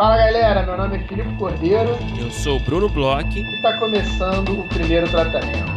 [0.00, 1.90] Fala galera, meu nome é Filipe Cordeiro.
[2.18, 3.38] Eu sou o Bruno Bloch.
[3.38, 5.70] E está começando o primeiro tratamento.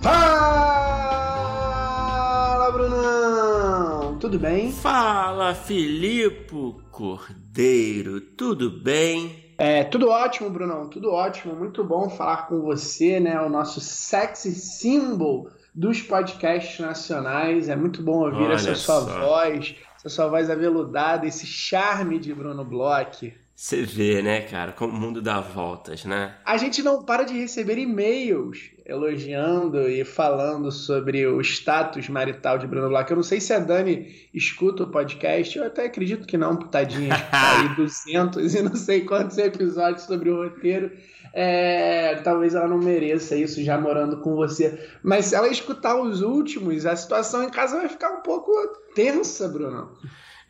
[0.00, 0.30] Fala
[2.70, 4.18] Brunão!
[4.20, 4.70] Tudo bem?
[4.70, 9.52] Fala Filipe Cordeiro, tudo bem?
[9.58, 11.56] É, tudo ótimo, Brunão, tudo ótimo.
[11.56, 13.40] Muito bom falar com você, né?
[13.40, 17.68] O nosso sexy symbol dos podcasts nacionais.
[17.68, 19.20] É muito bom ouvir Olha essa sua só.
[19.20, 23.32] voz, essa sua voz aveludada, esse charme de Bruno Bloch.
[23.60, 26.34] Você vê, né, cara, como o mundo dá voltas, né?
[26.46, 32.66] A gente não para de receber e-mails elogiando e falando sobre o status marital de
[32.66, 33.10] Bruno Bloch.
[33.10, 37.14] Eu não sei se a Dani escuta o podcast, eu até acredito que não, tadinha,
[37.30, 40.92] tá aí 200 e não sei quantos episódios sobre o roteiro.
[41.34, 44.88] É, talvez ela não mereça isso já morando com você.
[45.02, 48.50] Mas se ela escutar os últimos, a situação em casa vai ficar um pouco
[48.94, 49.90] tensa, Bruno.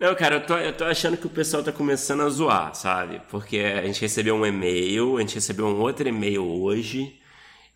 [0.00, 3.20] Não, cara, eu tô, eu tô achando que o pessoal tá começando a zoar, sabe?
[3.28, 7.20] Porque a gente recebeu um e-mail, a gente recebeu um outro e-mail hoje.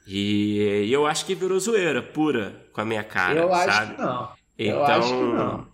[0.07, 3.71] E, e eu acho que virou zoeira pura com a minha cara, eu sabe?
[3.71, 4.29] Acho que não.
[4.59, 5.67] Então, eu acho que não.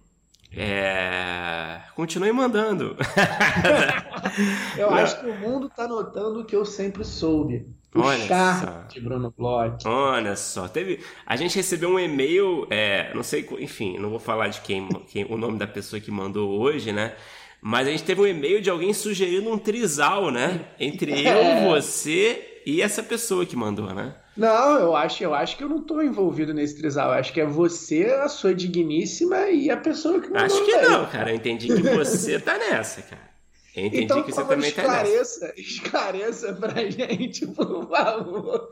[0.52, 1.82] É...
[1.94, 2.96] Continue mandando.
[4.76, 7.68] eu acho que o mundo tá notando o que eu sempre soube.
[7.94, 8.84] O Olha só.
[8.88, 9.84] de Bruno Bloch.
[9.84, 11.00] Olha só, teve.
[11.26, 15.24] A gente recebeu um e-mail, é, não sei, enfim, não vou falar de quem, quem,
[15.24, 17.14] o nome da pessoa que mandou hoje, né?
[17.60, 20.66] Mas a gente teve um e-mail de alguém sugerindo um trisal, né?
[20.78, 21.64] Entre é.
[21.64, 24.14] eu, você e essa pessoa que mandou, né?
[24.36, 27.12] Não, eu acho, eu acho que eu não estou envolvido nesse trisal.
[27.12, 30.46] Eu acho que é você, a sua digníssima e a pessoa que mandou.
[30.46, 31.30] Acho que não, cara.
[31.30, 33.29] Eu entendi que você tá nessa, cara.
[33.76, 35.52] Entendi então, que você também esclareça, tá.
[35.56, 38.68] Esclareça pra gente, por favor.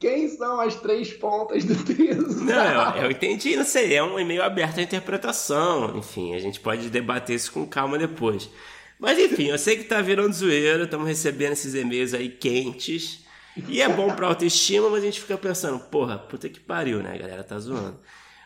[0.00, 2.44] Quem são as três pontas do trisal?
[2.44, 3.94] Não, eu, eu entendi, não sei.
[3.94, 5.98] É um e-mail aberto à interpretação.
[5.98, 8.48] Enfim, a gente pode debater isso com calma depois.
[8.98, 13.22] Mas enfim, eu sei que tá virando zoeira, estamos recebendo esses e-mails aí quentes.
[13.68, 17.12] E é bom pra autoestima, mas a gente fica pensando, porra, puta que pariu, né?
[17.12, 17.98] A galera tá zoando.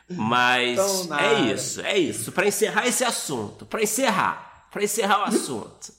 [0.09, 2.33] Mas é isso, é isso.
[2.33, 5.97] Para encerrar esse assunto, para encerrar, para encerrar o assunto.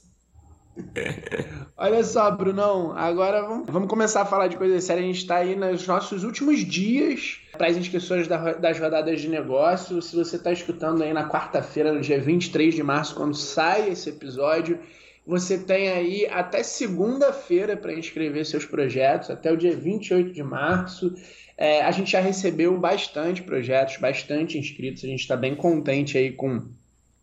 [1.76, 5.04] Olha só, Brunão, agora vamos começar a falar de coisas sérias.
[5.04, 10.00] A gente está aí nos nossos últimos dias para as inscrições das rodadas de negócio.
[10.00, 14.08] Se você está escutando aí na quarta-feira, no dia 23 de março, quando sai esse
[14.08, 14.78] episódio,
[15.26, 21.14] você tem aí até segunda-feira para inscrever seus projetos, até o dia 28 de março.
[21.56, 26.32] É, a gente já recebeu bastante projetos, bastante inscritos, a gente está bem contente aí
[26.32, 26.62] com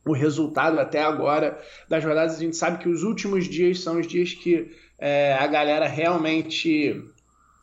[0.06, 2.36] o resultado até agora das rodadas.
[2.36, 7.04] A gente sabe que os últimos dias são os dias que é, a galera realmente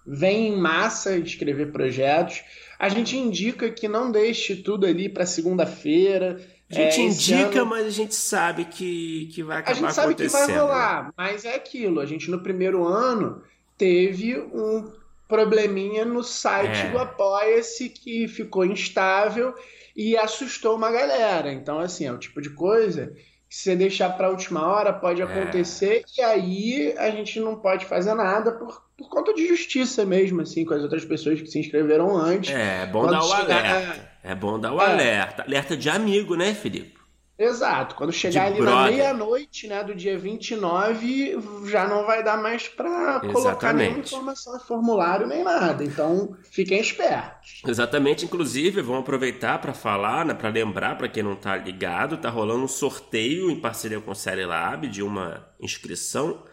[0.07, 2.43] vem em massa escrever projetos.
[2.79, 7.67] A gente indica que não deixe tudo ali para segunda-feira, a gente é, indica, ano...
[7.67, 10.05] mas a gente sabe que, que vai acabar acontecendo.
[10.05, 12.01] A gente sabe que vai rolar, mas é aquilo.
[12.01, 13.43] A gente no primeiro ano
[13.77, 14.91] teve um
[15.29, 16.91] probleminha no site é.
[16.91, 19.55] do Apoia-se que ficou instável
[19.97, 21.53] e assustou uma galera.
[21.53, 23.13] Então, assim, é o tipo de coisa
[23.49, 25.25] que se você deixar para a última hora pode é.
[25.25, 30.41] acontecer e aí a gente não pode fazer nada por, por conta de justiça mesmo,
[30.41, 32.55] assim, com as outras pessoas que se inscreveram antes.
[32.55, 33.65] É, é bom dar o chegar...
[33.65, 34.13] alerta.
[34.25, 34.85] É bom dar o é.
[34.87, 35.43] alerta.
[35.43, 37.02] Alerta de amigo, né, Felipe?
[37.43, 37.95] Exato.
[37.95, 38.75] Quando chegar de ali brother.
[38.75, 44.53] na meia-noite, né, do dia 29, já não vai dar mais para colocar nenhuma informação
[44.53, 45.83] no formulário nem nada.
[45.83, 47.63] Então, fiquem espertos.
[47.67, 48.25] Exatamente.
[48.25, 52.65] Inclusive, vamos aproveitar para falar, né, para lembrar para quem não tá ligado, tá rolando
[52.65, 56.45] um sorteio em parceria com o Série Lab de uma inscrição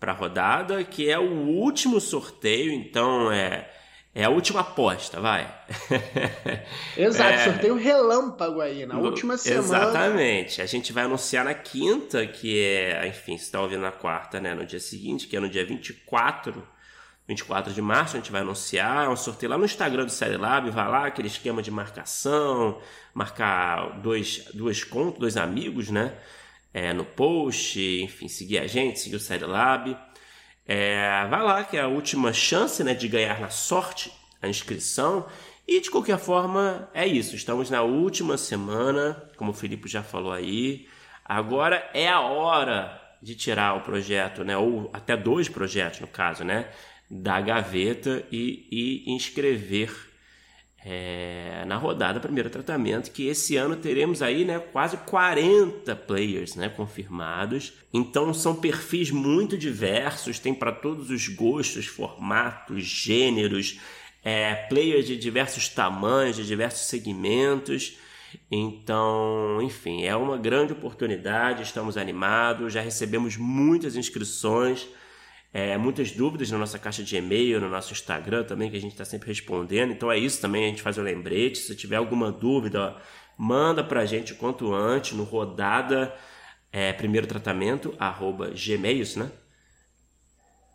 [0.00, 3.70] para rodada, que é o último sorteio, então é
[4.14, 5.52] é a última aposta, vai.
[6.96, 7.44] Exato, é...
[7.44, 9.60] sorteio relâmpago aí, na última semana.
[9.60, 10.62] Exatamente.
[10.62, 14.54] A gente vai anunciar na quinta, que é, enfim, você está ouvindo na quarta, né?
[14.54, 16.64] No dia seguinte, que é no dia 24,
[17.26, 19.06] 24 de março, a gente vai anunciar.
[19.06, 22.80] É um sorteio lá no Instagram do Série Lab, vai lá, aquele esquema de marcação,
[23.12, 26.14] marcar dois, dois contos, dois amigos, né?
[26.72, 29.96] É, no post, enfim, seguir a gente, seguir o Série Lab.
[30.66, 35.26] É, vai lá, que é a última chance né, de ganhar na sorte a inscrição.
[35.66, 37.34] E de qualquer forma, é isso.
[37.34, 40.86] Estamos na última semana, como o Felipe já falou aí.
[41.24, 44.56] Agora é a hora de tirar o projeto, né?
[44.56, 46.68] Ou até dois projetos, no caso, né?
[47.10, 50.13] Da gaveta e, e inscrever
[50.84, 56.68] é, na rodada primeiro tratamento, que esse ano teremos aí né, quase 40 players né,
[56.68, 57.72] confirmados.
[57.92, 63.80] Então são perfis muito diversos, tem para todos os gostos, formatos, gêneros,
[64.22, 67.96] é, players de diversos tamanhos, de diversos segmentos.
[68.50, 74.86] Então, enfim, é uma grande oportunidade, estamos animados, já recebemos muitas inscrições,
[75.54, 78.90] é, muitas dúvidas na nossa caixa de e-mail, no nosso Instagram também, que a gente
[78.90, 79.92] está sempre respondendo.
[79.92, 81.58] Então é isso também, a gente faz o lembrete.
[81.58, 83.00] Se tiver alguma dúvida, ó,
[83.38, 86.12] manda para a gente o quanto antes no rodada
[86.72, 89.30] é, primeiro tratamento, arroba gmail, né?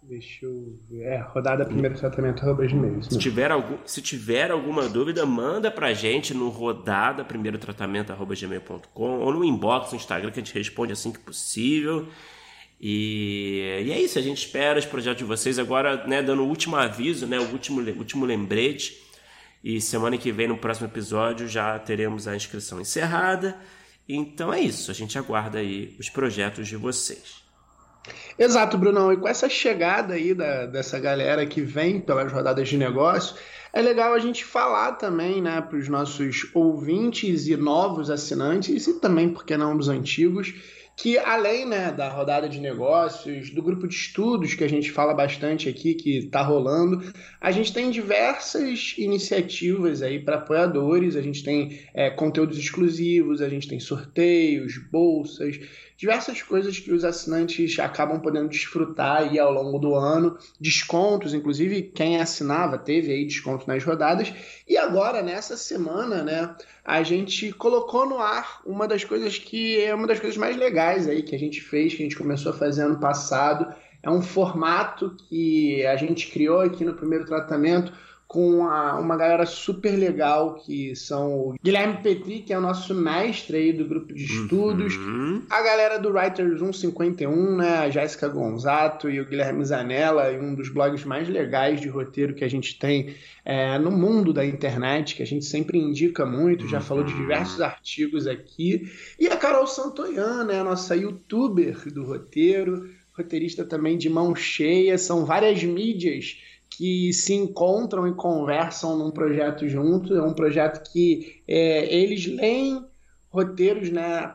[0.02, 1.04] Deixa eu ver.
[1.04, 3.04] É, rodada primeiro tratamento arroba gmail.
[3.04, 8.34] Se tiver, algum, se tiver alguma dúvida, manda pra gente no rodada primeiro tratamento arroba
[8.34, 12.08] gmail.com ou no inbox no Instagram que a gente responde assim que possível.
[12.80, 15.60] E, e é isso, a gente espera os projetos de vocês.
[15.60, 18.98] Agora, né, dando o último aviso, né, o último, último lembrete.
[19.64, 23.60] E semana que vem, no próximo episódio, já teremos a inscrição encerrada.
[24.08, 27.44] Então é isso, a gente aguarda aí os projetos de vocês.
[28.38, 29.12] Exato, Brunão.
[29.12, 33.36] E com essa chegada aí da, dessa galera que vem pelas rodadas de negócio,
[33.72, 39.00] é legal a gente falar também né, para os nossos ouvintes e novos assinantes, e
[39.00, 40.54] também, porque não, os antigos,
[41.00, 45.14] que além né, da rodada de negócios, do grupo de estudos que a gente fala
[45.14, 47.02] bastante aqui, que está rolando,
[47.40, 53.48] a gente tem diversas iniciativas aí para apoiadores, a gente tem é, conteúdos exclusivos, a
[53.48, 55.58] gente tem sorteios, bolsas,
[56.00, 61.82] diversas coisas que os assinantes acabam podendo desfrutar aí ao longo do ano, descontos, inclusive
[61.82, 64.34] quem assinava teve aí desconto nas rodadas,
[64.66, 66.56] e agora nessa semana, né,
[66.86, 71.06] a gente colocou no ar uma das coisas que é uma das coisas mais legais
[71.06, 74.22] aí que a gente fez, que a gente começou a fazer ano passado, é um
[74.22, 77.92] formato que a gente criou aqui no primeiro tratamento
[78.30, 82.94] com a, uma galera super legal, que são o Guilherme Petri, que é o nosso
[82.94, 85.42] mestre aí do grupo de estudos, uhum.
[85.50, 90.70] a galera do Writers 151, né, a Jéssica Gonzato e o Guilherme Zanella, um dos
[90.70, 95.24] blogs mais legais de roteiro que a gente tem é, no mundo da internet, que
[95.24, 100.44] a gente sempre indica muito, já falou de diversos artigos aqui, e a Carol Santoyan,
[100.44, 106.38] né, a nossa youtuber do roteiro, roteirista também de mão cheia, são várias mídias
[106.80, 110.16] que se encontram e conversam num projeto junto.
[110.16, 112.86] É um projeto que é, eles leem
[113.28, 114.34] roteiros, né?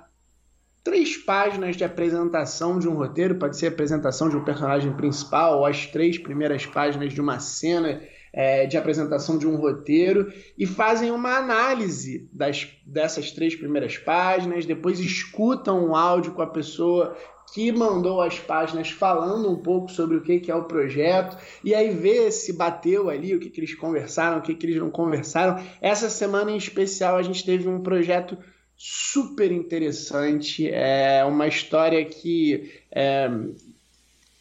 [0.84, 5.60] Três páginas de apresentação de um roteiro, pode ser a apresentação de um personagem principal,
[5.60, 10.66] ou as três primeiras páginas de uma cena é, de apresentação de um roteiro, e
[10.66, 17.16] fazem uma análise das, dessas três primeiras páginas, depois escutam um áudio com a pessoa
[17.54, 21.90] que mandou as páginas falando um pouco sobre o que, é o projeto, e aí
[21.90, 25.64] ver se bateu ali, o que, que eles conversaram, o que, que eles não conversaram.
[25.80, 28.36] Essa semana em especial a gente teve um projeto
[28.76, 33.30] super interessante, é uma história que é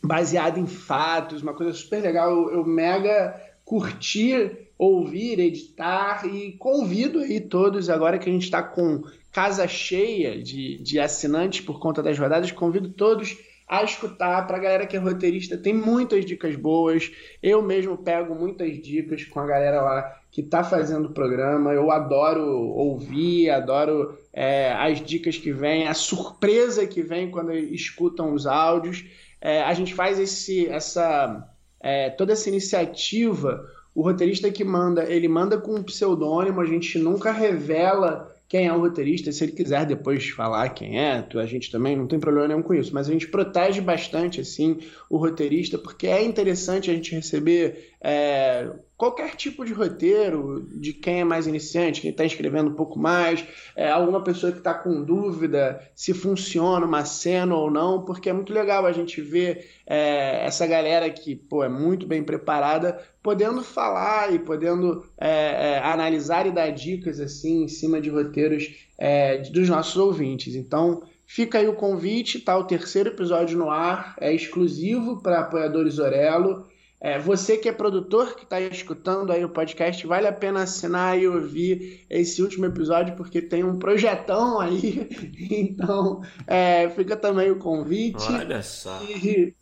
[0.04, 2.32] baseada em fatos, uma coisa super legal.
[2.32, 8.64] Eu, eu mega curti ouvir, editar e convido aí todos agora que a gente está
[8.64, 9.04] com
[9.34, 12.52] casa cheia de, de assinantes por conta das rodadas.
[12.52, 13.36] Convido todos
[13.68, 14.46] a escutar.
[14.46, 17.12] Para a galera que é roteirista, tem muitas dicas boas.
[17.42, 21.74] Eu mesmo pego muitas dicas com a galera lá que está fazendo o programa.
[21.74, 28.34] Eu adoro ouvir, adoro é, as dicas que vêm, a surpresa que vem quando escutam
[28.34, 29.04] os áudios.
[29.42, 31.50] É, a gente faz esse, essa,
[31.80, 33.68] é, toda essa iniciativa.
[33.96, 38.74] O roteirista que manda, ele manda com um pseudônimo, a gente nunca revela quem é
[38.74, 42.48] o roteirista, se ele quiser depois falar quem é, a gente também não tem problema
[42.48, 46.94] nenhum com isso, mas a gente protege bastante assim o roteirista, porque é interessante a
[46.94, 52.70] gente receber é, qualquer tipo de roteiro, de quem é mais iniciante, quem está escrevendo
[52.70, 53.44] um pouco mais,
[53.76, 58.34] é, alguma pessoa que está com dúvida se funciona uma cena ou não, porque é
[58.34, 63.64] muito legal a gente ver é, essa galera que pô, é muito bem preparada podendo
[63.64, 65.30] falar e podendo é,
[65.76, 70.54] é, analisar e dar dicas assim em cima de roteiros é, dos nossos ouvintes.
[70.56, 75.98] Então fica aí o convite, tá o terceiro episódio no ar, é exclusivo para apoiadores
[75.98, 76.68] Orelo.
[77.00, 81.20] É, você que é produtor, que está escutando aí o podcast, vale a pena assinar
[81.20, 85.10] e ouvir esse último episódio, porque tem um projetão aí.
[85.52, 88.32] Então, é, fica também o convite.
[88.32, 89.02] Olha só.
[89.04, 89.54] E,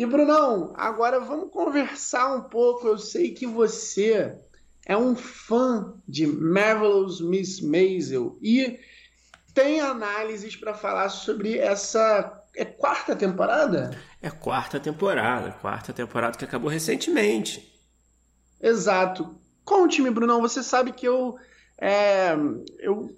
[0.00, 2.88] e, Brunão, agora vamos conversar um pouco.
[2.88, 4.34] Eu sei que você
[4.86, 8.80] é um fã de Marvelous Miss Maisel e
[9.52, 13.90] tem análises para falar sobre essa é quarta temporada?
[14.22, 17.70] É quarta temporada, quarta temporada que acabou recentemente.
[18.58, 19.38] Exato.
[19.66, 21.36] Conte-me, Brunão, você sabe que eu,
[21.76, 22.34] é,
[22.78, 23.14] eu,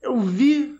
[0.00, 0.74] eu vi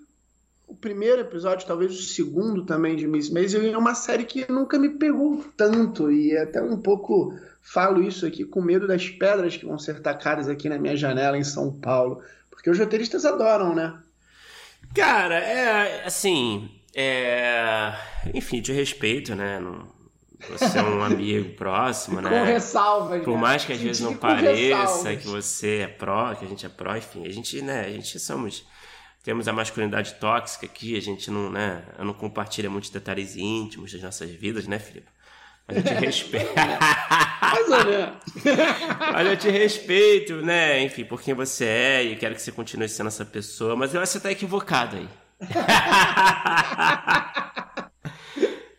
[0.67, 4.79] o primeiro episódio, talvez o segundo também de Miss Maisel, é uma série que nunca
[4.79, 9.67] me pegou tanto e até um pouco falo isso aqui com medo das pedras que
[9.67, 13.95] vão ser tacadas aqui na minha janela em São Paulo, porque os roteiristas adoram, né?
[14.95, 17.95] Cara, é assim, é...
[18.33, 19.59] enfim, de respeito, né?
[19.59, 19.93] Não...
[20.51, 22.29] Você é um amigo próximo, né?
[22.29, 23.41] Com ressalvas, Por né?
[23.41, 26.95] mais que às vezes não pareça que você é pró, que a gente é pró,
[26.97, 28.67] enfim, a gente, né, a gente somos
[29.25, 34.03] temos a masculinidade tóxica aqui, a gente não, né, não compartilha muitos detalhes íntimos das
[34.03, 35.09] nossas vidas, né, Filipe?
[35.67, 36.53] Mas eu te respeito.
[39.15, 40.83] Mas eu te respeito, né?
[40.83, 43.75] Enfim, por quem você é e quero que você continue sendo essa pessoa.
[43.75, 45.09] Mas eu acho que você tá equivocado aí.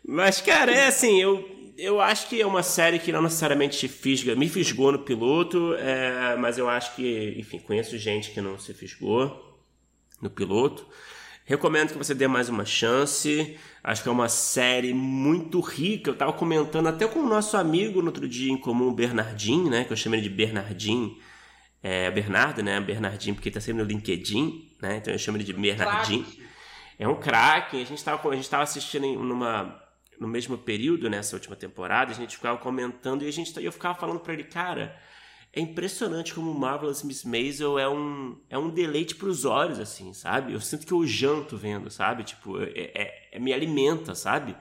[0.08, 3.88] Mas, cara, é assim, eu, eu acho que é uma série que não necessariamente te
[3.88, 8.60] fisga, me fisgou no piloto, é, mas eu acho que, enfim, conheço gente que não
[8.60, 9.45] se fisgou
[10.26, 10.86] no piloto.
[11.46, 13.58] Recomendo que você dê mais uma chance.
[13.84, 16.10] Acho que é uma série muito rica.
[16.10, 19.84] Eu estava comentando até com o nosso amigo no outro dia em comum, Bernardinho, né?
[19.84, 21.16] Que eu chamei ele de Bernardinho.
[21.84, 22.82] É, Bernardo, né?
[22.82, 24.98] Bernardinho, porque ele tá sempre no LinkedIn, né?
[24.98, 26.26] Então eu chamo ele de Bernardinho.
[26.98, 27.78] É um craque.
[27.80, 29.86] A gente estava a gente tava assistindo numa
[30.20, 33.94] no mesmo período nessa última temporada, a gente ficava comentando e a gente eu ficava
[33.96, 34.98] falando para ele, cara,
[35.56, 40.14] é impressionante como Marvelous Miss Maisel é um, é um deleite para os olhos, assim,
[40.14, 40.52] sabe?
[40.52, 42.26] Eu sinto que eu janto vendo, sabe?
[42.26, 44.54] Tipo, é, é, é, me alimenta, sabe?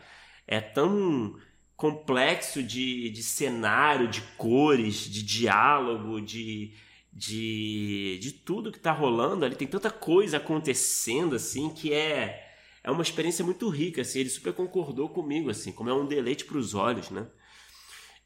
[0.47, 1.37] É tão
[1.77, 6.73] complexo de, de cenário, de cores, de diálogo, de,
[7.13, 9.57] de, de tudo que tá rolando ali.
[9.57, 12.41] Tem tanta coisa acontecendo, assim, que é
[12.85, 16.45] é uma experiência muito rica, assim, ele super concordou comigo, assim, como é um deleite
[16.45, 17.27] para os olhos, né?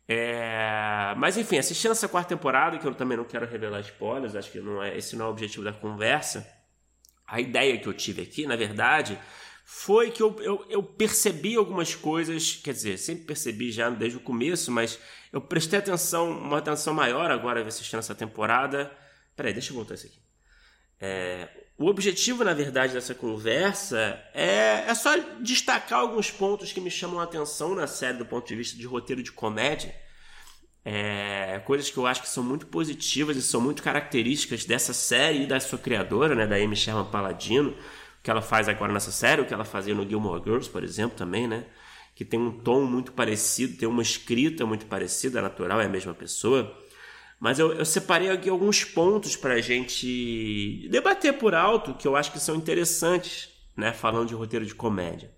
[0.09, 1.15] É...
[1.19, 4.59] Mas enfim, assistindo essa quarta temporada, que eu também não quero revelar spoilers, acho que
[4.59, 6.49] não é, esse não é o objetivo da conversa.
[7.27, 9.19] A ideia que eu tive aqui, na verdade,
[9.67, 14.21] foi que eu, eu, eu percebi algumas coisas, quer dizer, sempre percebi já desde o
[14.21, 14.99] começo, mas
[15.31, 18.91] eu prestei atenção, uma atenção maior agora assistindo essa temporada.
[19.37, 20.19] Peraí, deixa eu voltar isso aqui.
[20.99, 26.90] É, o objetivo, na verdade, dessa conversa é, é só destacar alguns pontos que me
[26.90, 29.94] chamam a atenção na série do ponto de vista de roteiro de comédia.
[30.85, 35.44] É, coisas que eu acho que são muito positivas e são muito características dessa série
[35.44, 39.12] e da sua criadora, né, da Amy Sherman Paladino, o que ela faz agora nessa
[39.12, 41.64] série, o que ela fazia no Gilmore Girls, por exemplo, também, né?
[42.12, 46.12] Que tem um tom muito parecido, tem uma escrita muito parecida, natural, é a mesma
[46.12, 46.76] pessoa.
[47.40, 52.16] Mas eu, eu separei aqui alguns pontos para a gente debater por alto que eu
[52.16, 53.92] acho que são interessantes, né?
[53.92, 55.30] Falando de roteiro de comédia.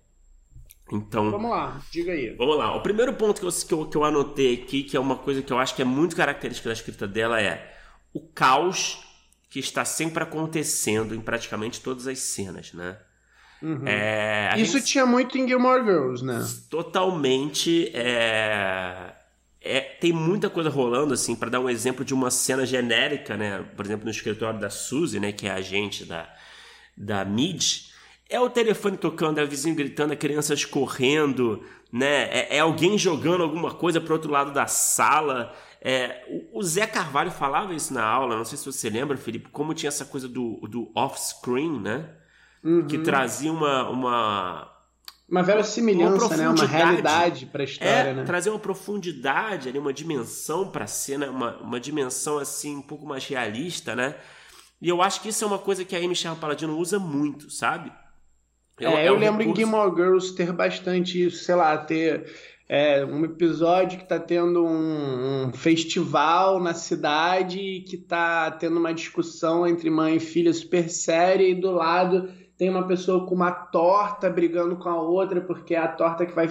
[0.91, 1.29] Então.
[1.29, 2.35] Vamos lá, diga aí.
[2.35, 2.75] Vamos lá.
[2.75, 5.41] O primeiro ponto que eu, que eu, que eu anotei aqui, que é uma coisa
[5.41, 7.71] que eu acho que é muito característica da escrita dela, é
[8.13, 9.07] o caos
[9.49, 12.97] que está sempre acontecendo em praticamente todas as cenas, né?
[13.61, 13.83] Uhum.
[13.85, 14.87] É, Isso gente...
[14.87, 16.43] tinha muito em Gilmore Girls, né?
[16.67, 17.91] Totalmente.
[17.93, 19.20] É
[19.63, 23.63] é, tem muita coisa rolando, assim, para dar um exemplo de uma cena genérica, né?
[23.75, 25.31] Por exemplo, no escritório da Suzy, né?
[25.31, 26.27] Que é a agente da,
[26.97, 27.91] da Mid.
[28.27, 31.63] É o telefone tocando, é o vizinho gritando, é crianças correndo,
[31.93, 32.23] né?
[32.31, 35.55] É, é alguém jogando alguma coisa pro outro lado da sala.
[35.79, 39.49] É, o, o, Zé Carvalho falava isso na aula, não sei se você lembra, Felipe,
[39.49, 42.09] como tinha essa coisa do, do off-screen, né?
[42.63, 42.87] Uhum.
[42.87, 44.70] Que trazia uma, uma,
[45.31, 46.49] uma verossimilhança, uma né?
[46.49, 48.23] Uma realidade para a história, é, né?
[48.25, 53.05] Trazer uma profundidade ali, uma dimensão para a cena, uma, uma dimensão assim um pouco
[53.05, 54.15] mais realista, né?
[54.81, 57.49] E eu acho que isso é uma coisa que a Amy Sherman Paladino usa muito,
[57.49, 57.89] sabe?
[58.77, 59.61] É, é, eu um lembro recurso...
[59.61, 62.25] em Gilmore Girls ter bastante isso, sei lá, ter
[62.67, 68.93] é, um episódio que está tendo um, um, festival na cidade que está tendo uma
[68.93, 72.29] discussão entre mãe e filha super séria e do lado
[72.61, 76.35] tem uma pessoa com uma torta brigando com a outra porque é a torta que
[76.35, 76.47] vai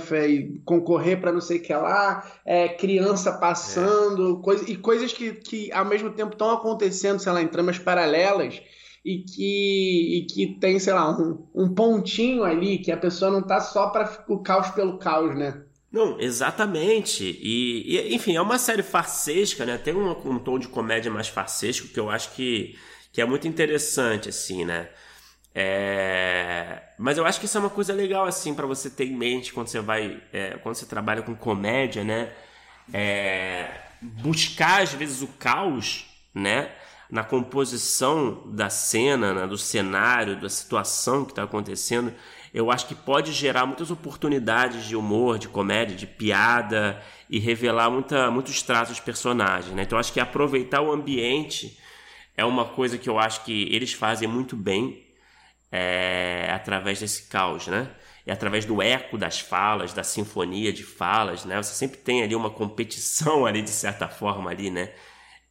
[0.65, 4.43] concorrer para não sei o que lá, é criança passando, é.
[4.43, 8.61] Coisa, e coisas que, que ao mesmo tempo estão acontecendo, sei lá, em tramas paralelas
[9.05, 13.41] e que, e que tem, sei lá, um, um pontinho ali que a pessoa não
[13.41, 15.63] tá só para o caos pelo caos, né?
[15.93, 17.39] Não, exatamente.
[17.41, 19.79] E, e, enfim, é uma série farsesca, né?
[19.79, 22.75] Tem um, um tom de comédia mais farsesco que eu acho que,
[23.13, 24.89] que é muito interessante, assim, né?
[25.55, 26.83] É...
[26.99, 29.53] Mas eu acho que isso é uma coisa legal assim para você ter em mente
[29.53, 32.33] quando você vai, é, quando você trabalha com comédia, né?
[32.93, 33.69] É...
[34.01, 36.71] Buscar às vezes o caos, né?
[37.11, 39.47] Na composição da cena, né?
[39.47, 42.15] do cenário, da situação que está acontecendo,
[42.55, 47.91] eu acho que pode gerar muitas oportunidades de humor, de comédia, de piada e revelar
[47.91, 49.83] muita, muitos traços dos personagens, né?
[49.83, 51.77] Então acho que aproveitar o ambiente
[52.37, 55.10] é uma coisa que eu acho que eles fazem muito bem
[55.71, 57.89] é, através desse caos, né?
[58.27, 61.57] E através do eco das falas, da sinfonia de falas, né?
[61.63, 64.93] Você sempre tem ali uma competição ali, de certa forma, ali, né?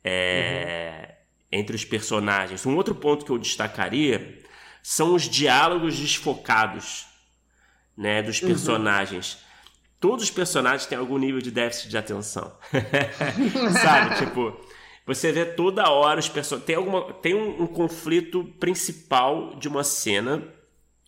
[0.03, 1.15] É,
[1.51, 1.59] uhum.
[1.59, 2.65] Entre os personagens.
[2.65, 4.39] Um outro ponto que eu destacaria
[4.83, 7.05] são os diálogos desfocados,
[7.97, 8.21] né?
[8.21, 8.49] Dos uhum.
[8.49, 9.33] personagens.
[9.33, 9.49] Uhum.
[9.99, 12.55] Todos os personagens têm algum nível de déficit de atenção.
[13.81, 14.15] Sabe?
[14.15, 14.57] tipo,
[15.15, 16.65] você vê toda hora os personagens.
[16.65, 17.13] Tem, alguma...
[17.13, 20.43] tem um, um conflito principal de uma cena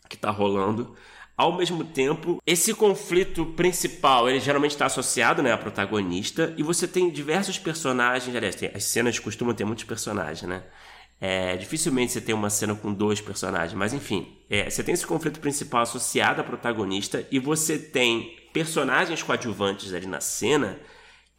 [0.10, 0.96] que tá rolando
[1.42, 6.88] ao mesmo tempo, esse conflito principal, ele geralmente está associado né, à protagonista, e você
[6.88, 10.64] tem diversos personagens, aliás, tem, as cenas costumam ter muitos personagens, né?
[11.20, 15.06] É, dificilmente você tem uma cena com dois personagens, mas enfim, é, você tem esse
[15.06, 20.80] conflito principal associado à protagonista, e você tem personagens coadjuvantes ali na cena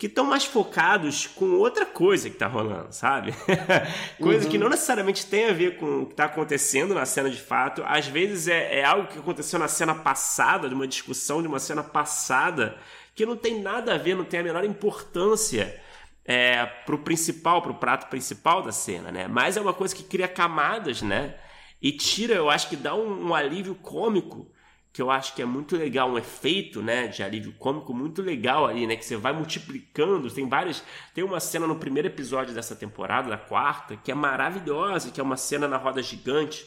[0.02, 3.32] que estão mais focados com outra coisa que está rolando, sabe?
[4.20, 4.50] coisa uhum.
[4.50, 7.84] que não necessariamente tem a ver com o que está acontecendo na cena de fato.
[7.86, 11.60] Às vezes é, é, algo que aconteceu na cena passada, de uma discussão de uma
[11.60, 12.76] cena passada,
[13.14, 15.80] que não tem nada a ver, não tem a menor importância
[16.24, 19.28] é, pro principal, pro prato principal da cena, né?
[19.28, 21.36] Mas é uma coisa que cria camadas, né?
[21.80, 24.50] E tira, eu acho que dá um, um alívio cômico
[24.92, 28.66] que eu acho que é muito legal, um efeito, né, de alívio cômico muito legal
[28.66, 30.84] ali, né, que você vai multiplicando, tem várias,
[31.14, 35.22] tem uma cena no primeiro episódio dessa temporada, da quarta, que é maravilhosa, que é
[35.22, 36.66] uma cena na roda gigante,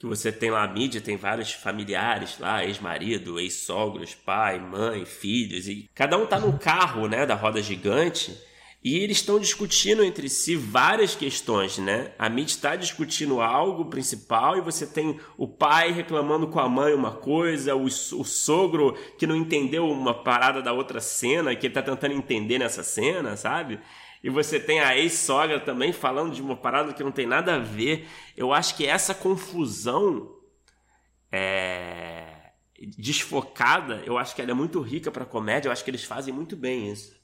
[0.00, 5.68] que você tem lá a mídia, tem vários familiares lá, ex-marido, ex-sogros, pai, mãe, filhos,
[5.68, 8.36] e cada um tá no carro, né, da roda gigante,
[8.82, 12.12] e eles estão discutindo entre si várias questões, né?
[12.18, 16.94] A Mitch está discutindo algo principal e você tem o pai reclamando com a mãe
[16.94, 21.72] uma coisa, o, o sogro que não entendeu uma parada da outra cena, que ele
[21.72, 23.78] está tentando entender nessa cena, sabe?
[24.24, 27.58] E você tem a ex-sogra também falando de uma parada que não tem nada a
[27.58, 28.08] ver.
[28.34, 30.36] Eu acho que essa confusão
[31.30, 32.52] é...
[32.96, 36.32] desfocada, eu acho que ela é muito rica para comédia, eu acho que eles fazem
[36.32, 37.19] muito bem isso.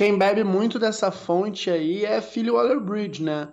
[0.00, 3.48] Quem bebe muito dessa fonte aí é Philly Waller-Bridge, né?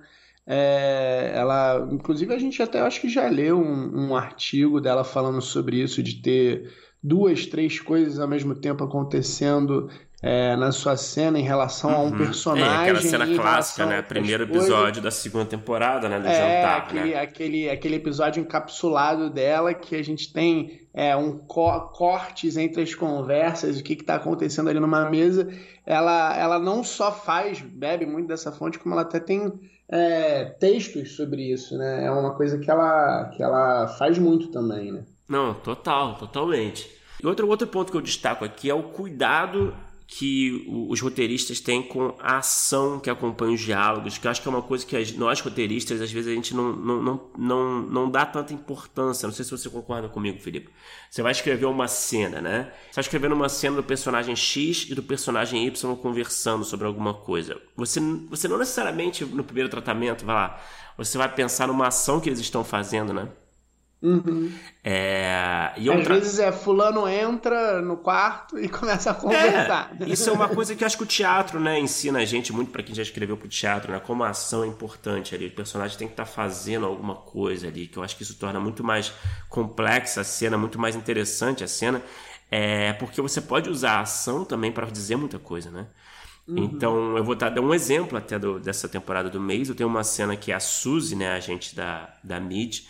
[0.46, 5.42] É, ela, inclusive, a gente até acho que já leu um, um, artigo dela falando
[5.42, 6.72] sobre isso, de ter
[7.04, 9.90] duas, três coisas ao mesmo tempo acontecendo
[10.22, 11.96] é, na sua cena em relação uhum.
[11.96, 12.68] a um personagem.
[12.68, 14.02] É, aquela cena clássica, né?
[14.02, 16.20] Primeiro episódio da segunda temporada, né?
[16.20, 17.20] Do é, jantar, aquele, né?
[17.20, 22.96] aquele, aquele episódio encapsulado dela que a gente tem é, um co cortes entre as
[22.96, 25.48] conversas, o que está acontecendo ali numa mesa.
[25.86, 29.54] Ela, ela não só faz, bebe muito dessa fonte, como ela até tem
[29.88, 32.06] é, textos sobre isso, né?
[32.06, 35.06] É uma coisa que ela, que ela faz muito também, né?
[35.30, 36.90] Não, total, totalmente.
[37.22, 39.74] E outro, outro ponto que eu destaco aqui é o cuidado
[40.10, 44.48] que os roteiristas têm com a ação que acompanha os diálogos, que eu acho que
[44.48, 48.10] é uma coisa que nós roteiristas, às vezes, a gente não, não, não, não, não
[48.10, 49.28] dá tanta importância.
[49.28, 50.70] Não sei se você concorda comigo, Felipe.
[51.12, 52.72] Você vai escrever uma cena, né?
[52.90, 57.14] Você vai escrever uma cena do personagem X e do personagem Y conversando sobre alguma
[57.14, 57.62] coisa.
[57.76, 60.62] Você, você não necessariamente, no primeiro tratamento, vai lá,
[60.98, 63.28] você vai pensar numa ação que eles estão fazendo, né?
[64.02, 64.52] Uhum.
[64.84, 65.90] É, e.
[65.90, 69.96] Às vezes é fulano entra no quarto e começa a conversar.
[70.00, 72.72] É, isso é uma coisa que acho que o teatro né, ensina a gente muito
[72.72, 74.00] para quem já escreveu pro teatro, né?
[74.00, 75.48] Como a ação é importante ali.
[75.48, 78.36] O personagem tem que estar tá fazendo alguma coisa ali, que eu acho que isso
[78.36, 79.12] torna muito mais
[79.50, 82.02] complexa a cena, muito mais interessante a cena.
[82.52, 85.88] É, porque você pode usar a ação também para dizer muita coisa, né?
[86.48, 86.64] Uhum.
[86.64, 89.68] Então, eu vou dar, dar um exemplo até do, dessa temporada do mês.
[89.68, 92.84] Eu tenho uma cena que é a Suzy, né, a gente da, da Mid,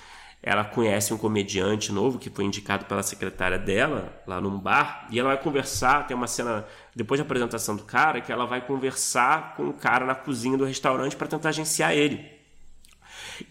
[0.47, 5.19] ela conhece um comediante novo que foi indicado pela secretária dela lá num bar e
[5.19, 6.07] ela vai conversar.
[6.07, 10.05] Tem uma cena depois da apresentação do cara que ela vai conversar com o cara
[10.05, 12.25] na cozinha do restaurante para tentar agenciar ele.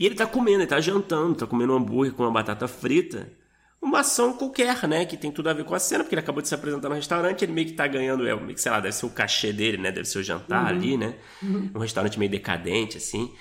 [0.01, 3.31] E ele tá comendo, ele tá jantando, tá comendo um hambúrguer com uma batata frita.
[3.79, 5.05] Uma ação qualquer, né?
[5.05, 6.95] Que tem tudo a ver com a cena, porque ele acabou de se apresentar no
[6.95, 9.53] restaurante, ele meio que tá ganhando, é, meio que, sei lá, deve ser o cachê
[9.53, 9.93] dele, né?
[9.93, 10.69] Deve ser o jantar uhum.
[10.69, 11.15] ali, né?
[11.43, 11.73] Uhum.
[11.75, 13.35] Um restaurante meio decadente, assim.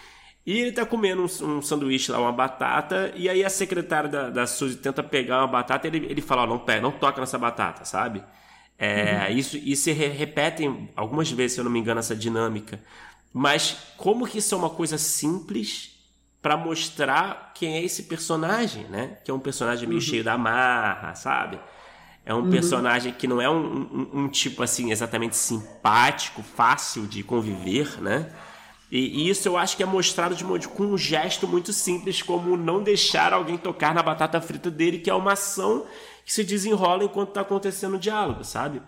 [0.46, 4.30] E ele tá comendo um, um, sanduíche lá, uma batata, e aí a secretária da,
[4.30, 7.40] da Suzy tenta pegar uma batata e ele, ele fala, não pega, não toca nessa
[7.40, 8.24] batata, sabe?
[8.78, 9.38] É, uhum.
[9.38, 12.80] Isso, e se repetem algumas vezes, se eu não me engano, essa dinâmica.
[13.34, 15.96] Mas como que isso é uma coisa simples
[16.42, 19.18] para mostrar quem é esse personagem, né?
[19.26, 20.06] Que é um personagem meio uhum.
[20.06, 21.60] cheio da marra, sabe?
[22.24, 22.52] É um uhum.
[22.52, 23.58] personagem que não é um,
[24.14, 28.30] um, um tipo assim exatamente simpático, fácil de conviver, né?
[28.96, 32.82] E, isso eu acho que é mostrado de, com um gesto muito simples, como não
[32.82, 35.86] deixar alguém tocar na batata frita dele, que é uma ação
[36.24, 38.82] que se desenrola enquanto está acontecendo o diálogo, sabe?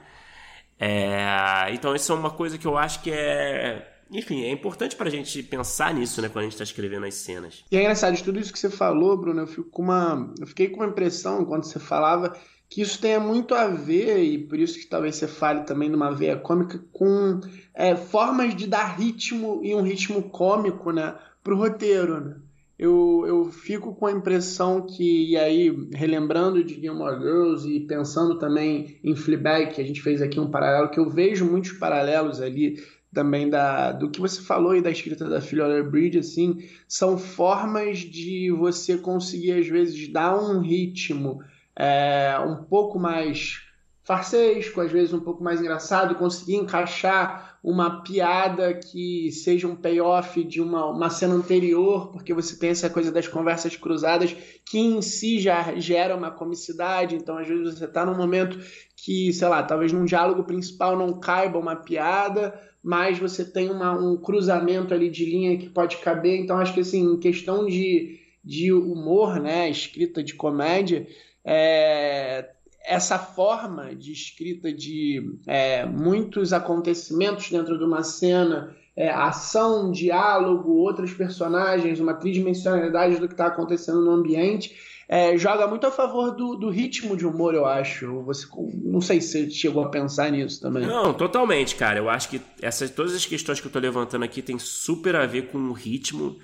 [0.79, 5.09] É, então isso é uma coisa que eu acho que é enfim, é importante pra
[5.09, 7.65] gente pensar nisso, né, quando a gente tá escrevendo as cenas.
[7.69, 10.47] E é engraçado, de tudo isso que você falou, Bruno, eu, fico com uma, eu
[10.47, 12.33] fiquei com uma impressão, enquanto você falava,
[12.69, 16.11] que isso tenha muito a ver, e por isso que talvez você fale também numa
[16.11, 17.39] veia cômica, com
[17.73, 22.19] é, formas de dar ritmo e um ritmo cômico né, para o roteiro.
[22.19, 22.35] Né?
[22.77, 28.37] Eu, eu fico com a impressão que, e aí, relembrando de Gilmore Girls e pensando
[28.37, 32.41] também em Fleabag, que a gente fez aqui um paralelo, que eu vejo muitos paralelos
[32.41, 32.77] ali
[33.13, 37.99] também da, do que você falou e da escrita da Philly Bridge, assim, são formas
[37.99, 41.39] de você conseguir, às vezes, dar um ritmo
[41.77, 43.61] é, um pouco mais
[44.07, 50.41] farsesco, às vezes um pouco mais engraçado, conseguir encaixar uma piada que seja um payoff
[50.45, 54.33] de uma, uma cena anterior, porque você tem essa coisa das conversas cruzadas,
[54.65, 58.57] que em si já gera uma comicidade, então às vezes você está num momento
[58.95, 63.91] que, sei lá, talvez num diálogo principal não caiba uma piada, mas você tem uma,
[63.91, 68.17] um cruzamento ali de linha que pode caber, então acho que assim, em questão de,
[68.41, 71.05] de humor, né, escrita de comédia,
[71.49, 72.49] é,
[72.85, 80.73] essa forma de escrita de é, muitos acontecimentos dentro de uma cena, é, ação, diálogo,
[80.73, 84.75] outros personagens, uma tridimensionalidade do que está acontecendo no ambiente,
[85.07, 88.23] é, joga muito a favor do, do, ritmo de humor, eu acho.
[88.23, 88.45] Você,
[88.83, 90.85] não sei se você chegou a pensar nisso também.
[90.85, 91.97] Não, totalmente, cara.
[91.97, 95.25] Eu acho que essas, todas as questões que eu estou levantando aqui tem super a
[95.25, 96.37] ver com o ritmo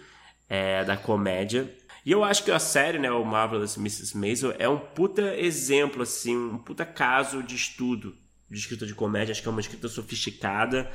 [0.47, 1.69] é, da comédia.
[2.05, 4.17] E eu acho que a série, né, o Marvelous Mrs.
[4.17, 8.15] Maisel, é um puta exemplo, assim, um puta caso de estudo
[8.49, 9.31] de escrita de comédia.
[9.31, 10.89] Acho que é uma escrita sofisticada,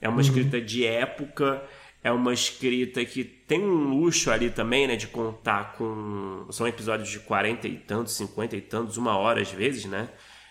[0.00, 0.20] é uma uhum.
[0.20, 1.62] escrita de época,
[2.02, 6.46] é uma escrita que tem um luxo ali também, né, de contar com...
[6.50, 10.08] São episódios de 40 e tantos, 50 e tantos, uma hora às vezes, né,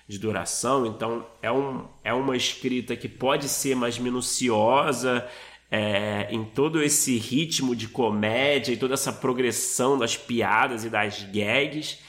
[0.08, 0.86] de duração.
[0.86, 5.28] Então, é, um, é uma escrita que pode ser mais minuciosa,
[5.72, 11.24] é, em todo esse ritmo de comédia e toda essa progressão das piadas e das
[11.24, 12.00] gags.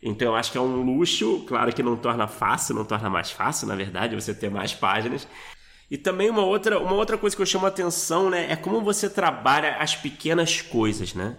[0.00, 3.32] Então eu acho que é um luxo, claro que não torna fácil, não torna mais
[3.32, 5.26] fácil, na verdade, você ter mais páginas.
[5.90, 8.80] E também uma outra, uma outra coisa que eu chamo a atenção, né, é como
[8.80, 11.36] você trabalha as pequenas coisas, né?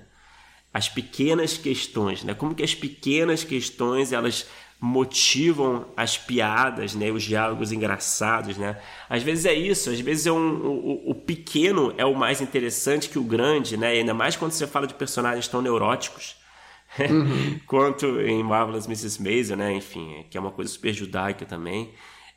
[0.73, 2.33] As pequenas questões, né?
[2.33, 4.47] Como que as pequenas questões elas
[4.81, 8.81] motivam as piadas, né, os diálogos engraçados, né?
[9.09, 13.09] Às vezes é isso, às vezes é um, o, o, pequeno é o mais interessante
[13.09, 13.95] que o grande, né?
[13.95, 16.37] E ainda mais quando você fala de personagens tão neuróticos.
[16.99, 17.59] Uhum.
[17.67, 19.21] quanto em Marvelous Mrs.
[19.21, 19.71] Maisel, né?
[19.73, 21.93] Enfim, que é uma coisa super judaica também.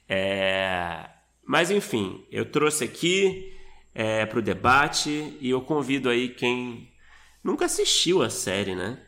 [0.07, 1.09] É...
[1.43, 3.51] Mas enfim, eu trouxe aqui
[3.95, 6.93] é, para o debate e eu convido aí quem
[7.43, 9.01] nunca assistiu a série, né?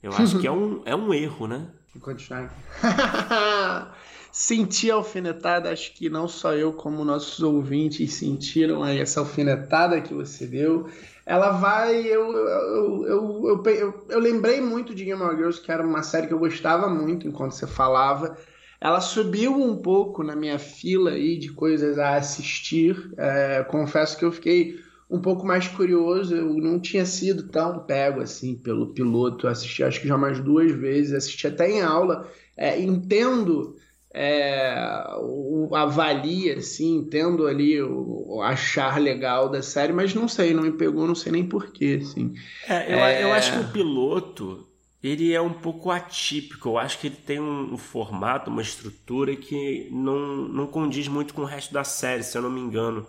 [0.00, 1.68] Eu acho que é um, é um erro, né?
[2.00, 3.92] Continuar aqui.
[4.32, 10.00] Senti a alfinetada, acho que não só eu, como nossos ouvintes sentiram aí essa alfinetada
[10.00, 10.88] que você deu.
[11.26, 12.00] Ela vai.
[12.00, 16.26] Eu, eu, eu, eu, eu, lembrei muito de Game of Girls, que era uma série
[16.28, 18.36] que eu gostava muito enquanto você falava.
[18.80, 23.12] Ela subiu um pouco na minha fila aí de coisas a assistir.
[23.18, 24.80] É, confesso que eu fiquei
[25.12, 26.34] um pouco mais curioso.
[26.34, 29.46] Eu não tinha sido tão pego assim pelo piloto.
[29.46, 32.26] Eu assisti acho que já mais duas vezes, assisti até em aula.
[32.56, 33.76] É, entendo
[34.14, 34.74] é,
[35.18, 40.62] o, avalia, assim, entendo ali o, o, achar legal da série, mas não sei, não
[40.62, 42.34] me pegou, não sei nem porquê, assim.
[42.68, 43.22] É, eu, é...
[43.22, 44.68] eu acho que o piloto,
[45.02, 49.34] ele é um pouco atípico, eu acho que ele tem um, um, formato, uma estrutura
[49.34, 53.06] que não, não condiz muito com o resto da série, se eu não me engano.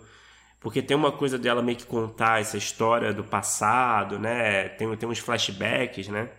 [0.64, 4.70] Porque tem uma coisa dela meio que contar essa história do passado, né?
[4.70, 6.30] Tem, tem uns flashbacks, né?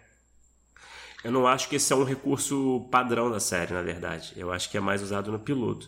[1.23, 4.33] Eu não acho que esse é um recurso padrão da série, na verdade.
[4.35, 5.87] Eu acho que é mais usado no piloto.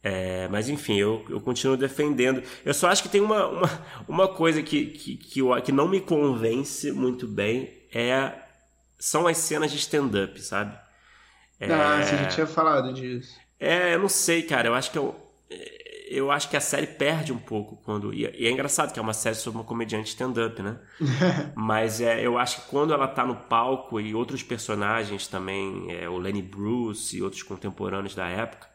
[0.00, 2.40] É, mas enfim, eu, eu continuo defendendo.
[2.64, 5.88] Eu só acho que tem uma, uma, uma coisa que, que, que, eu, que não
[5.88, 8.32] me convence muito bem é
[8.96, 10.78] são as cenas de stand-up, sabe?
[11.58, 13.36] É, ah, você já tinha falado disso.
[13.58, 14.68] É, eu não sei, cara.
[14.68, 15.16] Eu acho que eu,
[16.06, 18.14] eu acho que a série perde um pouco quando.
[18.14, 20.78] E é engraçado que é uma série sobre uma comediante stand-up, né?
[21.56, 26.08] Mas é, eu acho que quando ela tá no palco e outros personagens também, é,
[26.08, 28.68] o Lenny Bruce e outros contemporâneos da época,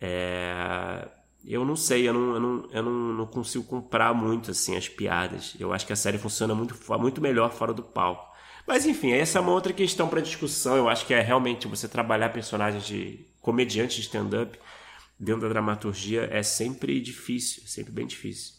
[0.00, 1.06] é,
[1.44, 4.88] eu não sei, eu não, eu, não, eu não, não, consigo comprar muito assim as
[4.88, 5.54] piadas.
[5.60, 8.34] Eu acho que a série funciona muito, muito melhor fora do palco.
[8.66, 10.74] Mas enfim, essa é uma outra questão para discussão.
[10.76, 14.58] Eu acho que é realmente você trabalhar personagens de comediantes de stand-up
[15.18, 18.54] dentro da dramaturgia é sempre difícil, é sempre bem difícil.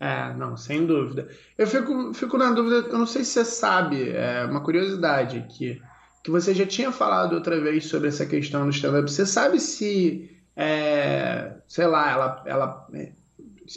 [0.00, 1.28] É, não, sem dúvida.
[1.56, 5.80] Eu fico, fico na dúvida, eu não sei se você sabe, é uma curiosidade aqui,
[6.22, 9.10] que você já tinha falado outra vez sobre essa questão do stand-up.
[9.10, 12.88] Você sabe se, é, sei lá, ela, ela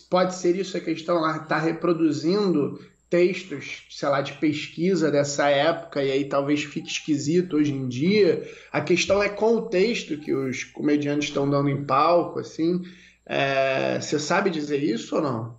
[0.10, 6.04] pode ser isso a questão, ela está reproduzindo textos, sei lá, de pesquisa dessa época
[6.04, 8.50] e aí talvez fique esquisito hoje em dia.
[8.72, 12.82] A questão é com o texto que os comediantes estão dando em palco, assim.
[13.26, 15.58] É, você sabe dizer isso ou não?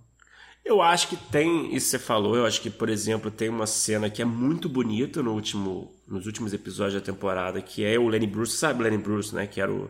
[0.63, 4.09] Eu acho que tem, isso você falou, eu acho que, por exemplo, tem uma cena
[4.09, 8.27] que é muito bonita no último, nos últimos episódios da temporada, que é o Lenny
[8.27, 9.47] Bruce, sabe o Lenny Bruce, né?
[9.47, 9.89] Que era o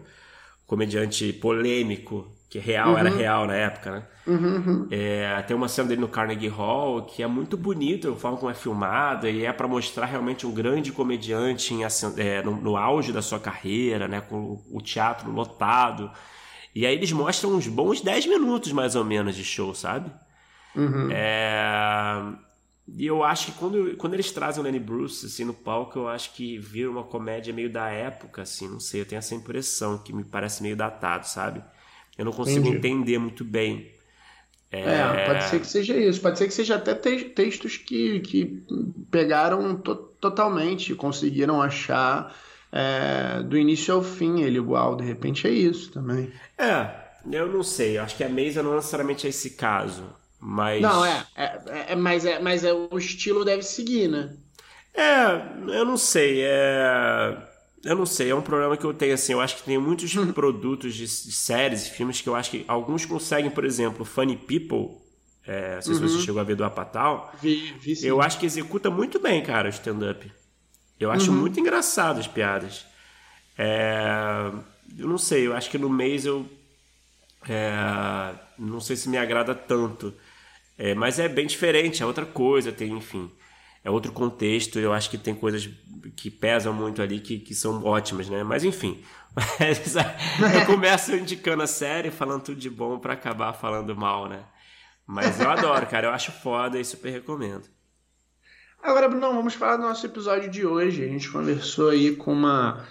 [0.70, 2.98] comediante polêmico, que real uhum.
[3.00, 4.04] era real na época, né?
[4.28, 4.88] Uhum, uhum.
[4.92, 8.52] É, tem uma cena dele no Carnegie Hall que é muito bonita, a forma como
[8.52, 13.12] é filmada, e é para mostrar realmente um grande comediante em, é, no, no, auge
[13.12, 14.22] da sua carreira, né?
[14.22, 16.12] Com o teatro lotado.
[16.76, 20.12] E aí eles mostram uns bons 10 minutos, mais ou menos, de show, sabe?
[20.76, 21.10] Uhum.
[21.12, 22.22] É...
[22.98, 26.08] E eu acho que quando, quando eles trazem o Lenny Bruce assim, no palco, eu
[26.08, 29.98] acho que vira uma comédia meio da época, assim, não sei, eu tenho essa impressão
[29.98, 31.64] que me parece meio datado, sabe?
[32.18, 32.78] Eu não consigo Entendi.
[32.78, 33.92] entender muito bem.
[34.72, 34.82] É...
[34.82, 35.26] é...
[35.26, 36.22] pode ser que seja isso.
[36.22, 38.64] Pode ser que seja até te textos que, que
[39.10, 42.36] pegaram to totalmente, conseguiram achar
[42.74, 44.98] é, do início ao fim ele igual.
[44.98, 46.30] De repente é isso também.
[46.58, 46.90] É,
[47.32, 47.98] eu não sei.
[47.98, 50.04] Eu acho que a mesa não necessariamente é esse caso.
[50.40, 50.82] Mas.
[50.82, 51.26] Não, é.
[51.36, 54.36] é, é mas é, mas é, o estilo deve seguir, né?
[54.94, 56.42] É, eu não sei.
[56.42, 57.50] É.
[57.84, 59.32] Eu não sei, é um problema que eu tenho assim.
[59.32, 62.66] Eu acho que tem muitos produtos de, de, séries e filmes que eu acho que
[62.68, 64.98] alguns conseguem, por exemplo, Funny People.
[65.46, 66.00] É, não sei uhum.
[66.00, 66.22] se você uhum.
[66.22, 67.34] chegou a ver do Apatal.
[67.42, 68.06] Vi, vi sim.
[68.06, 70.30] Eu acho que executa muito bem, cara, o stand-up.
[71.00, 71.38] Eu acho uhum.
[71.38, 72.86] muito engraçado as piadas.
[73.58, 74.52] É,
[74.98, 76.46] eu não sei, eu acho que no mês eu.
[77.48, 80.14] É, não sei se me agrada tanto.
[80.82, 83.30] É, mas é bem diferente, é outra coisa, tem, enfim,
[83.84, 84.80] é outro contexto.
[84.80, 85.70] Eu acho que tem coisas
[86.16, 88.44] que pesam muito ali que, que são ótimas, né?
[88.44, 89.04] Mas enfim,
[89.60, 94.46] eu começo indicando a série, falando tudo de bom para acabar falando mal, né?
[95.06, 97.68] Mas eu adoro, cara, eu acho foda e super recomendo.
[98.82, 101.04] Agora, não, vamos falar do nosso episódio de hoje.
[101.04, 102.88] A gente conversou aí com uma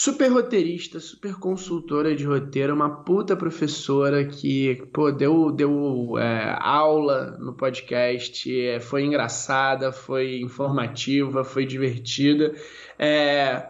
[0.00, 7.36] super roteirista, super consultora de roteiro, uma puta professora que, pô, deu, deu é, aula
[7.40, 12.54] no podcast, é, foi engraçada, foi informativa, foi divertida.
[12.96, 13.68] É,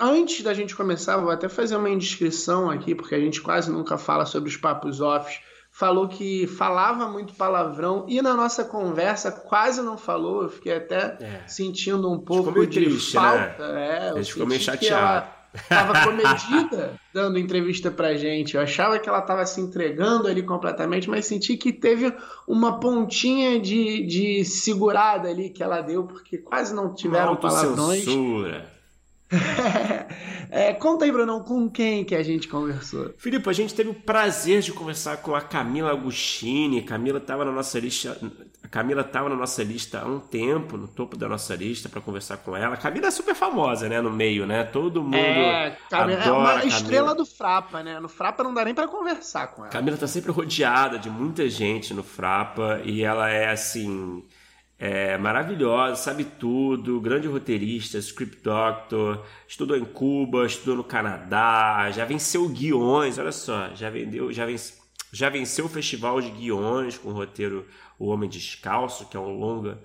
[0.00, 3.98] antes da gente começar, vou até fazer uma indiscrição aqui, porque a gente quase nunca
[3.98, 5.38] fala sobre os papos offs.
[5.70, 10.44] Falou que falava muito palavrão e na nossa conversa quase não falou.
[10.44, 11.42] Eu fiquei até é.
[11.46, 13.22] sentindo um pouco de triste, né?
[13.22, 13.72] falta.
[13.72, 13.98] Né?
[13.98, 18.56] É, a gente ficou meio chateado estava comedida dando entrevista pra gente.
[18.56, 22.12] Eu achava que ela estava se entregando ali completamente, mas senti que teve
[22.46, 28.04] uma pontinha de, de segurada ali que ela deu, porque quase não tiveram palavrões.
[28.04, 28.71] Censura.
[30.50, 33.14] é, conta aí, Brunão, com quem que a gente conversou?
[33.16, 36.82] Filipe, a gente teve o prazer de conversar com a Camila Agostini.
[36.82, 38.18] Camila estava na nossa lista.
[38.70, 42.38] Camila estava na nossa lista há um tempo, no topo da nossa lista, para conversar
[42.38, 42.74] com ela.
[42.74, 44.00] A Camila é super famosa, né?
[44.00, 44.64] No meio, né?
[44.64, 45.16] Todo mundo.
[45.16, 48.00] É, Camila, adora é uma estrela do Frapa, né?
[48.00, 49.70] No Frapa não dá nem para conversar com ela.
[49.70, 54.22] Camila tá sempre rodeada de muita gente no Frapa e ela é assim
[54.84, 62.04] é, maravilhosa, sabe tudo, grande roteirista, script doctor, estudou em Cuba, estudou no Canadá, já
[62.04, 64.74] venceu guiões, olha só, já vendeu, já, vence,
[65.12, 67.64] já venceu o festival de guiões com o roteiro
[67.96, 69.78] O Homem Descalço, que é um longa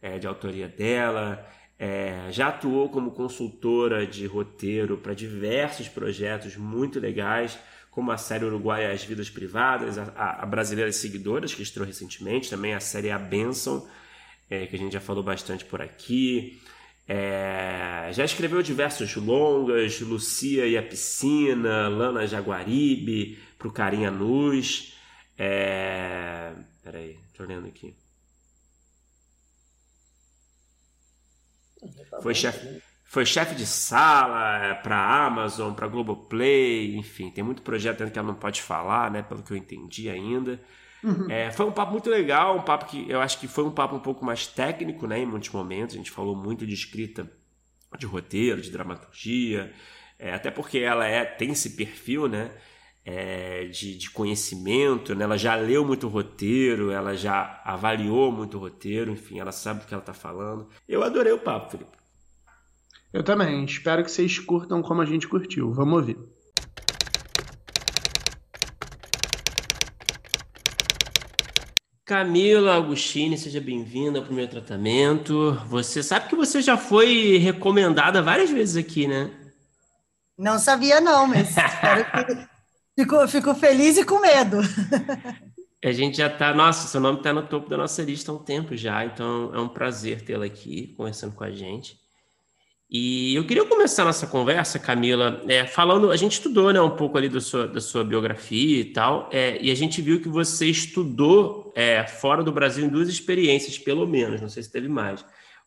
[0.00, 1.46] é, de autoria dela,
[1.78, 7.58] é, já atuou como consultora de roteiro para diversos projetos muito legais,
[7.90, 12.48] como a série uruguaia As Vidas Privadas, a, a, a Brasileira Seguidoras, que estreou recentemente,
[12.48, 13.86] também a série A Benção,
[14.50, 16.60] é, que a gente já falou bastante por aqui.
[17.06, 24.94] É, já escreveu diversos longas, Lucia e a Piscina, Lana Jaguaribe, Pro Carinha Nus.
[25.36, 27.94] É, peraí, tô lendo aqui.
[32.22, 38.18] Foi chefe foi chefe de sala para Amazon, para Globoplay, enfim, tem muito projeto que
[38.18, 40.60] ela não pode falar, né, pelo que eu entendi ainda.
[41.02, 41.30] Uhum.
[41.30, 43.96] É, foi um papo muito legal, um papo que eu acho que foi um papo
[43.96, 45.20] um pouco mais técnico, né?
[45.20, 45.94] Em muitos momentos.
[45.94, 47.30] A gente falou muito de escrita
[47.96, 49.72] de roteiro, de dramaturgia,
[50.18, 52.50] é, até porque ela é, tem esse perfil, né?
[53.04, 55.24] É, de, de, conhecimento, né?
[55.24, 59.94] ela já leu muito roteiro, ela já avaliou muito roteiro, enfim, ela sabe do que
[59.94, 60.68] ela está falando.
[60.86, 61.96] Eu adorei o papo, Felipe.
[63.10, 63.64] Eu também.
[63.64, 65.72] Espero que vocês curtam como a gente curtiu.
[65.72, 66.18] Vamos ouvir.
[72.08, 75.52] Camila Agostini, seja bem-vinda ao primeiro tratamento.
[75.66, 79.30] Você sabe que você já foi recomendada várias vezes aqui, né?
[80.38, 81.54] Não sabia, não, mas
[82.98, 84.56] fico, fico feliz e com medo.
[85.84, 88.42] A gente já está, nossa, seu nome está no topo da nossa lista há um
[88.42, 91.94] tempo já, então é um prazer tê-la aqui conversando com a gente.
[92.90, 97.18] E eu queria começar nossa conversa, Camila, é, falando, a gente estudou né, um pouco
[97.18, 100.66] ali do sua, da sua biografia e tal, é, e a gente viu que você
[100.66, 105.22] estudou é, fora do Brasil em duas experiências, pelo menos, não sei se teve mais.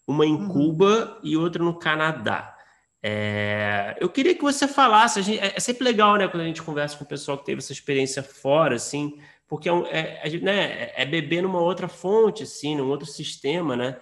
[0.07, 0.47] Uma em uhum.
[0.47, 2.57] Cuba e outra no Canadá.
[3.03, 6.63] É, eu queria que você falasse, gente, é, é, sempre legal, né, quando a gente
[6.63, 10.91] conversa com o pessoal que teve essa experiência fora, assim, porque é, é, é né,
[10.95, 13.97] é beber numa outra fonte, assim, num outro sistema, né?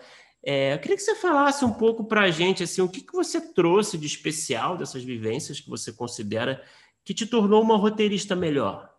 [0.45, 3.13] É, eu queria que você falasse um pouco para a gente, assim, o que, que
[3.13, 6.63] você trouxe de especial dessas vivências que você considera
[7.03, 8.89] que te tornou uma roteirista melhor.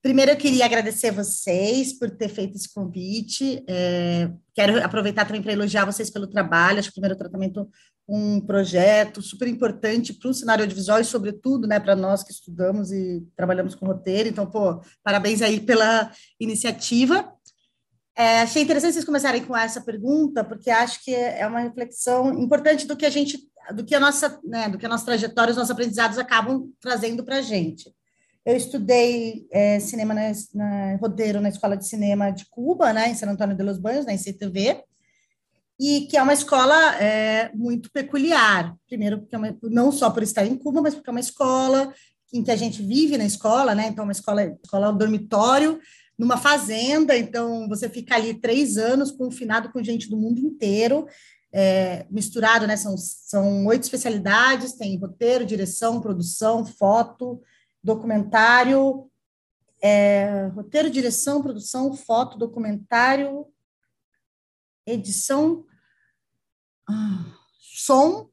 [0.00, 3.64] Primeiro, eu queria agradecer vocês por ter feito esse convite.
[3.68, 6.78] É, quero aproveitar também para elogiar vocês pelo trabalho.
[6.78, 7.68] Acho que o primeiro tratamento
[8.08, 12.90] um projeto super importante para o cenário audiovisual e, sobretudo, né, para nós que estudamos
[12.90, 14.28] e trabalhamos com roteiro.
[14.28, 17.30] Então, pô, parabéns aí pela iniciativa.
[18.18, 22.84] É, achei interessante vocês começarem com essa pergunta, porque acho que é uma reflexão importante
[22.84, 23.38] do que a gente,
[23.72, 27.22] do que a nossa, né, do que a nossa trajetória, os nossos aprendizados acabam trazendo
[27.22, 27.94] para a gente.
[28.44, 33.14] Eu estudei é, cinema na, na, roteiro na Escola de Cinema de Cuba, né, em
[33.14, 34.82] San Antônio de los Banhos, na ICTV,
[35.78, 38.74] e que é uma escola é, muito peculiar.
[38.88, 41.94] Primeiro, porque é uma, não só por estar em Cuba, mas porque é uma escola
[42.32, 43.86] em que a gente vive na escola, né?
[43.86, 45.78] Então, uma escola, escola dormitório,
[46.18, 47.16] numa fazenda.
[47.16, 51.06] Então, você fica ali três anos confinado com gente do mundo inteiro,
[51.52, 52.76] é, misturado, né?
[52.76, 57.40] São, são oito especialidades: tem roteiro, direção, produção, foto,
[57.82, 59.08] documentário,
[59.80, 63.46] é, roteiro, direção, produção, foto, documentário,
[64.84, 65.64] edição,
[66.88, 67.24] ah,
[67.60, 68.28] som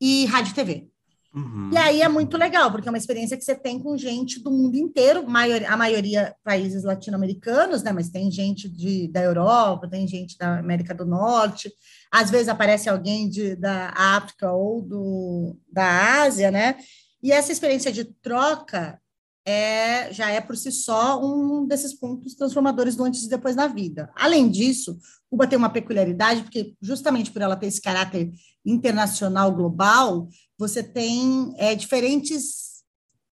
[0.00, 0.91] e rádio TV.
[1.34, 1.70] Uhum.
[1.72, 4.50] E aí é muito legal, porque é uma experiência que você tem com gente do
[4.50, 7.90] mundo inteiro, maior, a maioria países latino-americanos, né?
[7.90, 11.72] Mas tem gente de, da Europa, tem gente da América do Norte,
[12.10, 16.76] às vezes aparece alguém de, da África ou do, da Ásia, né?
[17.22, 19.00] E essa experiência de troca
[19.44, 23.66] é, já é por si só um desses pontos transformadores do antes e depois da
[23.66, 24.10] vida.
[24.14, 24.98] Além disso,
[25.30, 28.30] Cuba tem uma peculiaridade, porque justamente por ela ter esse caráter
[28.64, 30.28] internacional, global,
[30.62, 32.82] você tem é, diferentes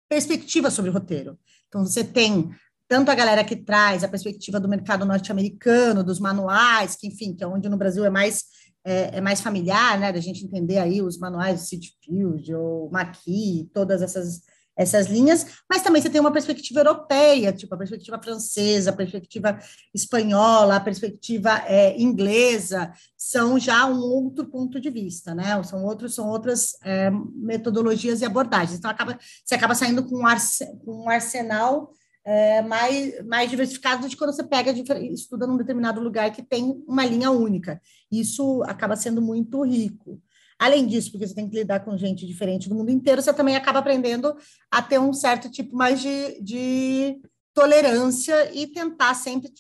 [0.09, 1.39] perspectivas sobre o roteiro.
[1.69, 2.51] Então, você tem
[2.89, 7.43] tanto a galera que traz a perspectiva do mercado norte-americano, dos manuais, que, enfim, que
[7.43, 8.45] é onde no Brasil é mais
[8.85, 12.89] é, é, mais familiar, né, da gente entender aí os manuais de City Field ou
[12.93, 14.43] Maqui, todas essas
[14.77, 19.59] essas linhas, mas também você tem uma perspectiva europeia, tipo a perspectiva francesa, a perspectiva
[19.95, 25.63] espanhola, a perspectiva é, inglesa, são já um outro ponto de vista, né?
[25.63, 28.79] São outros, são outras é, metodologias e abordagens.
[28.79, 31.91] Então acaba, você acaba saindo com um, arsenal
[32.23, 34.73] é, mais, mais diversificado de quando você pega
[35.11, 37.81] estuda num determinado lugar que tem uma linha única.
[38.13, 40.21] Isso acaba sendo muito rico.
[40.59, 43.57] Além disso, porque você tem que lidar com gente diferente do mundo inteiro, você também
[43.57, 44.35] acaba aprendendo
[44.71, 47.21] a ter um certo tipo mais de, de
[47.53, 49.51] tolerância e tentar sempre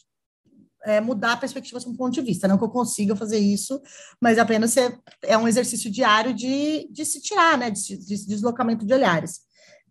[0.84, 2.48] é, mudar a perspectiva um ponto de vista.
[2.48, 3.80] Não que eu consiga fazer isso,
[4.20, 8.94] mas apenas é, um exercício diário de, de se tirar, né, de, de deslocamento de
[8.94, 9.40] olhares.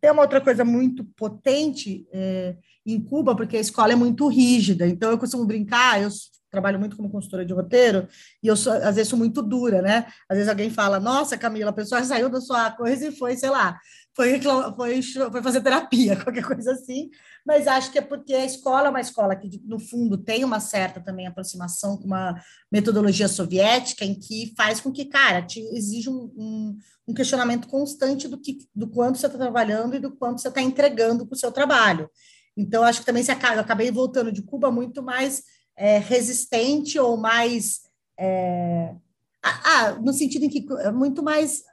[0.01, 4.87] Tem uma outra coisa muito potente é, em Cuba, porque a escola é muito rígida.
[4.87, 6.09] Então, eu costumo brincar, eu
[6.55, 8.07] trabalho muito como consultora de roteiro,
[8.41, 10.05] e eu sou, às vezes sou muito dura, né?
[10.29, 13.49] Às vezes alguém fala, nossa, Camila, a pessoa saiu da sua coisa e foi, sei
[13.49, 13.77] lá,
[14.15, 14.39] foi,
[14.75, 17.09] foi, foi fazer terapia, qualquer coisa assim,
[17.45, 20.59] mas acho que é porque a escola é uma escola que, no fundo, tem uma
[20.61, 22.41] certa também aproximação com uma
[22.71, 26.77] metodologia soviética, em que faz com que, cara, te exige um, um,
[27.09, 30.61] um questionamento constante do, que, do quanto você está trabalhando e do quanto você está
[30.61, 32.09] entregando para o seu trabalho.
[32.57, 35.43] Então, acho que também se acaba, eu acabei voltando de Cuba muito mais
[35.75, 37.81] é, resistente ou mais.
[38.17, 38.95] É,
[39.43, 41.63] ah, no sentido em que é muito mais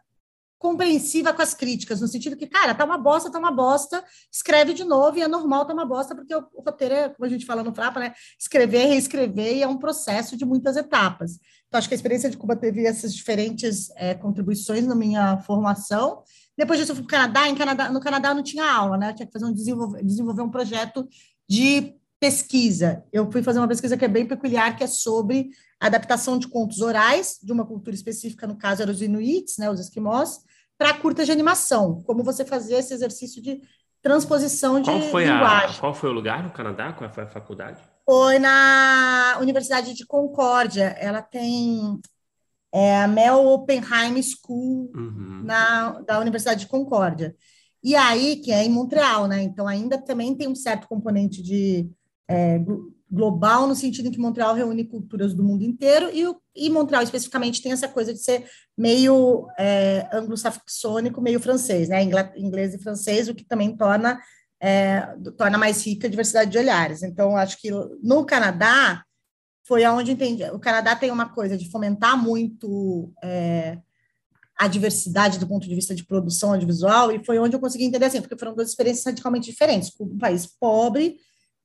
[0.62, 4.72] compreensiva com as críticas, no sentido que, cara, tá uma bosta, tá uma bosta, escreve
[4.72, 7.28] de novo e é normal tá uma bosta, porque o, o roteiro é, como a
[7.28, 8.14] gente fala no Frapa, né?
[8.38, 11.40] Escrever, reescrever e é um processo de muitas etapas.
[11.66, 16.22] Então, acho que a experiência de Cuba teve essas diferentes é, contribuições na minha formação.
[16.56, 17.48] Depois disso, eu fui para o Canadá.
[17.48, 17.90] Em Canadá.
[17.90, 19.10] No Canadá não tinha aula, né?
[19.10, 21.08] Eu tinha que fazer um desenvolver, desenvolver um projeto
[21.48, 23.02] de pesquisa.
[23.12, 25.50] Eu fui fazer uma pesquisa que é bem peculiar, que é sobre
[25.80, 29.80] adaptação de contos orais de uma cultura específica, no caso eram os inuits, né, os
[29.80, 30.38] esquimós,
[30.78, 32.00] para curta de animação.
[32.04, 33.60] Como você fazia esse exercício de
[34.00, 35.76] transposição de qual foi linguagem.
[35.76, 36.92] A, qual foi o lugar no Canadá?
[36.92, 37.82] Qual foi a faculdade?
[38.04, 40.94] Foi na Universidade de Concórdia.
[41.00, 42.00] Ela tem
[42.72, 45.42] é, a Mel Oppenheim School uhum.
[45.42, 47.34] na, da Universidade de Concórdia.
[47.82, 49.42] E aí, que é em Montreal, né?
[49.42, 51.90] Então, ainda também tem um certo componente de
[52.28, 52.60] é,
[53.10, 56.24] global, no sentido em que Montreal reúne culturas do mundo inteiro, e,
[56.56, 58.46] e Montreal especificamente tem essa coisa de ser
[58.76, 62.02] meio é, anglo-saxônico, meio francês, né?
[62.36, 64.18] Inglês e francês, o que também torna,
[64.58, 67.02] é, torna mais rica a diversidade de olhares.
[67.02, 67.70] Então, acho que
[68.02, 69.04] no Canadá
[69.64, 70.44] foi aonde entendi.
[70.44, 73.78] O Canadá tem uma coisa de fomentar muito é,
[74.58, 78.06] a diversidade do ponto de vista de produção audiovisual, e foi onde eu consegui entender
[78.06, 79.92] assim, porque foram duas experiências radicalmente diferentes.
[80.00, 81.18] Um país pobre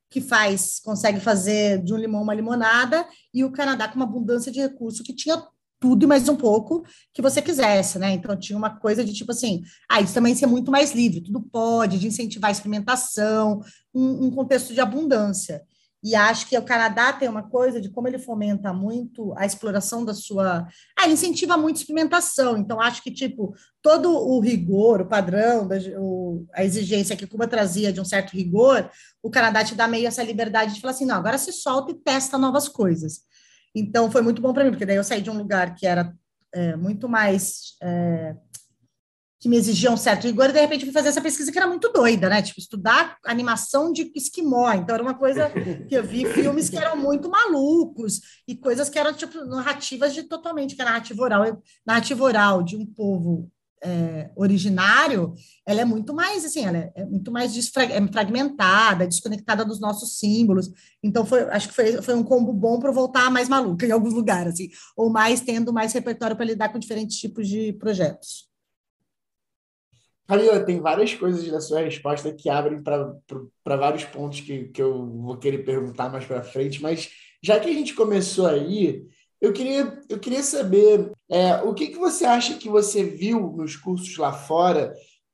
[0.10, 4.52] que faz, consegue fazer de um limão uma limonada, e o Canadá com uma abundância
[4.52, 5.42] de recursos que tinha
[5.80, 6.84] tudo e mais um pouco
[7.14, 8.14] que você quisesse, né?
[8.14, 11.42] Então tinha uma coisa de tipo assim, ah, isso também ser muito mais livre, tudo
[11.42, 13.62] pode, de incentivar a experimentação,
[13.94, 15.62] um, um contexto de abundância.
[16.08, 20.06] E acho que o Canadá tem uma coisa de como ele fomenta muito a exploração
[20.06, 20.66] da sua.
[20.98, 22.58] Ah, ele incentiva muito a experimentação.
[22.58, 25.68] Então, acho que, tipo, todo o rigor, o padrão,
[26.54, 28.90] a exigência que Cuba trazia de um certo rigor,
[29.22, 31.96] o Canadá te dá meio essa liberdade de falar assim: não, agora se solta e
[31.96, 33.24] testa novas coisas.
[33.76, 36.16] Então, foi muito bom para mim, porque daí eu saí de um lugar que era
[36.54, 37.76] é, muito mais.
[37.84, 38.34] É,
[39.40, 41.68] que me exigiam um certo rigor, e de repente fui fazer essa pesquisa que era
[41.68, 42.42] muito doida, né?
[42.42, 44.72] Tipo, estudar animação de esquimó.
[44.74, 45.52] Então, era uma coisa
[45.88, 50.24] que eu vi filmes que eram muito malucos, e coisas que eram, tipo, narrativas de
[50.24, 53.50] totalmente, que a narrativa oral, narrativa oral de um povo
[53.84, 55.36] é, originário,
[55.66, 60.18] ela é muito mais, assim, ela é, é muito mais é fragmentada, desconectada dos nossos
[60.18, 60.70] símbolos.
[61.04, 64.14] Então, foi, acho que foi, foi um combo bom para voltar mais maluca em alguns
[64.14, 68.47] lugares, assim, ou mais tendo mais repertório para lidar com diferentes tipos de projetos.
[70.28, 75.08] Camila, tem várias coisas da sua resposta que abrem para vários pontos que, que eu
[75.08, 77.10] vou querer perguntar mais para frente, mas
[77.42, 79.06] já que a gente começou aí,
[79.40, 83.76] eu queria, eu queria saber é, o que, que você acha que você viu nos
[83.78, 84.94] cursos lá fora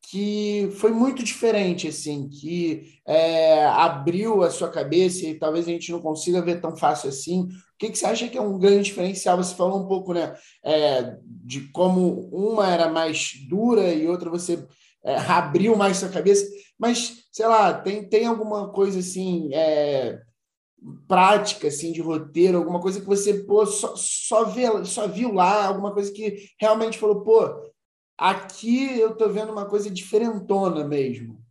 [0.09, 5.91] que foi muito diferente, assim, que é, abriu a sua cabeça e talvez a gente
[5.91, 7.43] não consiga ver tão fácil assim.
[7.43, 7.47] O
[7.79, 9.37] que, que você acha que é um grande diferencial?
[9.37, 14.67] Você falou um pouco né, é, de como uma era mais dura e outra você
[15.03, 16.45] é, abriu mais sua cabeça,
[16.77, 20.21] mas, sei lá, tem, tem alguma coisa assim, é,
[21.07, 25.65] prática, assim, de roteiro, alguma coisa que você, pô, só, só, vê, só viu lá,
[25.65, 27.71] alguma coisa que realmente falou, pô,
[28.17, 31.41] aqui eu tô vendo uma coisa diferentona mesmo.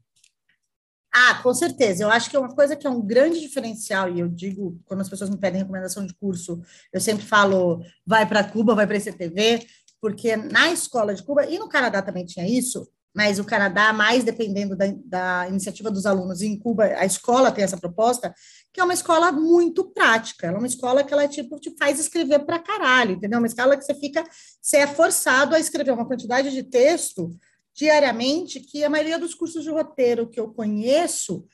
[1.15, 2.05] Ah, com certeza.
[2.05, 5.03] Eu acho que é uma coisa que é um grande diferencial, e eu digo, quando
[5.03, 8.97] as pessoas me pedem recomendação de curso, eu sempre falo, vai para Cuba, vai para
[8.97, 9.67] ICTV,
[10.01, 14.25] porque na escola de Cuba, e no Canadá também tinha isso, mas o Canadá, mais
[14.25, 18.35] dependendo da, da, iniciativa dos alunos, em Cuba a escola tem essa proposta,
[18.73, 22.01] que é uma escola muito prática, ela é uma escola que ela tipo, te faz
[22.01, 23.39] escrever para caralho, entendeu?
[23.39, 24.25] Uma escola que você fica,
[24.61, 27.31] você é forçado a escrever uma quantidade de texto
[27.75, 31.47] diariamente que a maioria dos cursos de roteiro que eu conheço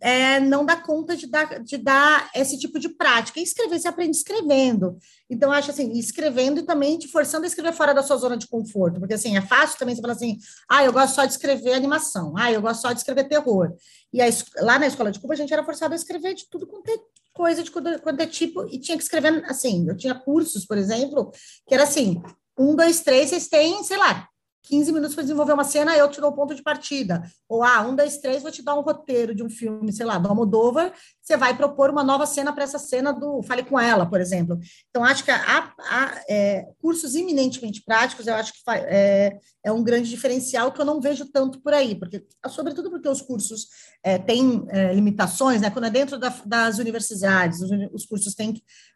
[0.00, 3.40] é, não dá conta de dar, de dar esse tipo de prática.
[3.40, 4.96] E escrever, você aprende escrevendo.
[5.28, 8.46] Então, acho assim, escrevendo e também te forçando a escrever fora da sua zona de
[8.46, 9.00] conforto.
[9.00, 10.38] Porque, assim, é fácil também você falar assim,
[10.68, 13.72] ah, eu gosto só de escrever animação, ah, eu gosto só de escrever terror.
[14.12, 14.18] E
[14.60, 16.96] lá na Escola de Cuba, a gente era forçado a escrever de tudo quanto é
[17.32, 21.30] coisa, de quanto é tipo, e tinha que escrever, assim, eu tinha cursos, por exemplo,
[21.68, 22.20] que era assim,
[22.58, 24.28] um, dois, três, vocês têm, sei lá,
[24.68, 27.22] 15 minutos para desenvolver uma cena, eu te dou o um ponto de partida.
[27.48, 30.18] Ou, ah, um, dois, três, vou te dar um roteiro de um filme, sei lá,
[30.18, 30.92] do Almodóvar,
[31.28, 34.58] você vai propor uma nova cena para essa cena do Fale com Ela, por exemplo.
[34.88, 39.84] Então, acho que há, há é, cursos eminentemente práticos, eu acho que é, é, um
[39.84, 43.68] grande diferencial que eu não vejo tanto por aí, porque, sobretudo porque os cursos
[44.02, 45.68] é, têm é, limitações, né?
[45.68, 48.54] Quando é dentro da, das universidades, os, os cursos têm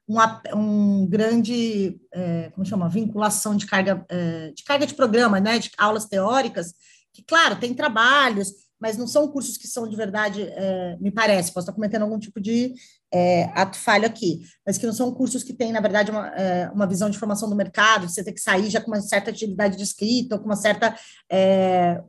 [0.09, 5.59] uma, um grande, é, como chama, vinculação de carga, é, de carga de programa, né,
[5.59, 6.73] de aulas teóricas,
[7.13, 11.53] que, claro, tem trabalhos, mas não são cursos que são de verdade, é, me parece,
[11.53, 12.75] posso estar cometendo algum tipo de
[13.13, 16.69] é, ato falho aqui, mas que não são cursos que têm, na verdade, uma, é,
[16.71, 19.77] uma visão de formação do mercado, você tem que sair já com uma certa atividade
[19.77, 20.97] de escrita, ou com uma certa
[21.31, 22.03] é,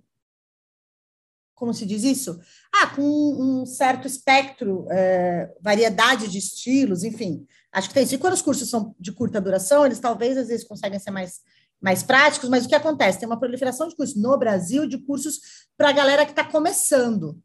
[1.54, 2.40] como se diz isso?
[2.74, 7.46] Ah, com um certo espectro, é, variedade de estilos, enfim.
[7.72, 8.16] Acho que tem isso.
[8.16, 11.42] E quando os cursos são de curta duração, eles talvez às vezes conseguem ser mais,
[11.84, 13.20] mais práticos, mas o que acontece?
[13.20, 15.40] Tem uma proliferação de cursos no Brasil, de cursos
[15.78, 17.38] para a galera que está começando.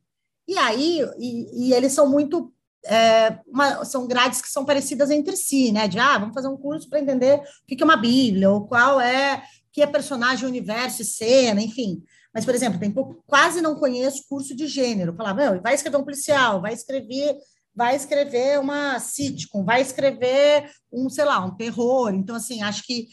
[0.46, 2.52] E aí, e, e eles são muito
[2.86, 5.88] é, uma, são grades que são parecidas entre si, né?
[5.88, 9.00] De ah, vamos fazer um curso para entender o que é uma Bíblia, ou qual
[9.00, 12.00] é que é personagem, universo e cena, enfim.
[12.32, 15.16] Mas, por exemplo, tem pouco, quase não conheço curso de gênero.
[15.16, 17.36] Falava, vai escrever um policial, vai escrever,
[17.74, 22.14] vai escrever uma sitcom, vai escrever um, sei lá, um terror.
[22.14, 23.08] Então, assim, acho que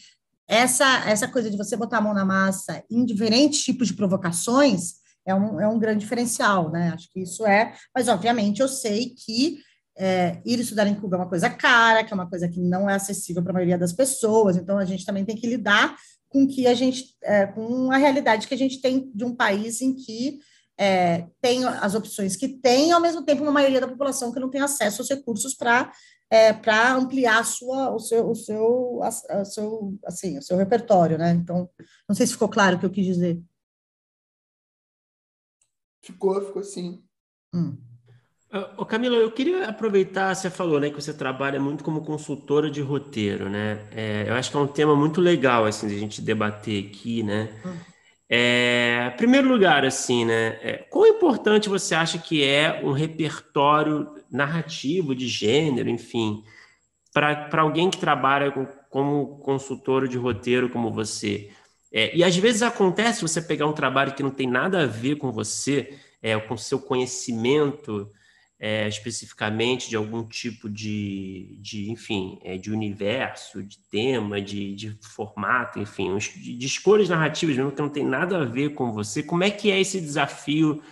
[0.48, 4.94] essa, essa coisa de você botar a mão na massa em diferentes tipos de provocações
[5.26, 6.92] é um, é um grande diferencial, né?
[6.94, 9.58] Acho que isso é, mas obviamente eu sei que
[9.98, 12.88] é, ir estudar em Cuba é uma coisa cara, que é uma coisa que não
[12.88, 15.96] é acessível para a maioria das pessoas, então a gente também tem que lidar
[16.28, 19.80] com que a gente, é, com a realidade que a gente tem de um país
[19.80, 20.38] em que
[20.78, 24.50] é, tem as opções que tem, ao mesmo tempo uma maioria da população que não
[24.50, 25.90] tem acesso aos recursos para
[26.30, 30.56] é, para ampliar a sua, o seu, o seu, a, a seu, assim, o seu
[30.56, 31.30] repertório, né?
[31.32, 31.68] Então,
[32.08, 33.40] não sei se ficou claro o que eu quis dizer.
[36.02, 37.02] Ficou, ficou sim.
[37.54, 37.76] Hum.
[38.76, 42.80] Ô, Camila, eu queria aproveitar, você falou, né, que você trabalha muito como consultora de
[42.80, 43.86] roteiro, né?
[43.90, 47.22] É, eu acho que é um tema muito legal, assim, de a gente debater aqui,
[47.22, 47.48] né?
[47.64, 47.76] Hum.
[48.28, 50.58] É, primeiro lugar, assim, né?
[50.62, 56.42] É, quão importante você acha que é um repertório narrativo de gênero, enfim,
[57.12, 61.50] para alguém que trabalha com, como consultor de roteiro como você?
[61.92, 65.16] É, e às vezes acontece você pegar um trabalho que não tem nada a ver
[65.16, 68.10] com você, é, com seu conhecimento
[68.58, 74.98] é, especificamente de algum tipo de, de enfim, é, de universo, de tema, de, de
[75.02, 79.22] formato, enfim, de, de, escolhas narrativas mesmo que não tem nada a ver com você.
[79.22, 80.82] Como é que é esse desafio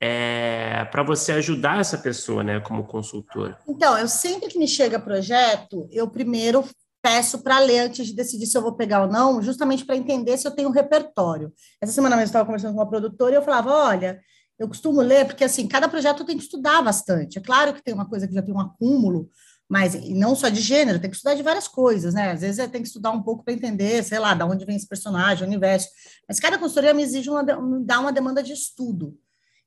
[0.00, 3.58] é, para você ajudar essa pessoa, né, como consultora?
[3.68, 6.64] Então, eu sempre que me chega projeto, eu primeiro
[7.02, 10.36] peço para ler antes de decidir se eu vou pegar ou não, justamente para entender
[10.36, 11.52] se eu tenho um repertório.
[11.80, 14.20] Essa semana mesmo eu estava conversando com uma produtora e eu falava, olha,
[14.58, 17.38] eu costumo ler, porque assim, cada projeto tem que estudar bastante.
[17.38, 19.30] É claro que tem uma coisa que já tem um acúmulo,
[19.68, 22.32] mas não só de gênero, tem que estudar de várias coisas, né?
[22.32, 24.76] Às vezes é, tem que estudar um pouco para entender, sei lá, de onde vem
[24.76, 25.88] esse personagem, o universo.
[26.26, 29.16] Mas cada consultoria me exige uma, me dá uma demanda de estudo.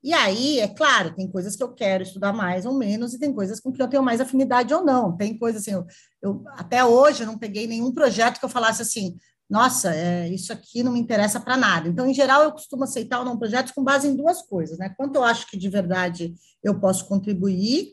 [0.03, 3.33] E aí, é claro, tem coisas que eu quero estudar mais ou menos, e tem
[3.33, 5.15] coisas com que eu tenho mais afinidade ou não.
[5.15, 5.85] Tem coisas assim, eu,
[6.21, 9.15] eu até hoje eu não peguei nenhum projeto que eu falasse assim,
[9.51, 11.89] nossa, é, isso aqui não me interessa para nada.
[11.89, 14.93] Então, em geral, eu costumo aceitar ou não projetos com base em duas coisas, né?
[14.97, 16.33] Quanto eu acho que de verdade
[16.63, 17.89] eu posso contribuir,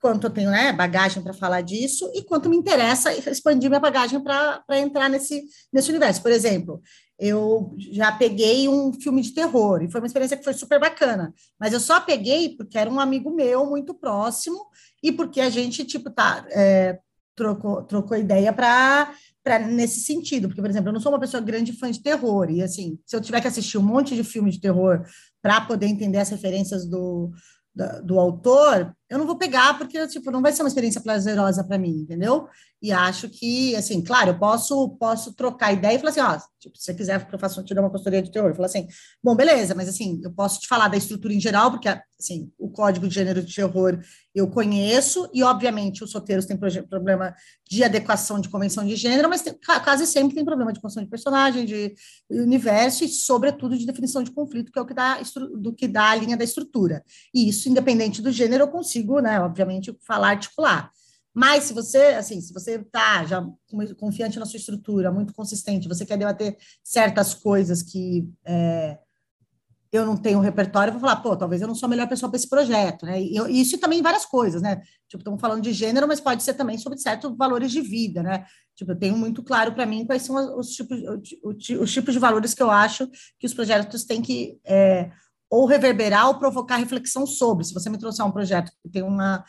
[0.00, 4.20] quanto eu tenho né, bagagem para falar disso, e quanto me interessa expandir minha bagagem
[4.20, 6.20] para entrar nesse, nesse universo.
[6.20, 6.82] Por exemplo,
[7.18, 11.32] eu já peguei um filme de terror, e foi uma experiência que foi super bacana,
[11.58, 14.66] mas eu só peguei porque era um amigo meu muito próximo,
[15.02, 16.46] e porque a gente, tipo, tá.
[16.50, 16.98] É,
[17.34, 19.12] trocou, trocou ideia para
[19.46, 22.50] Pra, nesse sentido, porque, por exemplo, eu não sou uma pessoa grande fã de terror,
[22.50, 25.04] e assim, se eu tiver que assistir um monte de filme de terror
[25.40, 27.30] para poder entender as referências do,
[27.72, 31.62] do, do, autor, eu não vou pegar, porque, tipo, não vai ser uma experiência prazerosa
[31.62, 32.48] para mim, entendeu?
[32.82, 36.76] E acho que, assim, claro, eu posso, posso trocar ideia e falar assim, ó, tipo,
[36.76, 38.86] se você quiser que eu faça, te dar uma consultoria de terror, falar assim,
[39.22, 42.68] bom, beleza, mas assim, eu posso te falar da estrutura em geral, porque, assim, o
[42.68, 43.98] código de gênero de terror
[44.34, 47.34] eu conheço, e obviamente os roteiros têm problema
[47.68, 51.08] de adequação de convenção de gênero, mas tem, quase sempre tem problema de construção de
[51.10, 51.94] personagem, de
[52.30, 55.20] universo e, sobretudo, de definição de conflito, que é o que dá,
[55.58, 57.02] do que dá a linha da estrutura.
[57.34, 60.90] E isso, independente do gênero, eu consigo, né, obviamente, falar, articular.
[61.34, 63.46] Mas se você, assim, se você está já
[63.98, 68.98] confiante na sua estrutura, muito consistente, você quer debater certas coisas que é,
[69.92, 72.30] eu não tenho repertório, eu vou falar, pô, talvez eu não sou a melhor pessoa
[72.30, 73.20] para esse projeto, né?
[73.20, 74.80] E eu, isso também várias coisas, né?
[75.08, 78.44] Tipo, estamos falando de gênero, mas pode ser também sobre certos valores de vida, né?
[78.74, 80.98] Tipo, eu tenho muito claro para mim quais são os tipos,
[81.42, 85.10] os tipos de valores que eu acho que os projetos têm que é,
[85.50, 87.64] ou reverberar ou provocar reflexão sobre.
[87.64, 89.44] Se você me trouxer um projeto que tem uma,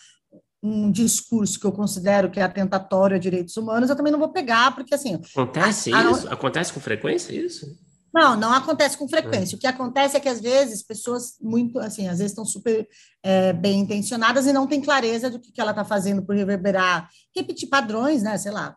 [0.62, 4.30] um discurso que eu considero que é atentatório a direitos humanos, eu também não vou
[4.30, 5.16] pegar, porque assim.
[5.16, 6.28] Acontece a, isso?
[6.28, 6.34] A...
[6.34, 7.66] Acontece com frequência isso?
[8.14, 9.56] Não, não acontece com frequência.
[9.56, 9.58] É.
[9.58, 12.88] O que acontece é que, às vezes, pessoas muito, assim, às vezes estão super
[13.22, 17.10] é, bem intencionadas e não têm clareza do que, que ela está fazendo por reverberar,
[17.36, 18.38] repetir padrões, né?
[18.38, 18.76] Sei lá,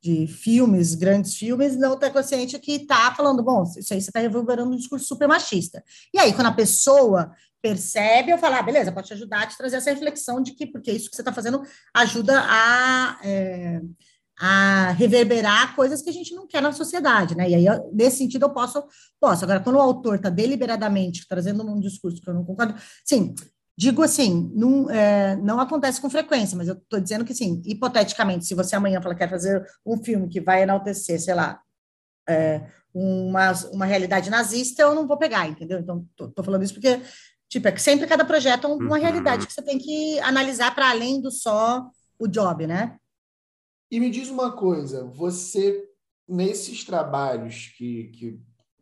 [0.00, 4.20] de filmes, grandes filmes, não está consciente que está falando, bom, isso aí você está
[4.20, 5.82] reverberando um discurso super machista.
[6.14, 9.56] E aí, quando a pessoa percebe, eu falo, ah, beleza, pode te ajudar a te
[9.56, 11.62] trazer essa reflexão de que, porque isso que você está fazendo
[11.94, 13.18] ajuda a.
[13.24, 13.80] É,
[14.40, 17.50] a reverberar coisas que a gente não quer na sociedade, né?
[17.50, 18.84] E aí, nesse sentido, eu posso,
[19.20, 19.42] posso.
[19.42, 22.74] Agora, quando o autor está deliberadamente trazendo um discurso que eu não concordo,
[23.04, 23.34] sim,
[23.78, 28.44] digo assim, não, é, não acontece com frequência, mas eu estou dizendo que, sim, hipoteticamente,
[28.44, 31.62] se você amanhã fala que quer fazer um filme que vai enaltecer, sei lá,
[32.28, 35.78] é, uma, uma realidade nazista, eu não vou pegar, entendeu?
[35.78, 37.00] Então, estou falando isso porque,
[37.48, 39.00] tipo, é que sempre cada projeto é uma uhum.
[39.00, 42.98] realidade que você tem que analisar para além do só o job, né?
[43.92, 45.88] E me diz uma coisa, você,
[46.28, 48.40] nesses trabalhos, que, que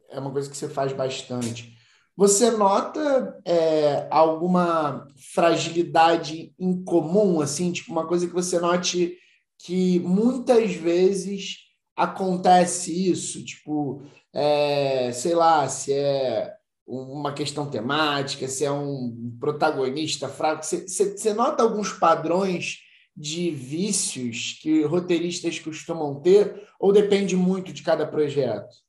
[0.08, 1.75] é uma coisa que você faz bastante,
[2.16, 9.18] você nota é, alguma fragilidade em comum, assim, tipo uma coisa que você note
[9.58, 11.58] que muitas vezes
[11.94, 14.02] acontece isso, tipo,
[14.32, 16.54] é, sei lá, se é
[16.86, 20.64] uma questão temática, se é um protagonista fraco.
[20.64, 22.78] Você, você nota alguns padrões
[23.16, 28.85] de vícios que roteiristas costumam ter, ou depende muito de cada projeto?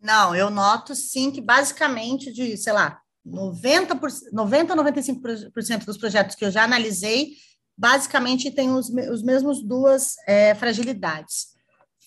[0.00, 6.36] Não, eu noto sim que basicamente de, sei lá, 90%, 90 a 95% dos projetos
[6.36, 7.34] que eu já analisei,
[7.76, 11.56] basicamente tem os, os mesmos duas é, fragilidades.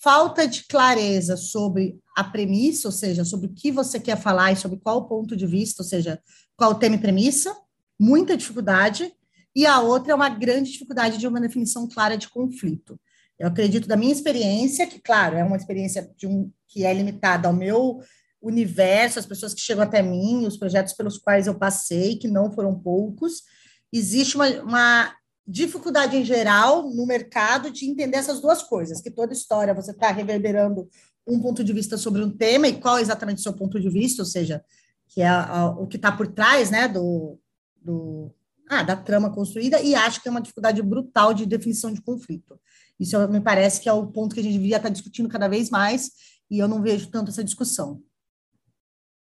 [0.02, 4.56] Falta de clareza sobre a premissa, ou seja, sobre o que você quer falar e
[4.56, 6.18] sobre qual ponto de vista, ou seja,
[6.56, 7.54] qual tema e premissa,
[7.98, 9.12] muita dificuldade,
[9.54, 12.98] e a outra é uma grande dificuldade de uma definição clara de conflito.
[13.40, 17.54] Eu acredito da minha experiência, que, claro, é uma experiência um, que é limitada ao
[17.54, 18.00] meu
[18.42, 22.52] universo, as pessoas que chegam até mim, os projetos pelos quais eu passei, que não
[22.52, 23.42] foram poucos,
[23.90, 25.14] existe uma, uma
[25.46, 30.12] dificuldade em geral no mercado de entender essas duas coisas, que toda história você está
[30.12, 30.86] reverberando
[31.26, 33.88] um ponto de vista sobre um tema e qual é exatamente o seu ponto de
[33.88, 34.62] vista, ou seja,
[35.08, 37.38] que é a, a, o que está por trás né, do,
[37.82, 38.30] do,
[38.68, 42.60] ah, da trama construída, e acho que é uma dificuldade brutal de definição de conflito.
[43.00, 45.70] Isso me parece que é o ponto que a gente devia estar discutindo cada vez
[45.70, 46.10] mais,
[46.50, 48.02] e eu não vejo tanto essa discussão.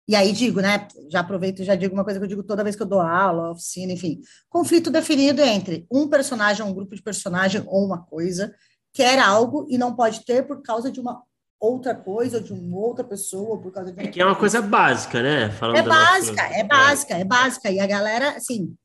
[0.07, 0.88] E aí digo, né?
[1.09, 2.99] Já aproveito e já digo uma coisa que eu digo toda vez que eu dou
[2.99, 4.20] aula, oficina, enfim.
[4.49, 8.53] Conflito definido entre um personagem, um grupo de personagem ou uma coisa,
[8.93, 11.22] quer algo e não pode ter por causa de uma
[11.59, 14.01] outra coisa, ou de uma outra pessoa, por causa de.
[14.01, 15.51] É que é uma coisa básica, né?
[15.51, 17.72] Falando é básica, é básica, é básica.
[17.72, 18.76] E a galera, assim,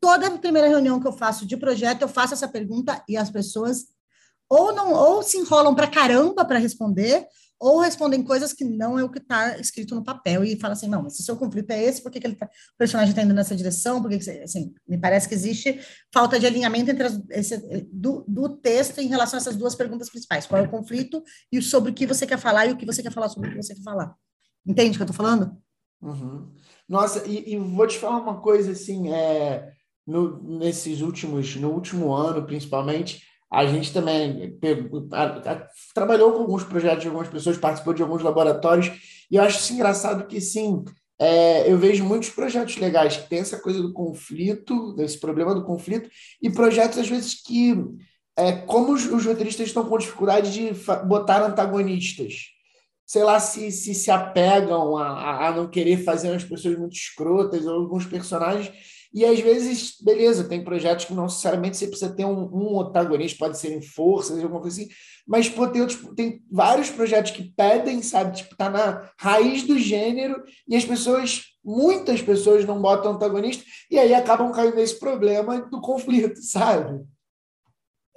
[0.00, 3.86] toda primeira reunião que eu faço de projeto, eu faço essa pergunta e as pessoas
[4.48, 7.26] ou não ou se enrolam para caramba para responder,
[7.60, 10.88] ou respondem coisas que não é o que está escrito no papel e fala assim,
[10.88, 13.22] não, mas se seu conflito é esse, por que, que ele tá, o personagem está
[13.22, 14.00] indo nessa direção?
[14.00, 15.78] Por que, que assim, me parece que existe
[16.12, 17.58] falta de alinhamento entre as, esse,
[17.92, 21.60] do, do texto em relação a essas duas perguntas principais, qual é o conflito e
[21.60, 23.62] sobre o que você quer falar e o que você quer falar sobre o que
[23.62, 24.14] você quer falar.
[24.66, 25.54] Entende o que eu estou falando?
[26.02, 26.48] Uhum.
[26.88, 29.70] Nossa, e, e, vou te falar uma coisa assim, é,
[30.06, 36.38] no, nesses últimos, no último ano, principalmente, a gente também pegou, a, a, trabalhou com
[36.40, 38.90] alguns projetos de algumas pessoas, participou de alguns laboratórios,
[39.30, 40.84] e eu acho isso engraçado que, sim,
[41.18, 45.64] é, eu vejo muitos projetos legais que tem essa coisa do conflito, desse problema do
[45.64, 46.08] conflito,
[46.40, 47.74] e projetos, às vezes, que,
[48.36, 50.72] é, como os, os roteiristas estão com dificuldade de
[51.06, 52.46] botar antagonistas,
[53.10, 57.66] sei lá, se se, se apegam a, a não querer fazer umas pessoas muito escrotas
[57.66, 58.72] ou alguns personagens.
[59.12, 63.36] E às vezes, beleza, tem projetos que não necessariamente você precisa ter um, um antagonista,
[63.36, 64.90] pode ser em forças, alguma coisa assim,
[65.26, 69.76] mas pô, tem, outros, tem vários projetos que pedem, sabe, tipo, tá na raiz do
[69.76, 75.60] gênero e as pessoas, muitas pessoas não botam antagonista e aí acabam caindo nesse problema
[75.62, 77.04] do conflito, sabe?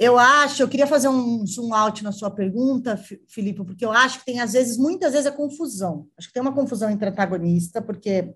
[0.04, 2.99] Eu acho, eu queria fazer um zoom out na sua pergunta,
[3.30, 6.08] Filipe, porque eu acho que tem, às vezes, muitas vezes, a confusão.
[6.18, 8.34] Acho que tem uma confusão entre antagonista, porque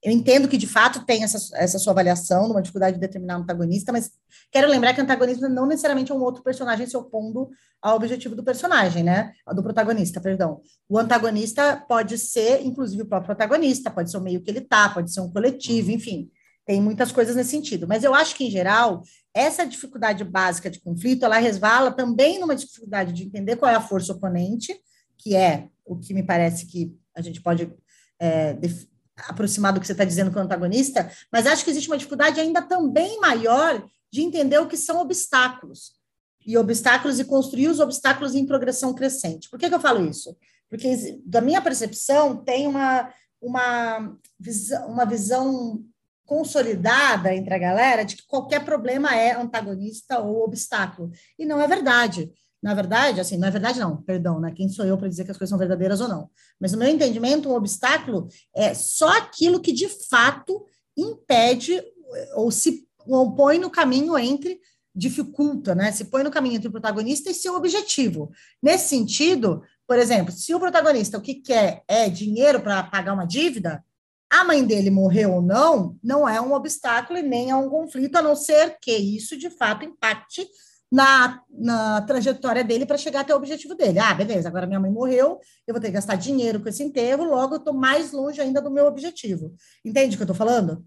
[0.00, 3.42] eu entendo que, de fato, tem essa, essa sua avaliação, numa dificuldade de determinar um
[3.42, 4.12] antagonista, mas
[4.52, 7.50] quero lembrar que antagonista não necessariamente é um outro personagem se opondo
[7.82, 9.32] ao objetivo do personagem, né?
[9.52, 10.60] Do protagonista, perdão.
[10.88, 14.88] O antagonista pode ser, inclusive, o próprio protagonista, pode ser o meio que ele tá,
[14.88, 16.30] pode ser um coletivo, enfim.
[16.64, 17.88] Tem muitas coisas nesse sentido.
[17.88, 19.02] Mas eu acho que, em geral,
[19.34, 23.80] essa dificuldade básica de conflito, ela resvala também numa dificuldade de entender qual é a
[23.80, 24.74] força oponente,
[25.16, 27.72] que é o que me parece que a gente pode
[28.20, 28.56] é,
[29.26, 32.40] aproximar do que você está dizendo com o antagonista, mas acho que existe uma dificuldade
[32.40, 35.96] ainda também maior de entender o que são obstáculos.
[36.46, 39.50] E obstáculos e construir os obstáculos em progressão crescente.
[39.50, 40.34] Por que, que eu falo isso?
[40.70, 45.84] Porque, da minha percepção, tem uma, uma, visão, uma visão
[46.28, 51.10] consolidada entre a galera de que qualquer problema é antagonista ou obstáculo.
[51.38, 52.30] E não é verdade.
[52.62, 54.52] Na verdade, assim, não é verdade não, perdão, né?
[54.54, 56.28] Quem sou eu para dizer que as coisas são verdadeiras ou não?
[56.60, 61.82] Mas no meu entendimento, um obstáculo é só aquilo que de fato impede
[62.34, 64.60] ou se ou põe no caminho entre
[64.94, 65.92] dificulta, né?
[65.92, 68.30] Se põe no caminho entre o protagonista e seu objetivo.
[68.62, 73.24] Nesse sentido, por exemplo, se o protagonista o que quer é dinheiro para pagar uma
[73.24, 73.82] dívida,
[74.30, 78.16] a mãe dele morreu ou não, não é um obstáculo e nem é um conflito,
[78.16, 80.46] a não ser que isso de fato impacte
[80.90, 83.98] na, na trajetória dele para chegar até o objetivo dele.
[83.98, 87.24] Ah, beleza, agora minha mãe morreu, eu vou ter que gastar dinheiro com esse enterro,
[87.24, 89.54] logo eu estou mais longe ainda do meu objetivo.
[89.84, 90.84] Entende o que eu estou falando?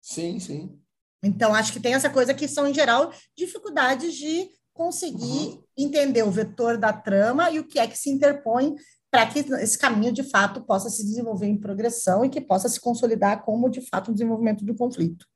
[0.00, 0.78] Sim, sim.
[1.22, 5.64] Então, acho que tem essa coisa que são, em geral, dificuldades de conseguir uhum.
[5.76, 8.76] entender o vetor da trama e o que é que se interpõe
[9.16, 12.78] para que esse caminho, de fato, possa se desenvolver em progressão e que possa se
[12.78, 15.26] consolidar como, de fato, um desenvolvimento do conflito.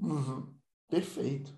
[0.00, 0.48] Uhum.
[0.88, 1.54] Perfeito.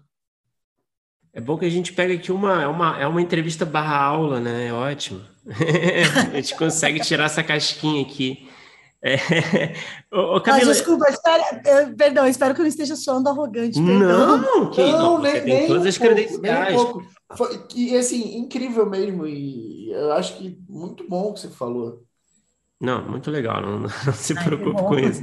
[1.32, 4.38] É bom que a gente pega aqui uma, é uma, é uma entrevista barra aula,
[4.38, 4.66] né?
[4.66, 5.22] É ótimo.
[6.30, 8.46] a gente consegue tirar essa casquinha aqui.
[9.02, 9.16] É...
[10.12, 10.66] Ô, Camila...
[10.66, 11.42] Mas, desculpa, espero,
[11.96, 13.82] perdão, espero que eu não esteja soando arrogante.
[13.82, 14.38] Perdão.
[14.38, 16.80] Não, que não, não nem, tem nem todas um as credenciais.
[17.36, 22.04] Foi, que, assim, incrível mesmo, e eu acho que muito bom o que você falou.
[22.80, 25.22] Não, muito legal, não, não se preocupe com isso.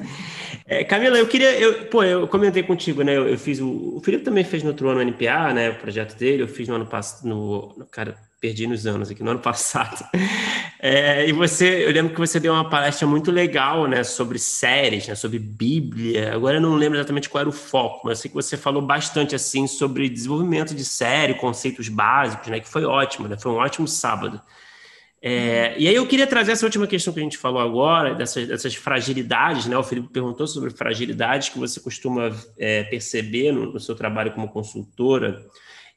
[0.65, 3.17] É, Camila, eu queria, eu, pô, eu comentei contigo, né?
[3.17, 5.71] Eu, eu, fiz o, o Felipe também fez no outro ano o NPA, né?
[5.71, 9.23] O projeto dele, eu fiz no ano passado, no, no, cara, perdi nos anos aqui,
[9.23, 10.05] no ano passado.
[10.79, 14.03] É, e você, eu lembro que você deu uma palestra muito legal, né?
[14.03, 15.15] Sobre séries, né?
[15.15, 16.33] Sobre Bíblia.
[16.33, 19.35] Agora eu não lembro exatamente qual era o foco, mas sei que você falou bastante
[19.35, 22.59] assim sobre desenvolvimento de série, conceitos básicos, né?
[22.59, 23.37] Que foi ótimo, né?
[23.37, 24.41] Foi um ótimo sábado.
[25.21, 28.47] É, e aí eu queria trazer essa última questão que a gente falou agora, dessas,
[28.47, 29.77] dessas fragilidades, né?
[29.77, 34.47] O Felipe perguntou sobre fragilidades que você costuma é, perceber no, no, seu trabalho como
[34.47, 35.45] consultora.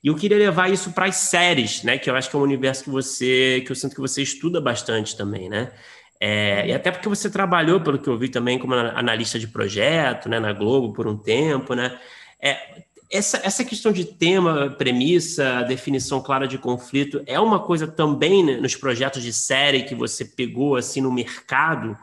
[0.02, 1.96] E eu queria levar isso para as séries, né?
[1.96, 4.60] Que eu acho que é um universo que você, que eu sinto que você estuda
[4.60, 5.72] bastante também, né?
[6.20, 10.28] É, e até porque você trabalhou, pelo que eu vi também, como analista de projeto,
[10.28, 10.40] né?
[10.40, 11.98] Na Globo por um tempo, né?
[12.40, 12.82] É,
[13.12, 18.56] essa, essa questão de tema, premissa, definição clara de conflito, é uma coisa também né,
[18.56, 21.96] nos projetos de série que você pegou assim no mercado,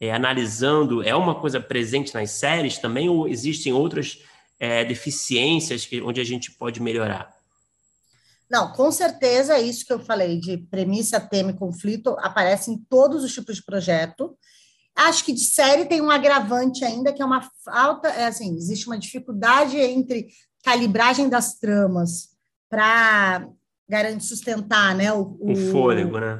[0.00, 4.22] é, analisando, é uma coisa presente nas séries também, ou existem outras
[4.58, 7.33] é, deficiências que, onde a gente pode melhorar?
[8.50, 12.78] Não, com certeza é isso que eu falei de premissa, tema e conflito aparece em
[12.78, 14.36] todos os tipos de projeto.
[14.94, 18.86] Acho que de série tem um agravante ainda, que é uma falta, é assim, existe
[18.86, 20.28] uma dificuldade entre
[20.62, 22.28] calibragem das tramas
[22.68, 23.48] para
[23.88, 26.38] garantir sustentar né, o, o, o fôlego, né?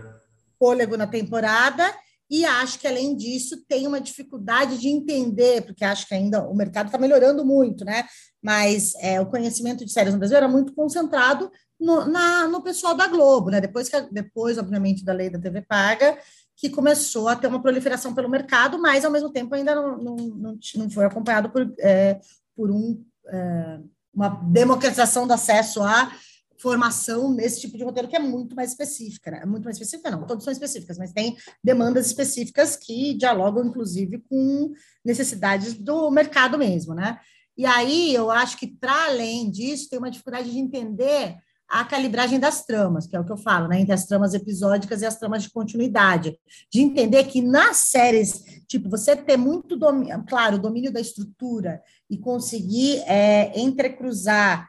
[0.59, 1.85] fôlego na temporada.
[2.31, 6.55] E acho que, além disso, tem uma dificuldade de entender, porque acho que ainda o
[6.55, 8.05] mercado está melhorando muito, né?
[8.45, 12.95] Mas é, o conhecimento de séries no Brasil era muito concentrado no, na, no pessoal
[12.95, 13.59] da Globo, né?
[13.59, 16.19] Depois, que, depois, obviamente, da lei da TV paga,
[16.55, 20.17] que começou a ter uma proliferação pelo mercado, mas, ao mesmo tempo, ainda não, não,
[20.17, 22.21] não, não foi acompanhado por, é,
[22.55, 23.03] por um.
[23.29, 23.81] É,
[24.15, 26.13] uma democratização do acesso à
[26.59, 29.45] formação nesse tipo de roteiro que é muito mais específica, né?
[29.45, 34.73] Muito mais específica, não, todas são específicas, mas tem demandas específicas que dialogam, inclusive, com
[35.05, 37.19] necessidades do mercado mesmo, né?
[37.57, 41.37] E aí eu acho que, para além disso, tem uma dificuldade de entender
[41.69, 45.03] a calibragem das tramas, que é o que eu falo, né, entre as tramas episódicas
[45.03, 46.39] e as tramas de continuidade,
[46.71, 51.83] de entender que nas séries, tipo, você ter muito domínio, claro, o domínio da estrutura
[52.09, 54.69] e conseguir é, entrecruzar,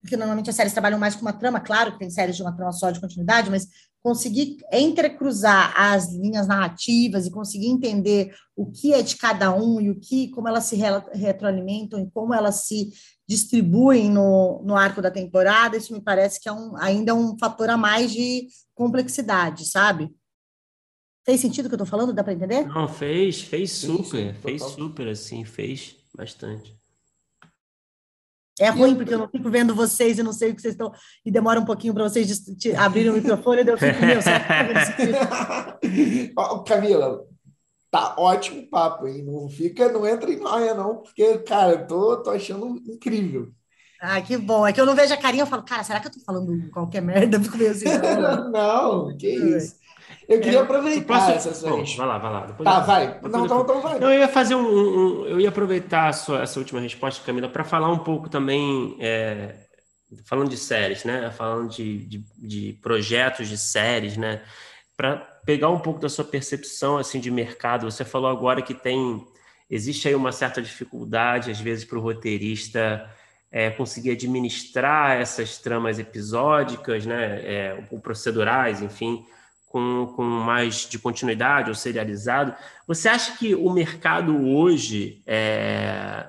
[0.00, 2.54] porque normalmente as séries trabalham mais com uma trama, claro que tem séries de uma
[2.54, 3.68] trama só de continuidade, mas
[4.02, 9.90] conseguir entrecruzar as linhas narrativas e conseguir entender o que é de cada um e
[9.90, 10.76] o que, como elas se
[11.14, 12.90] retroalimentam e como elas se
[13.28, 17.70] distribuem no, no arco da temporada, isso me parece que é um, ainda um fator
[17.70, 20.10] a mais de complexidade, sabe?
[21.24, 22.12] Fez sentido o que eu estou falando?
[22.12, 22.66] Dá para entender?
[22.66, 26.76] Não, fez, fez super, fez super, assim, fez bastante.
[28.60, 30.92] É ruim, porque eu não fico vendo vocês e não sei o que vocês estão.
[31.24, 32.44] E demora um pouquinho para vocês
[32.76, 34.20] abrirem o microfone, e eu fico, meu,
[36.66, 37.24] Camila,
[37.92, 39.22] Tá ótimo o papo, hein?
[39.22, 43.52] Não fica, não entra em noia, não, porque, cara, eu tô, tô achando incrível.
[44.00, 44.66] Ah, que bom.
[44.66, 46.70] É que eu não vejo a carinha, eu falo, cara, será que eu tô falando
[46.70, 47.36] qualquer merda?
[47.36, 47.84] Eu fico meio assim.
[48.50, 49.76] não, que isso.
[50.28, 51.30] Eu queria é, aproveitar posso...
[51.30, 52.46] essas Bom, vai lá, vai lá.
[52.46, 52.86] Depois tá, eu...
[52.86, 53.20] vai.
[53.22, 53.98] não, então, então vai.
[53.98, 57.64] Não, eu ia fazer um, um, eu ia aproveitar sua, essa última resposta, Camila, para
[57.64, 59.54] falar um pouco também, é,
[60.24, 61.30] falando de séries, né?
[61.30, 64.42] Falando de, de, de projetos de séries, né?
[64.96, 67.90] Para pegar um pouco da sua percepção assim de mercado.
[67.90, 69.26] Você falou agora que tem
[69.68, 73.08] existe aí uma certa dificuldade às vezes para o roteirista
[73.52, 79.26] é, conseguir administrar essas tramas episódicas, né, é, ou procedurais, enfim,
[79.72, 82.54] com, com mais de continuidade ou serializado.
[82.86, 86.28] Você acha que o mercado hoje é,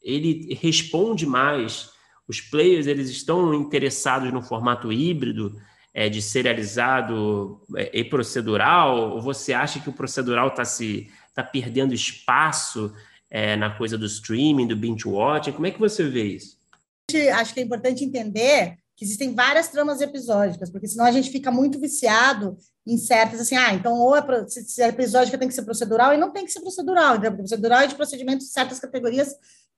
[0.00, 1.90] ele responde mais?
[2.26, 5.60] Os players eles estão interessados no formato híbrido?
[5.94, 9.12] é, de serializado é, e procedural?
[9.12, 12.92] Ou você acha que o procedural está se tá perdendo espaço
[13.30, 15.52] é, na coisa do streaming, do binge watching?
[15.52, 16.58] Como é que você vê isso?
[17.34, 21.50] Acho que é importante entender que existem várias tramas episódicas, porque senão a gente fica
[21.50, 25.62] muito viciado em certas, assim, ah, então ou é, se é episódica tem que ser
[25.62, 29.34] procedural, e não tem que ser procedural, então, procedural é de procedimentos de certas categorias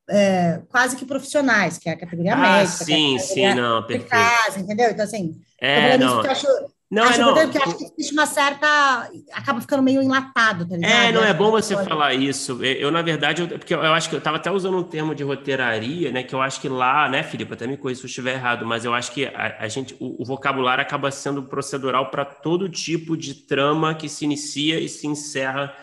[0.08, 2.84] é, quase que profissionais, que é a categoria ah, médica.
[2.84, 4.10] Sim, sim, não, perfeito.
[4.10, 4.90] Casa, entendeu?
[4.90, 6.22] Então, assim, é, não.
[6.22, 6.46] eu acho,
[6.88, 9.10] não, acho, não, porque acho que existe uma certa.
[9.32, 10.92] acaba ficando meio enlatado, tá ligado?
[10.92, 12.62] É, não é bom você falar isso.
[12.62, 15.12] Eu, na verdade, eu, porque eu, eu, acho que eu estava até usando um termo
[15.12, 16.22] de roteiraria, né?
[16.22, 18.84] Que eu acho que lá, né, Filipe, até me conheço se eu estiver errado, mas
[18.84, 23.16] eu acho que a, a gente, o, o, vocabulário acaba sendo procedural para todo tipo
[23.16, 25.74] de trama que se inicia e se encerra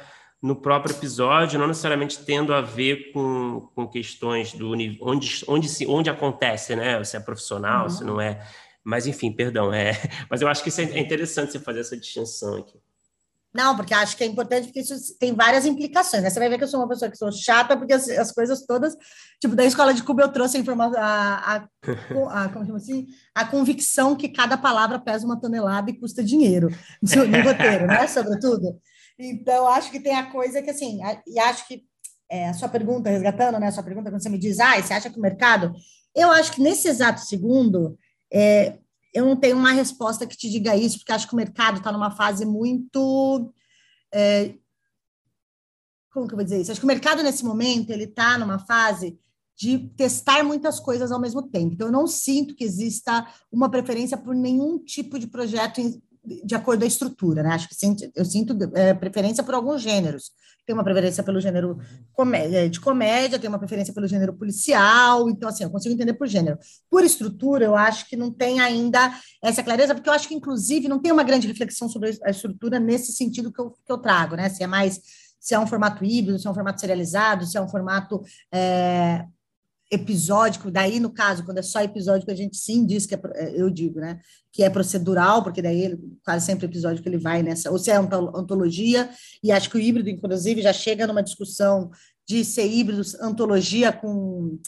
[0.41, 5.85] no próprio episódio, não necessariamente tendo a ver com, com questões do onde, onde, se,
[5.85, 7.03] onde acontece, né?
[7.03, 7.89] Se é profissional, uhum.
[7.89, 8.41] se não é.
[8.83, 9.73] Mas, enfim, perdão.
[9.73, 9.93] É...
[10.29, 12.79] Mas eu acho que isso é interessante você fazer essa distinção aqui.
[13.53, 16.23] Não, porque acho que é importante, porque isso tem várias implicações.
[16.23, 16.29] Né?
[16.29, 18.65] Você vai ver que eu sou uma pessoa que sou chata, porque as, as coisas
[18.65, 18.95] todas,
[19.39, 21.67] tipo, da escola de Cuba eu trouxe a informação, a, a,
[22.45, 23.05] a, como chama assim?
[23.35, 26.69] a convicção que cada palavra pesa uma tonelada e custa dinheiro
[26.99, 28.07] no, no roteiro, né?
[28.09, 28.79] Sobretudo.
[29.19, 31.83] Então, acho que tem a coisa que, assim, e acho que
[32.31, 33.67] é, a sua pergunta, resgatando, né?
[33.67, 35.71] A sua pergunta, quando você me diz, ah, você acha que o mercado.
[36.15, 37.95] Eu acho que nesse exato segundo,
[38.33, 38.79] é,
[39.13, 41.91] eu não tenho uma resposta que te diga isso, porque acho que o mercado está
[41.91, 43.53] numa fase muito.
[44.11, 44.55] É,
[46.11, 46.71] como que eu vou dizer isso?
[46.71, 49.19] Acho que o mercado, nesse momento, ele está numa fase
[49.55, 51.73] de testar muitas coisas ao mesmo tempo.
[51.73, 55.79] Então, eu não sinto que exista uma preferência por nenhum tipo de projeto
[56.25, 57.49] de acordo à estrutura, né?
[57.49, 57.75] Acho que
[58.15, 60.31] eu sinto é, preferência por alguns gêneros.
[60.65, 61.77] Tem uma preferência pelo gênero
[62.13, 66.25] comédia, de comédia, tem uma preferência pelo gênero policial, então, assim, eu consigo entender por
[66.25, 66.57] gênero.
[66.89, 69.13] Por estrutura, eu acho que não tem ainda
[69.43, 72.79] essa clareza, porque eu acho que, inclusive, não tem uma grande reflexão sobre a estrutura
[72.79, 74.47] nesse sentido que eu, que eu trago, né?
[74.47, 75.01] Se é mais
[75.43, 79.25] se é um formato híbrido, se é um formato serializado, se é um formato é,
[79.93, 83.61] episódico, daí no caso, quando é só episódico, a gente sim diz que é, é,
[83.61, 84.19] eu digo, né,
[84.51, 87.95] que é procedural, porque daí quase sempre episódio que ele vai nessa, ou se é
[87.95, 89.09] antologia,
[89.43, 91.91] e acho que o híbrido, inclusive, já chega numa discussão
[92.27, 94.59] de ser híbrido, antologia com,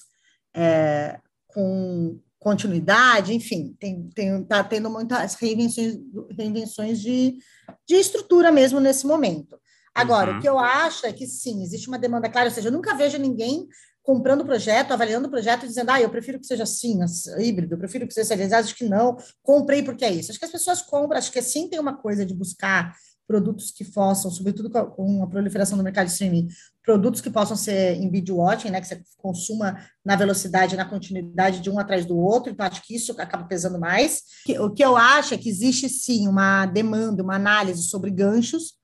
[0.54, 5.98] é, com continuidade, enfim, tem, tem, tá tendo muitas reinvenções,
[6.38, 7.38] reinvenções de,
[7.88, 9.58] de estrutura mesmo nesse momento.
[9.96, 10.38] Agora, uhum.
[10.38, 12.94] o que eu acho é que sim, existe uma demanda clara, ou seja, eu nunca
[12.94, 13.68] vejo ninguém
[14.06, 17.00] comprando o projeto, avaliando o projeto, dizendo, ah, eu prefiro que seja assim,
[17.40, 20.32] híbrido, eu prefiro que seja serializado, acho que não, comprei porque é isso.
[20.32, 22.94] Acho que as pessoas compram, acho que sim tem uma coisa de buscar
[23.28, 26.48] produtos que possam, sobretudo com a proliferação do mercado de streaming,
[26.84, 31.60] produtos que possam ser em video watching, né, que você consuma na velocidade, na continuidade
[31.60, 34.22] de um atrás do outro, então acho que isso acaba pesando mais.
[34.60, 38.76] O que eu acho é que existe sim uma demanda, uma análise sobre ganchos,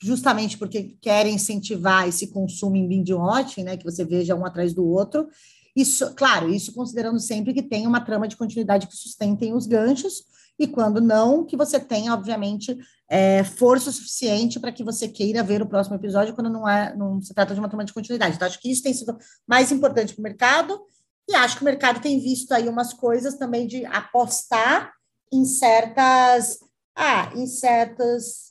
[0.00, 4.72] justamente porque querem incentivar esse consumo em binge watching, né, que você veja um atrás
[4.72, 5.28] do outro.
[5.74, 10.24] Isso, claro, isso considerando sempre que tem uma trama de continuidade que sustentem os ganchos,
[10.58, 12.76] e quando não, que você tenha, obviamente,
[13.08, 17.20] é, força suficiente para que você queira ver o próximo episódio quando não é, não
[17.22, 18.34] se trata de uma trama de continuidade.
[18.34, 20.80] Então, acho que isso tem sido mais importante para o mercado,
[21.28, 24.92] e acho que o mercado tem visto aí umas coisas também de apostar
[25.32, 26.58] em certas,
[26.96, 28.48] ah, em certas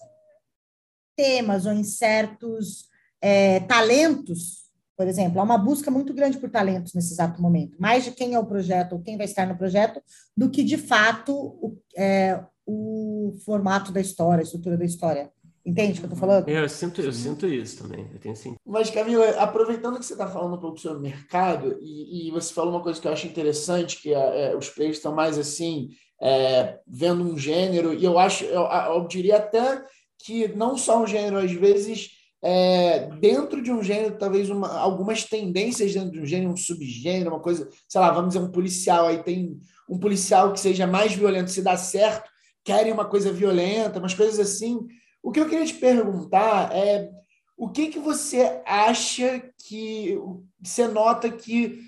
[1.18, 2.88] temas ou em certos
[3.22, 8.04] é, talentos, por exemplo, há uma busca muito grande por talentos nesse exato momento, mais
[8.04, 10.02] de quem é o projeto ou quem vai estar no projeto,
[10.36, 15.32] do que de fato o, é, o formato da história, a estrutura da história.
[15.66, 16.48] Entende o que eu estou falando?
[16.48, 18.10] É, eu sinto, eu sinto isso também.
[18.14, 18.56] Eu tenho sim.
[18.66, 22.54] Mas, Camila, aproveitando que você está falando um pouco sobre o mercado, e, e, você
[22.54, 25.90] falou uma coisa que eu acho interessante, que é, é, os players estão mais assim,
[26.22, 29.84] é, vendo um gênero, e eu acho, eu, eu diria até
[30.20, 32.10] que não só um gênero, às vezes,
[32.42, 37.32] é, dentro de um gênero, talvez uma, algumas tendências dentro de um gênero, um subgênero,
[37.32, 39.58] uma coisa, sei lá, vamos dizer um policial, aí tem
[39.90, 42.30] um policial que seja mais violento, se dá certo,
[42.64, 44.80] querem uma coisa violenta, umas coisas assim.
[45.24, 47.10] O que eu queria te perguntar é
[47.58, 50.18] o que, que você acha que
[50.62, 51.80] você nota que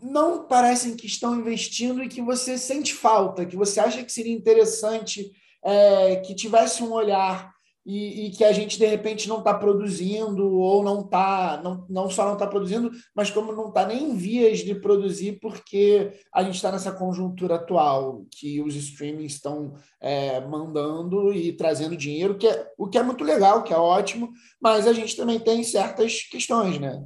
[0.00, 4.32] não parecem que estão investindo e que você sente falta, que você acha que seria
[4.32, 5.30] interessante
[5.62, 7.52] é, que tivesse um olhar
[7.84, 12.10] e, e, que a gente de repente não está produzindo ou não está não, não
[12.10, 16.42] só não está produzindo, mas como não está nem em vias de produzir porque a
[16.42, 22.46] gente está nessa conjuntura atual que os streamings estão é, mandando e trazendo dinheiro, que
[22.46, 26.22] é, o que é muito legal, que é ótimo, mas a gente também tem certas
[26.22, 27.02] questões, né?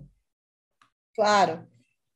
[1.14, 1.66] Claro.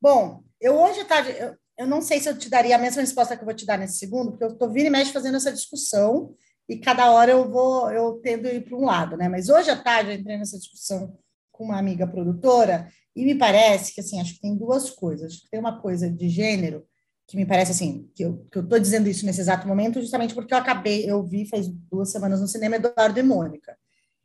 [0.00, 3.36] Bom, eu hoje tarde, eu, eu não sei se eu te daria a mesma resposta
[3.36, 5.52] que eu vou te dar nesse segundo, porque eu estou vindo e mexe fazendo essa
[5.52, 6.34] discussão
[6.69, 9.29] e cada hora eu vou, eu tendo ir para um lado, né?
[9.29, 11.16] Mas hoje à tarde eu entrei nessa discussão
[11.51, 15.41] com uma amiga produtora e me parece que, assim, acho que tem duas coisas.
[15.51, 16.87] Tem uma coisa de gênero
[17.27, 20.59] que me parece, assim, que eu estou dizendo isso nesse exato momento justamente porque eu
[20.59, 23.77] acabei, eu vi faz duas semanas no cinema Eduardo e Mônica,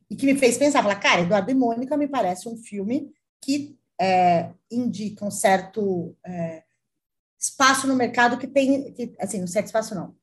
[0.10, 3.78] e que me fez pensar, falar, cara, Eduardo e Mônica me parece um filme que
[4.00, 6.64] é, indica um certo é,
[7.38, 10.16] espaço no mercado que tem, que, assim, um certo espaço não,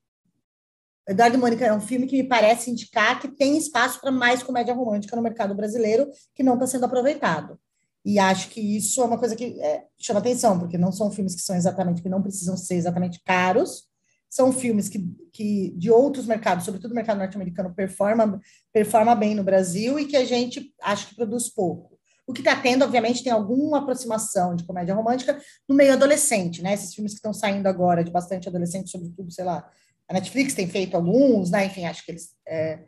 [1.09, 4.42] Eduardo e Mônica é um filme que me parece indicar que tem espaço para mais
[4.42, 7.59] comédia romântica no mercado brasileiro que não está sendo aproveitado.
[8.05, 11.34] E acho que isso é uma coisa que é, chama atenção, porque não são filmes
[11.34, 13.90] que são exatamente, que não precisam ser exatamente caros,
[14.30, 18.40] são filmes que, que de outros mercados, sobretudo o mercado norte-americano, performa,
[18.72, 21.98] performa bem no Brasil e que a gente acha que produz pouco.
[22.26, 25.36] O que está tendo, obviamente, tem alguma aproximação de comédia romântica
[25.68, 26.74] no meio adolescente, né?
[26.74, 29.68] Esses filmes que estão saindo agora de bastante adolescente, sobretudo, sei lá,
[30.11, 31.66] a Netflix tem feito alguns, né?
[31.66, 32.80] Enfim, acho que eles é,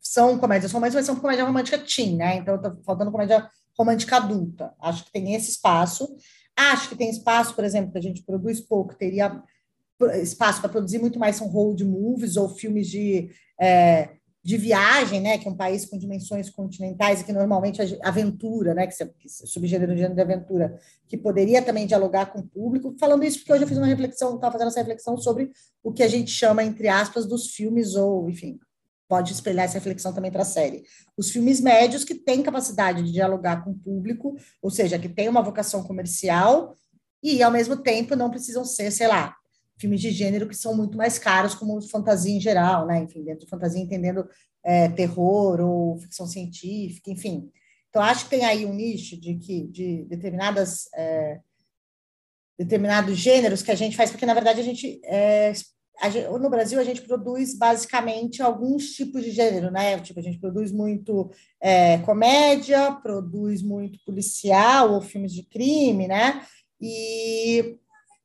[0.00, 2.36] são comédias românticas, mas são comédia romântica teen, né?
[2.36, 3.46] Então, está faltando comédia
[3.78, 4.72] romântica adulta.
[4.80, 6.08] Acho que tem esse espaço.
[6.56, 9.42] Acho que tem espaço, por exemplo, que a gente produz pouco, teria
[10.22, 13.30] espaço para produzir muito mais são road movies ou filmes de,
[13.60, 18.08] é, de viagem, né, que é um país com dimensões continentais e que normalmente a
[18.08, 22.94] aventura, né, que, que subgênero de aventura, que poderia também dialogar com o público.
[22.98, 26.02] Falando isso porque hoje eu fiz uma reflexão, estava fazendo essa reflexão sobre o que
[26.02, 28.58] a gente chama, entre aspas, dos filmes ou, enfim,
[29.08, 30.82] pode espelhar essa reflexão também para a série.
[31.16, 35.28] Os filmes médios que têm capacidade de dialogar com o público, ou seja, que têm
[35.28, 36.74] uma vocação comercial
[37.22, 39.36] e, ao mesmo tempo, não precisam ser, sei lá,
[39.82, 43.02] filmes de gênero que são muito mais caros, como fantasia em geral, né?
[43.02, 44.26] Enfim, dentro de fantasia entendendo
[44.64, 47.50] é, terror ou ficção científica, enfim.
[47.90, 51.40] Então, acho que tem aí um nicho de que de determinadas é,
[52.58, 55.52] determinados gêneros que a gente faz, porque na verdade a gente, é,
[56.00, 59.98] a gente, no Brasil a gente produz basicamente alguns tipos de gênero, né?
[59.98, 61.30] Tipo, a gente produz muito
[61.60, 66.46] é, comédia, produz muito policial ou filmes de crime, né?
[66.80, 67.78] E,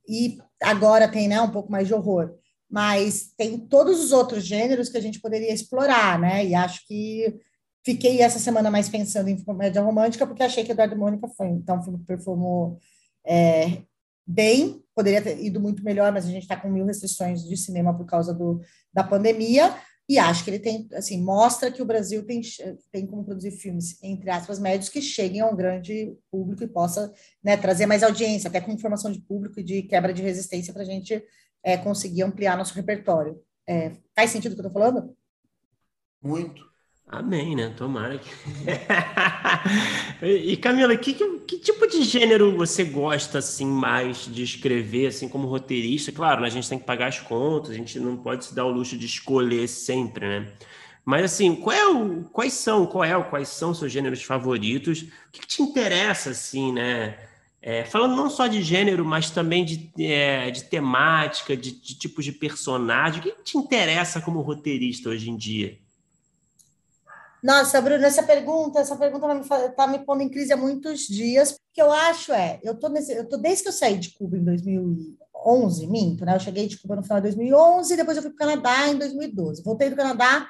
[0.07, 2.35] e agora tem né, um pouco mais de horror,
[2.69, 6.45] mas tem todos os outros gêneros que a gente poderia explorar, né?
[6.45, 7.39] E acho que
[7.85, 11.77] fiquei essa semana mais pensando em comédia romântica, porque achei que Eduardo Mônica foi então,
[11.79, 12.79] um filme que performou
[13.25, 13.83] é,
[14.25, 17.95] bem, poderia ter ido muito melhor, mas a gente está com mil restrições de cinema
[17.95, 18.61] por causa do,
[18.93, 19.73] da pandemia.
[20.09, 22.41] E acho que ele tem, assim, mostra que o Brasil tem,
[22.91, 27.13] tem como produzir filmes, entre aspas, médios que cheguem a um grande público e possa
[27.43, 30.83] né, trazer mais audiência, até com formação de público e de quebra de resistência para
[30.83, 31.21] a gente
[31.61, 33.37] é, conseguir ampliar nosso repertório.
[33.67, 35.13] É, faz sentido o que eu estou falando?
[36.21, 36.65] Muito.
[37.09, 37.73] Amém, né?
[37.77, 38.29] Tomara que.
[40.25, 45.47] e Camila, que, que, tipo de gênero você gosta assim mais de escrever, assim como
[45.47, 46.11] roteirista?
[46.11, 48.65] Claro, né, a gente tem que pagar as contas, a gente não pode se dar
[48.65, 50.51] o luxo de escolher sempre, né?
[51.05, 55.03] Mas assim, qual é o, quais são, qual é, quais são seus gêneros favoritos?
[55.03, 57.17] O que, que te interessa, assim, né?
[57.61, 62.25] É, falando não só de gênero, mas também de, é, de temática, de, de tipos
[62.25, 63.21] de personagem.
[63.21, 65.77] O que, que te interessa como roteirista hoje em dia?
[67.47, 69.25] Nossa, Bruno, essa pergunta, essa pergunta
[69.67, 72.89] está me, me pondo em crise há muitos dias, porque eu acho é, eu tô
[72.89, 76.35] nesse, eu tô desde que eu saí de Cuba em 2011, minto, né?
[76.35, 78.97] Eu cheguei de Cuba no final de 2011, depois eu fui para o Canadá em
[78.97, 79.63] 2012.
[79.63, 80.45] Voltei do Canadá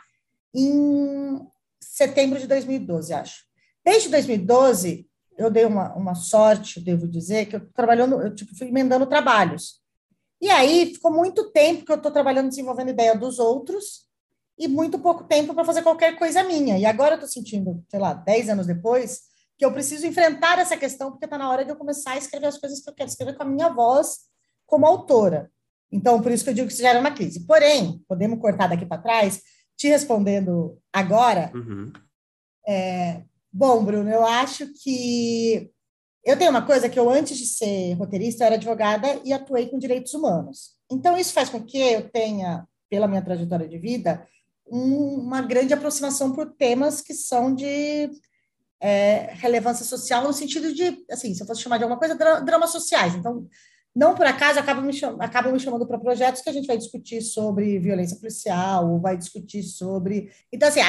[0.55, 1.39] em
[1.79, 3.43] setembro de 2012, acho.
[3.85, 8.69] Desde 2012, eu dei uma, uma sorte, devo dizer, que eu trabalhando, eu tipo, fui
[8.69, 9.83] emendando trabalhos.
[10.41, 14.06] E aí ficou muito tempo que eu estou trabalhando desenvolvendo ideia dos outros
[14.57, 16.77] e muito pouco tempo para fazer qualquer coisa minha.
[16.77, 19.21] E agora eu estou sentindo, sei lá, 10 anos depois,
[19.57, 22.47] que eu preciso enfrentar essa questão, porque está na hora de eu começar a escrever
[22.47, 24.19] as coisas que eu quero escrever com a minha voz
[24.65, 25.51] como autora.
[25.91, 27.45] Então, por isso que eu digo que isso gera uma crise.
[27.45, 29.41] Porém, podemos cortar daqui para trás,
[29.75, 31.51] te respondendo agora.
[31.55, 31.91] Uhum.
[32.67, 35.71] É, bom, Bruno, eu acho que
[36.23, 39.67] eu tenho uma coisa que eu, antes de ser roteirista, eu era advogada e atuei
[39.69, 40.75] com direitos humanos.
[40.91, 44.27] Então, isso faz com que eu tenha, pela minha trajetória de vida,
[44.69, 48.09] um, uma grande aproximação por temas que são de
[48.79, 52.71] é, relevância social, no sentido de, assim, se eu fosse chamar de alguma coisa, dramas
[52.71, 53.15] sociais.
[53.15, 53.47] Então,
[53.95, 56.77] não por acaso, acabam me, cham acabam me chamando para projetos que a gente vai
[56.77, 60.31] discutir sobre violência policial, ou vai discutir sobre.
[60.51, 60.81] Então, assim,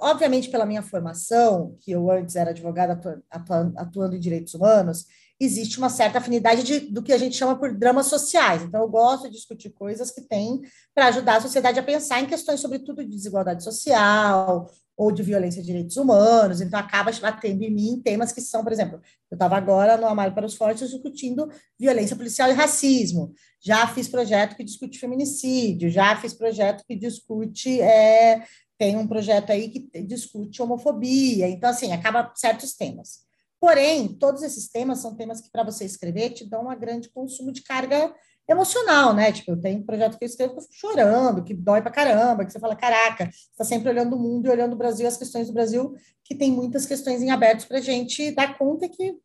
[0.00, 5.04] obviamente, pela minha formação, que eu antes era advogada atuando, atuando em direitos humanos,
[5.38, 8.62] existe uma certa afinidade de, do que a gente chama por dramas sociais.
[8.62, 10.62] Então, eu gosto de discutir coisas que têm
[10.94, 15.60] para ajudar a sociedade a pensar em questões, sobretudo, de desigualdade social ou de violência
[15.60, 16.62] de direitos humanos.
[16.62, 20.34] Então, acaba batendo em mim temas que são, por exemplo, eu estava agora no Amar
[20.34, 23.34] para os Fortes discutindo violência policial e racismo.
[23.60, 27.78] Já fiz projeto que discute feminicídio, já fiz projeto que discute.
[27.82, 28.42] É,
[28.78, 31.46] tem um projeto aí que discute homofobia.
[31.48, 33.25] Então, assim, acaba certos temas.
[33.66, 37.50] Porém, todos esses temas são temas que, para você escrever, te dão um grande consumo
[37.50, 38.14] de carga
[38.48, 39.32] emocional, né?
[39.32, 41.90] Tipo, eu tenho um projeto que eu escrevo que eu fico chorando, que dói pra
[41.90, 45.16] caramba, que você fala, caraca, está sempre olhando o mundo e olhando o Brasil, as
[45.16, 49.16] questões do Brasil, que tem muitas questões em aberto para a gente dar conta que,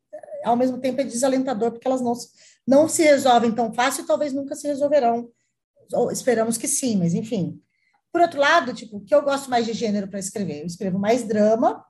[0.44, 2.14] ao mesmo tempo, é desalentador, porque elas não,
[2.66, 5.30] não se resolvem tão fácil e talvez nunca se resolverão.
[5.94, 7.62] Ou esperamos que sim, mas enfim.
[8.12, 10.62] Por outro lado, tipo, o que eu gosto mais de gênero para escrever?
[10.62, 11.86] Eu escrevo mais drama,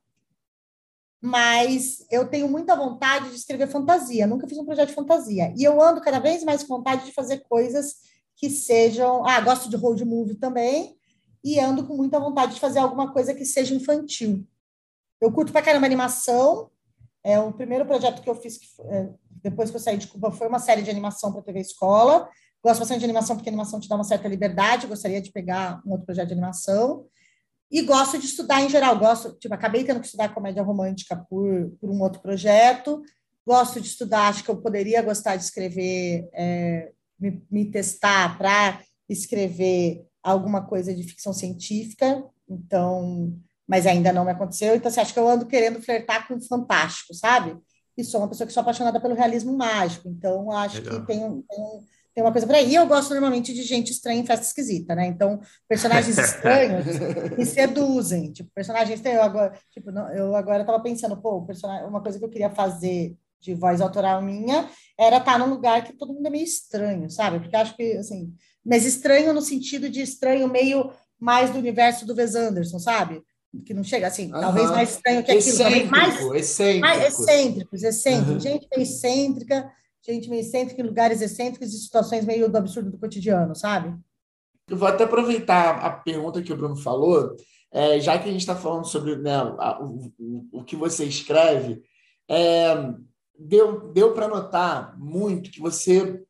[1.22, 4.26] mas eu tenho muita vontade de escrever fantasia.
[4.26, 5.54] Nunca fiz um projeto de fantasia.
[5.56, 7.98] E eu ando cada vez mais com vontade de fazer coisas
[8.36, 9.24] que sejam.
[9.26, 10.98] Ah, gosto de road movie também,
[11.44, 14.46] e ando com muita vontade de fazer alguma coisa que seja infantil.
[15.22, 16.72] Eu curto pra caramba animação.
[17.24, 19.10] É, o primeiro projeto que eu fiz, que, é,
[19.44, 22.28] depois que eu saí de Cuba, foi uma série de animação para TV Escola.
[22.64, 24.88] Gosto bastante de animação, porque animação te dá uma certa liberdade.
[24.88, 27.06] Gostaria de pegar um outro projeto de animação.
[27.72, 29.00] E gosto de estudar em geral.
[29.00, 33.02] Gosto, tipo, acabei tendo que estudar comédia romântica por, por um outro projeto.
[33.48, 38.82] Gosto de estudar, acho que eu poderia gostar de escrever, é, me, me testar para
[39.08, 42.24] escrever alguma coisa de ficção científica.
[42.50, 43.34] Então,
[43.66, 44.76] mas ainda não me aconteceu.
[44.76, 47.58] Então, assim, acha que eu ando querendo flertar com o fantástico, sabe?
[47.98, 50.10] E sou uma pessoa que sou apaixonada pelo realismo mágico.
[50.10, 51.00] Então, acho Legal.
[51.00, 52.70] que tem, tem, tem uma coisa por aí.
[52.70, 55.08] E eu gosto normalmente de gente estranha em festa esquisita, né?
[55.08, 56.86] Então, personagens estranhos
[57.38, 58.32] me seduzem.
[58.32, 59.20] Tipo, personagens estranhos.
[59.20, 63.16] Eu agora, tipo, eu agora estava pensando, pô, personagem, uma coisa que eu queria fazer
[63.40, 67.40] de voz autoral minha era estar num lugar que todo mundo é meio estranho, sabe?
[67.40, 68.34] Porque acho que, assim,
[68.64, 73.24] mas estranho no sentido de estranho meio mais do universo do Wes Anderson, sabe?
[73.66, 76.80] que não chega assim, talvez mais estranho que aquilo, talvez mais, excêntrico.
[76.80, 78.40] mais excêntricos, excêntricos, uhum.
[78.40, 79.72] gente excêntrica,
[80.10, 83.96] gente meio excêntrica em lugares excêntricos e situações meio do absurdo do cotidiano, sabe?
[84.68, 87.36] Eu vou até aproveitar a pergunta que o Bruno falou,
[87.72, 90.12] é, já que a gente está falando sobre né, a, o,
[90.52, 91.82] o, que você escreve,
[92.30, 92.76] é,
[93.38, 96.24] deu, deu para notar muito que você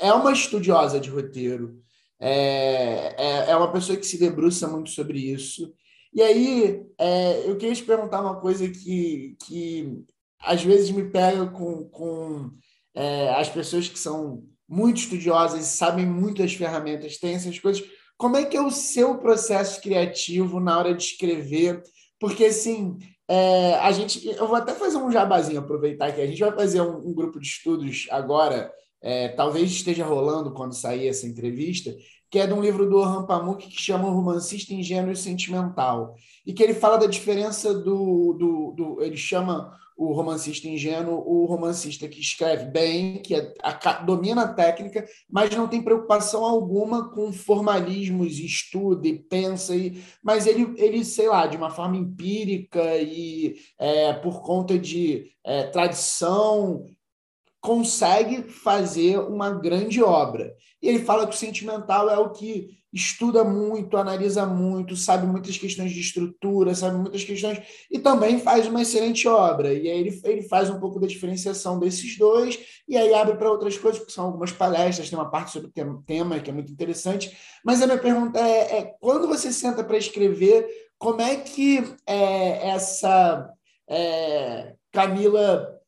[0.00, 1.80] é uma estudiosa de roteiro,
[2.18, 5.72] é, é, é uma pessoa que se debruça muito sobre isso,
[6.12, 10.04] e aí, é, eu queria te perguntar uma coisa que, que
[10.40, 12.50] às vezes me pega com, com
[12.94, 17.82] é, as pessoas que são muito estudiosas e sabem muito as ferramentas, têm essas coisas.
[18.16, 21.82] Como é que é o seu processo criativo na hora de escrever?
[22.18, 24.26] Porque, assim, é, a gente...
[24.28, 26.20] Eu vou até fazer um jabazinho, aproveitar aqui.
[26.20, 28.70] A gente vai fazer um, um grupo de estudos agora,
[29.02, 31.94] é, talvez esteja rolando quando sair essa entrevista,
[32.30, 36.14] que é de um livro do Orhan Pamuk que chama O Romancista Ingênuo e Sentimental,
[36.46, 41.44] e que ele fala da diferença do, do, do ele chama o romancista ingênuo o
[41.44, 47.10] romancista que escreve bem, que é, a, domina a técnica, mas não tem preocupação alguma
[47.10, 52.96] com formalismos, estuda e pensa, e, mas ele, ele, sei lá, de uma forma empírica
[52.96, 56.86] e é, por conta de é, tradição
[57.60, 60.54] consegue fazer uma grande obra.
[60.82, 65.56] E ele fala que o sentimental é o que estuda muito, analisa muito, sabe muitas
[65.56, 69.72] questões de estrutura, sabe muitas questões, e também faz uma excelente obra.
[69.72, 72.58] E aí ele, ele faz um pouco da diferenciação desses dois,
[72.88, 76.02] e aí abre para outras coisas, porque são algumas palestras, tem uma parte sobre o
[76.02, 77.36] tema que é muito interessante.
[77.64, 80.66] Mas a minha pergunta é, é quando você senta para escrever,
[80.98, 83.48] como é que é, essa
[83.88, 85.79] é, Camila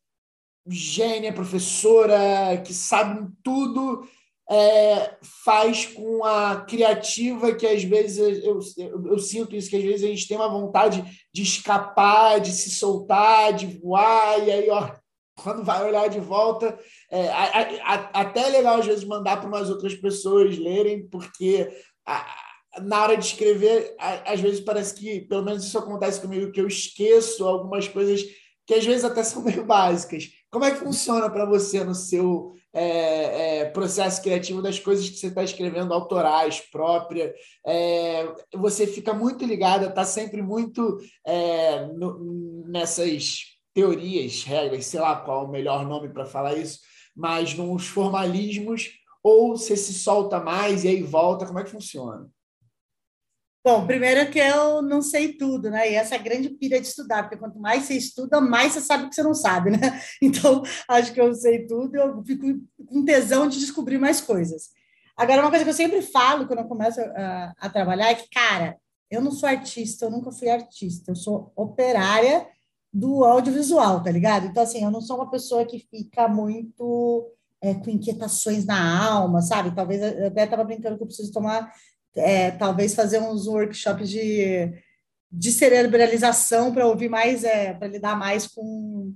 [0.66, 4.06] gênia, professora, que sabe tudo,
[4.50, 9.82] é, faz com a criativa que às vezes eu, eu, eu, sinto isso, que às
[9.82, 11.02] vezes a gente tem uma vontade
[11.32, 14.90] de escapar, de se soltar, de voar, e aí, ó,
[15.42, 16.78] quando vai olhar de volta,
[17.10, 21.08] é, a, a, a, até é legal às vezes mandar para umas outras pessoas lerem,
[21.08, 21.70] porque
[22.80, 26.66] na hora de escrever, às vezes parece que, pelo menos isso acontece comigo, que eu
[26.66, 28.22] esqueço algumas coisas
[28.66, 30.30] que às vezes até são meio básicas.
[30.52, 35.16] Como é que funciona para você no seu é, é, processo criativo das coisas que
[35.16, 37.32] você está escrevendo, autorais, próprias?
[37.66, 45.16] É, você fica muito ligada, está sempre muito é, no, nessas teorias, regras, sei lá
[45.16, 46.80] qual é o melhor nome para falar isso,
[47.16, 48.90] mas nos formalismos,
[49.22, 51.46] ou você se solta mais e aí volta?
[51.46, 52.28] Como é que funciona?
[53.64, 55.92] Bom, primeiro que eu não sei tudo, né?
[55.92, 58.80] E essa é a grande pilha de estudar, porque quanto mais você estuda, mais você
[58.80, 59.78] sabe que você não sabe, né?
[60.20, 62.44] Então, acho que eu sei tudo eu fico
[62.86, 64.70] com tesão de descobrir mais coisas.
[65.16, 68.28] Agora, uma coisa que eu sempre falo quando eu começo a, a trabalhar é que,
[68.30, 68.76] cara,
[69.08, 72.48] eu não sou artista, eu nunca fui artista, eu sou operária
[72.92, 74.46] do audiovisual, tá ligado?
[74.46, 77.30] Então, assim, eu não sou uma pessoa que fica muito
[77.60, 79.74] é, com inquietações na alma, sabe?
[79.74, 81.72] Talvez eu até estava brincando que eu preciso tomar
[82.16, 84.72] é, talvez fazer uns workshops de,
[85.30, 89.14] de cerebralização para ouvir mais, é, para lidar mais com,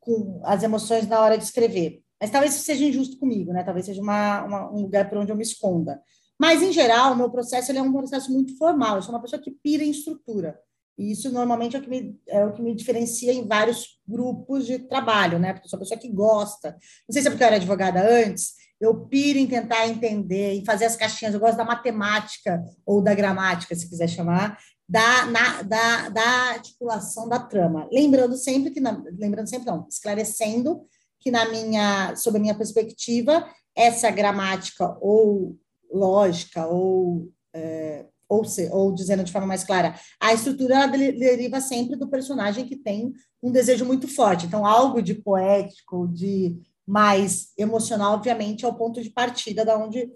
[0.00, 2.02] com as emoções na hora de escrever.
[2.20, 3.62] Mas talvez isso seja injusto comigo, né?
[3.62, 6.02] Talvez seja uma, uma, um lugar para onde eu me esconda.
[6.38, 8.96] Mas, em geral, o meu processo ele é um processo muito formal.
[8.96, 10.58] Eu sou uma pessoa que pira em estrutura.
[10.96, 14.66] E isso, normalmente, é o que me, é o que me diferencia em vários grupos
[14.66, 15.52] de trabalho, né?
[15.52, 16.72] Porque eu sou uma pessoa que gosta.
[17.08, 20.64] Não sei se é porque eu era advogada antes, eu piro em tentar entender e
[20.64, 21.34] fazer as caixinhas.
[21.34, 27.28] Eu gosto da matemática ou da gramática, se quiser chamar, da, na, da, da articulação
[27.28, 27.88] da trama.
[27.92, 30.80] Lembrando sempre que, na, lembrando sempre não, esclarecendo
[31.20, 33.46] que na minha, sob a minha perspectiva,
[33.76, 35.56] essa gramática ou
[35.92, 41.96] lógica ou é, ou, se, ou dizendo de forma mais clara, a estrutura deriva sempre
[41.96, 44.46] do personagem que tem um desejo muito forte.
[44.46, 50.10] Então, algo de poético, de mais emocional, obviamente, é o ponto de partida da onde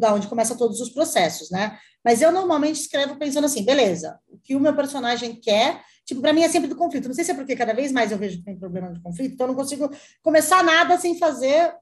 [0.00, 1.78] da onde começa todos os processos, né?
[2.04, 6.32] Mas eu normalmente escrevo pensando assim, beleza, o que o meu personagem quer, tipo, para
[6.32, 7.06] mim é sempre do conflito.
[7.06, 9.34] Não sei se é porque cada vez mais eu vejo que tem problema de conflito,
[9.34, 9.88] então eu não consigo
[10.20, 11.72] começar nada sem fazer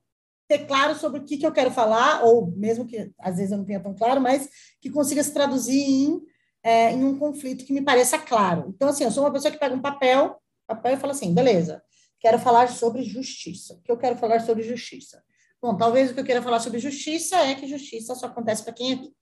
[0.47, 3.57] ter claro sobre o que, que eu quero falar, ou mesmo que às vezes eu
[3.57, 4.47] não tenha tão claro, mas
[4.79, 6.21] que consiga se traduzir em,
[6.63, 8.71] é, em um conflito que me pareça claro.
[8.77, 10.37] Então, assim, eu sou uma pessoa que pega um papel,
[10.67, 11.83] papel e fala assim, beleza,
[12.23, 13.75] quero falar sobre justiça.
[13.75, 15.23] O que eu quero falar sobre justiça?
[15.61, 18.73] Bom, talvez o que eu queira falar sobre justiça é que justiça só acontece para
[18.73, 19.17] quem é rico.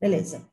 [0.00, 0.46] Beleza.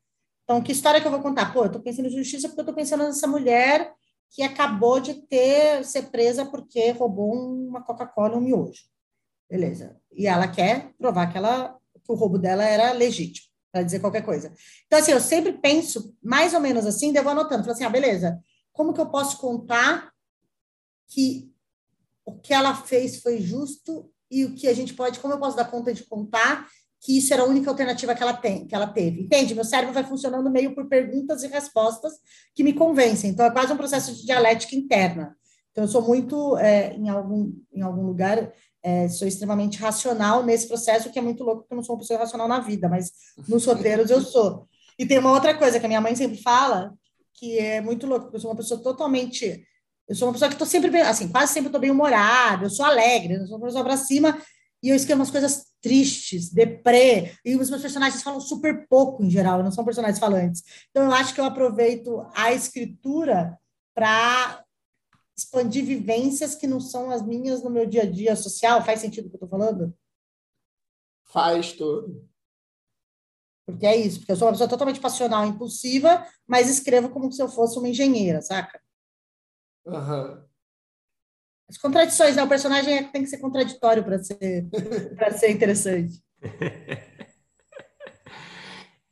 [0.43, 1.51] Então, que história que eu vou contar?
[1.51, 3.91] Pô, eu estou pensando em justiça porque eu estou pensando nessa mulher
[4.29, 8.83] que acabou de ter ser presa porque roubou uma Coca-Cola um miojo.
[9.49, 9.99] Beleza.
[10.11, 14.23] E ela quer provar que, ela, que o roubo dela era legítimo, para dizer qualquer
[14.23, 14.53] coisa.
[14.85, 17.63] Então, assim, eu sempre penso mais ou menos assim, devo anotando.
[17.63, 18.39] Falo assim, ah, beleza,
[18.71, 20.11] como que eu posso contar
[21.07, 21.52] que
[22.25, 25.55] o que ela fez foi justo e o que a gente pode, como eu posso
[25.57, 26.67] dar conta de contar
[26.99, 29.23] que isso era a única alternativa que ela tem, que ela teve.
[29.23, 29.53] Entende?
[29.53, 32.13] Meu cérebro vai funcionando meio por perguntas e respostas
[32.55, 33.31] que me convencem.
[33.31, 35.35] Então é quase um processo de dialética interna.
[35.71, 40.67] Então eu sou muito é, em algum em algum lugar é, sou extremamente racional nesse
[40.67, 43.11] processo, que é muito louco, porque eu não sou uma pessoa racional na vida, mas
[43.47, 44.67] nos roteiros eu sou.
[44.99, 46.93] E tem uma outra coisa que a minha mãe sempre fala,
[47.33, 49.65] que é muito louco, porque eu sou uma pessoa totalmente.
[50.07, 52.69] Eu sou uma pessoa que estou sempre bem, assim, quase sempre estou bem humorada, eu
[52.69, 54.37] sou alegre, eu sou uma pessoa para cima,
[54.81, 59.29] e eu escrevo umas coisas tristes, deprê, e os meus personagens falam super pouco em
[59.29, 60.61] geral, não são personagens falantes.
[60.89, 63.57] Então, eu acho que eu aproveito a escritura
[63.95, 64.63] para
[65.37, 68.83] expandir vivências que não são as minhas no meu dia a dia social.
[68.83, 69.95] Faz sentido o que eu estou falando?
[71.25, 72.27] Faz tudo.
[73.65, 77.41] Porque é isso, porque eu sou uma pessoa totalmente passional, impulsiva, mas escrevo como se
[77.41, 78.82] eu fosse uma engenheira, saca?
[79.85, 80.43] Uhum.
[81.69, 82.43] As contradições, né?
[82.43, 84.67] O personagem é tem que ser contraditório para ser,
[85.37, 86.21] ser interessante.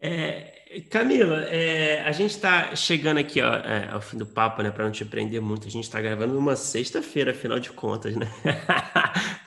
[0.03, 4.71] É, Camila, é, a gente está chegando aqui ó, é, ao fim do papo, né?
[4.71, 8.27] Para não te prender muito, a gente está gravando numa sexta-feira, afinal de contas, né?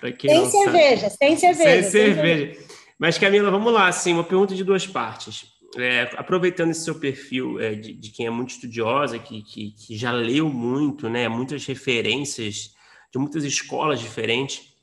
[0.01, 1.82] tem cerveja, tem cerveja.
[1.82, 2.64] Sem cerveja.
[2.98, 5.46] Mas, Camila, vamos lá, assim, uma pergunta de duas partes.
[5.76, 9.96] É, aproveitando esse seu perfil é, de, de, quem é muito estudiosa, que, que, que
[9.96, 11.28] já leu muito, né?
[11.28, 12.74] Muitas referências
[13.12, 14.74] de muitas escolas diferentes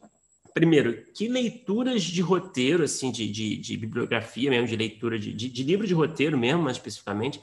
[0.53, 5.63] primeiro, que leituras de roteiro, assim, de, de, de bibliografia mesmo, de leitura, de, de,
[5.63, 7.41] livro de roteiro mesmo, mais especificamente,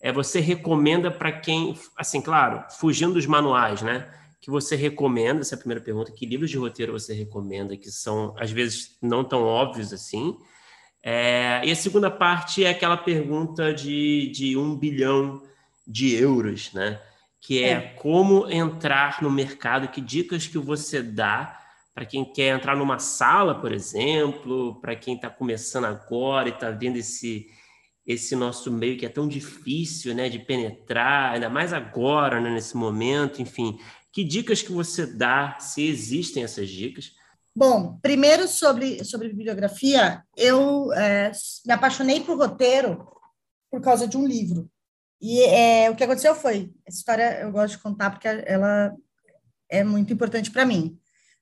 [0.00, 4.12] é, você recomenda para quem, assim, claro, fugindo dos manuais, né?
[4.40, 7.90] Que você recomenda, essa é a primeira pergunta, que livros de roteiro você recomenda, que
[7.90, 10.36] são, às vezes, não tão óbvios assim.
[11.02, 15.42] É, e a segunda parte é aquela pergunta de, de um bilhão
[15.86, 17.00] de euros, né?
[17.40, 21.58] Que é, é como entrar no mercado, que dicas que você dá
[21.94, 26.70] para quem quer entrar numa sala, por exemplo, para quem está começando agora e está
[26.70, 27.48] vendo esse
[28.06, 32.74] esse nosso meio que é tão difícil, né, de penetrar, ainda mais agora, né, nesse
[32.74, 33.78] momento, enfim,
[34.10, 37.12] que dicas que você dá, se existem essas dicas?
[37.58, 41.32] Bom, primeiro sobre sobre bibliografia, eu é,
[41.66, 43.04] me apaixonei por roteiro
[43.68, 44.70] por causa de um livro.
[45.20, 48.94] E é, o que aconteceu foi, essa história eu gosto de contar porque ela
[49.68, 50.96] é muito importante para mim.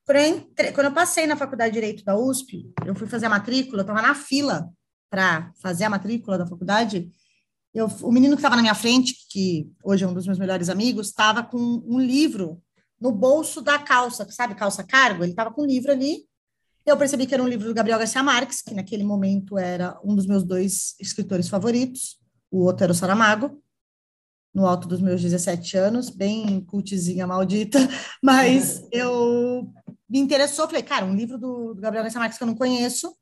[0.06, 0.72] Quando eu, entre...
[0.72, 4.00] Quando eu passei na faculdade de Direito da USP, eu fui fazer a matrícula, estava
[4.00, 4.70] na fila
[5.10, 7.10] para fazer a matrícula da faculdade.
[7.74, 10.70] Eu, o menino que estava na minha frente, que hoje é um dos meus melhores
[10.70, 12.62] amigos, estava com um livro
[13.00, 15.22] no bolso da calça, sabe, calça cargo?
[15.22, 16.24] Ele estava com um livro ali.
[16.84, 20.14] Eu percebi que era um livro do Gabriel Garcia Marques, que naquele momento era um
[20.14, 22.18] dos meus dois escritores favoritos.
[22.50, 23.60] O outro era o Saramago
[24.56, 27.78] no alto dos meus 17 anos, bem cultizinha maldita,
[28.24, 29.70] mas eu
[30.08, 33.14] me interessou, falei, cara, um livro do, do Gabriel Garcia Marques que eu não conheço,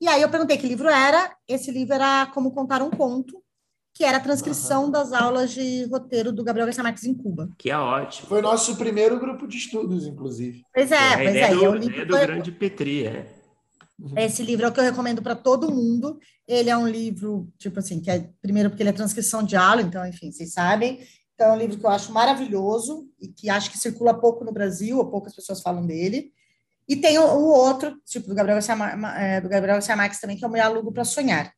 [0.00, 3.42] e aí eu perguntei que livro era, esse livro era Como Contar um Conto,
[3.96, 4.90] que era a transcrição uhum.
[4.90, 7.48] das aulas de roteiro do Gabriel Garcia Marques em Cuba.
[7.56, 8.28] Que é ótimo.
[8.28, 10.62] Foi nosso primeiro grupo de estudos, inclusive.
[10.74, 11.54] Pois é, é pois é.
[11.54, 12.26] Do, é, o livro é do foi...
[12.26, 13.26] grande Petri, é.
[14.18, 16.18] Esse livro é o que eu recomendo para todo mundo.
[16.46, 19.80] Ele é um livro, tipo assim, que é primeiro porque ele é transcrição de aula,
[19.80, 21.00] então, enfim, vocês sabem.
[21.34, 24.52] Então, é um livro que eu acho maravilhoso e que acho que circula pouco no
[24.52, 26.34] Brasil, ou poucas pessoas falam dele.
[26.86, 28.74] E tem o, o outro, tipo, do Gabriel Garcia,
[29.18, 31.50] é, do Gabriel Garcia Marques também, que é o meu aluno para sonhar.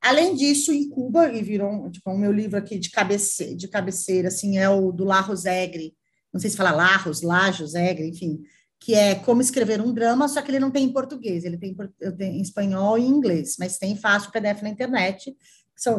[0.00, 4.28] Além disso, em Cuba, e virou tipo, o meu livro aqui de, cabece, de cabeceira,
[4.28, 5.94] assim, é o do Larros Egre.
[6.32, 8.42] Não sei se fala Larros, Lajos, Egre, enfim
[8.84, 11.74] que é Como Escrever um Drama, só que ele não tem em português, ele tem
[12.20, 15.34] em espanhol e inglês, mas tem fácil PDF na internet,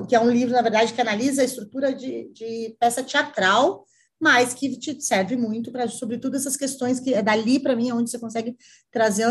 [0.08, 3.84] que é um livro, na verdade, que analisa a estrutura de, de peça teatral,
[4.22, 7.94] mas que te serve muito para, sobretudo, essas questões que é dali, para mim, é
[7.94, 8.56] onde você consegue
[8.92, 9.24] trazer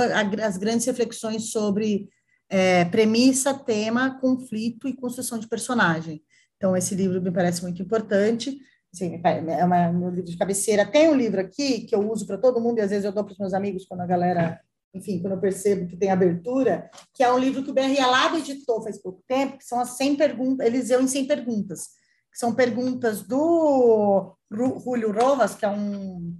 [0.43, 2.09] as grandes reflexões sobre
[2.55, 6.23] é, premissa, tema, conflito e construção de personagem.
[6.57, 8.57] Então, esse livro me parece muito importante.
[8.93, 10.87] Assim, é uma, meu livro de cabeceira.
[10.87, 13.25] Tem um livro aqui que eu uso para todo mundo, e às vezes eu dou
[13.25, 14.61] para os meus amigos quando a galera,
[14.95, 18.39] enfim, quando eu percebo que tem abertura, que é um livro que o BR Alado
[18.39, 21.89] editou faz pouco tempo, que são as 100 perguntas, Eliseu em 100 perguntas,
[22.33, 26.37] que são perguntas do Julio Rojas, que é um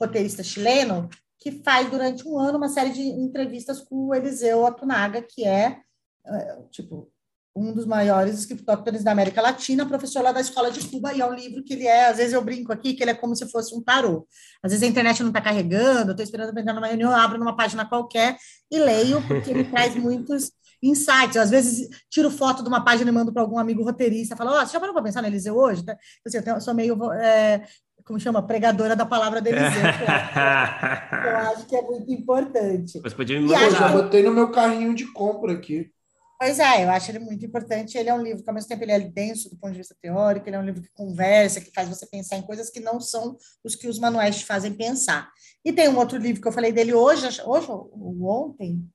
[0.00, 5.22] roteirista chileno, que faz durante um ano uma série de entrevistas com o Eliseu Atunaga,
[5.22, 5.80] que é,
[6.26, 7.10] é tipo,
[7.58, 11.26] um dos maiores escritores da América Latina, professor lá da Escola de Cuba, e é
[11.26, 13.48] um livro que ele é, às vezes eu brinco aqui, que ele é como se
[13.50, 14.26] fosse um tarô.
[14.62, 17.16] Às vezes a internet não está carregando, eu estou esperando para entrar numa reunião, eu
[17.16, 18.36] abro numa página qualquer
[18.70, 20.52] e leio, porque ele traz muitos
[20.82, 21.36] insights.
[21.36, 24.50] Eu, às vezes tiro foto de uma página e mando para algum amigo roteirista, falo,
[24.50, 25.82] ó, oh, você já parou para pensar no Eliseu hoje?
[25.82, 25.96] Então,
[26.26, 27.66] assim, eu, eu sou meio, é,
[28.08, 29.68] como chama, pregadora da palavra do Eliseu.
[29.68, 32.98] eu, acho que é muito importante.
[33.00, 33.64] Você podia me mandar.
[33.64, 35.92] Eu já botei no meu carrinho de compra aqui.
[36.40, 37.98] Pois é, eu acho ele muito importante.
[37.98, 39.94] Ele é um livro que, ao mesmo tempo, ele é denso do ponto de vista
[40.00, 42.98] teórico, ele é um livro que conversa, que faz você pensar em coisas que não
[42.98, 45.30] são os que os manuais te fazem pensar.
[45.62, 48.88] E tem um outro livro que eu falei dele hoje, hoje ou ontem,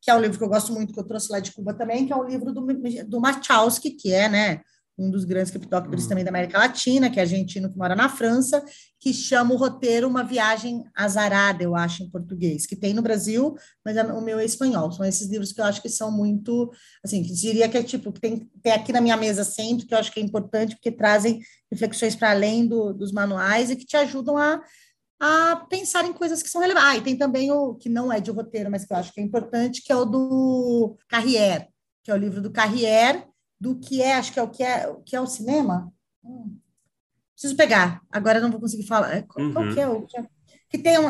[0.00, 2.06] que é um livro que eu gosto muito, que eu trouxe lá de Cuba também,
[2.06, 2.66] que é um livro do,
[3.06, 4.62] do Machowski, que é, né,
[5.00, 6.08] um dos grandes criptógrafos uhum.
[6.08, 8.62] também da América Latina, que é argentino que mora na França,
[8.98, 13.54] que chama o roteiro Uma Viagem Azarada, eu acho, em português, que tem no Brasil,
[13.82, 14.92] mas é, o meu é espanhol.
[14.92, 16.70] São esses livros que eu acho que são muito,
[17.02, 19.94] assim, que diria que é tipo, que tem, tem aqui na minha mesa sempre, que
[19.94, 21.40] eu acho que é importante, porque trazem
[21.72, 24.60] reflexões para além do, dos manuais e que te ajudam a,
[25.18, 26.90] a pensar em coisas que são relevantes.
[26.90, 29.20] Ah, e tem também o que não é de roteiro, mas que eu acho que
[29.20, 31.68] é importante, que é o do Carrière,
[32.04, 33.29] que é o livro do Carrière,
[33.60, 35.92] do que é, acho que é o que é, o que é o cinema.
[36.24, 36.56] Hum.
[37.34, 39.16] Preciso pegar, agora não vou conseguir falar.
[39.16, 39.52] É, qual, uhum.
[39.52, 40.26] qual que é o que, é?
[40.68, 41.06] que tem um,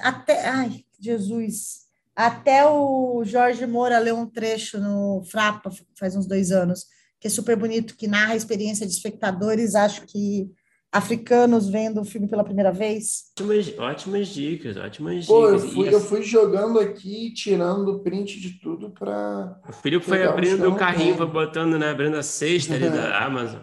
[0.00, 1.84] até, ai, Jesus,
[2.14, 6.86] até o Jorge Moura leu um trecho no Frapa faz uns dois anos,
[7.20, 10.50] que é super bonito, que narra a experiência de espectadores, acho que
[10.94, 13.24] africanos vendo o filme pela primeira vez.
[13.36, 15.62] Ótimas, ótimas dicas, ótimas Pô, dicas.
[15.64, 19.60] Eu fui, eu fui jogando aqui, tirando print de tudo para.
[19.68, 21.90] O Felipe foi abrindo meu carrinho, foi botando, né?
[21.90, 23.60] Abrindo a cesta ali da Amazon.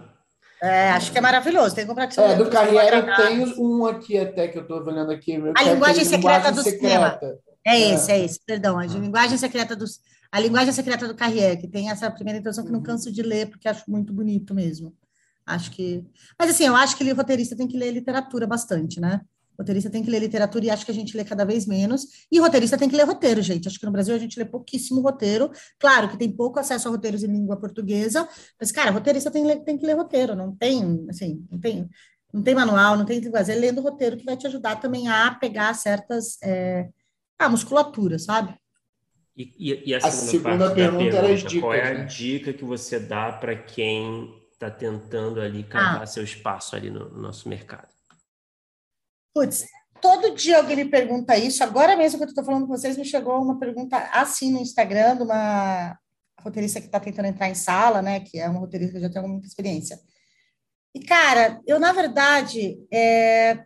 [0.62, 1.74] É, acho que é maravilhoso.
[1.74, 5.41] Tem que comprar É, do Carriera tem um aqui até que eu estou olhando aqui.
[5.56, 7.18] a linguagem secreta do cinema.
[7.66, 8.78] É, é esse, é esse, perdão.
[8.78, 10.02] A linguagem secreta dos.
[10.32, 12.86] A linguagem secreta do Carrier, que tem essa primeira introdução que não uhum.
[12.86, 14.94] canso de ler, porque acho muito bonito mesmo.
[15.45, 16.05] Acho que.
[16.38, 19.22] Mas assim, eu acho que o roteirista tem que ler literatura bastante, né?
[19.61, 22.26] roteirista tem que ler literatura e acho que a gente lê cada vez menos.
[22.31, 23.68] E roteirista tem que ler roteiro, gente.
[23.68, 25.51] Acho que no Brasil a gente lê pouquíssimo roteiro.
[25.80, 28.27] Claro que tem pouco acesso a roteiros em língua portuguesa,
[28.59, 30.35] mas, cara, roteirista tem, tem que ler roteiro.
[30.35, 31.89] Não tem, assim, não tem,
[32.34, 33.53] não tem manual, não tem que fazer.
[33.53, 36.38] É lendo roteiro que vai te ajudar também a pegar certas.
[36.43, 36.89] É,
[37.38, 38.55] a musculatura, sabe?
[39.35, 41.59] E, e, e a, segunda, a segunda pergunta, pergunta, era as dicas.
[41.61, 42.05] Qual é a né?
[42.05, 46.07] dica que você dá para quem está tentando ali cavar ah.
[46.07, 47.88] seu espaço ali no, no nosso mercado?
[49.33, 49.65] Putz,
[49.99, 51.63] todo dia alguém me pergunta isso.
[51.63, 55.17] Agora mesmo que eu estou falando com vocês, me chegou uma pergunta assim no Instagram
[55.17, 55.97] de uma
[56.39, 58.19] roteirista que está tentando entrar em sala, né?
[58.19, 59.99] Que é uma roteirista que já tem muita experiência.
[60.93, 63.63] E, cara, eu, na verdade, é...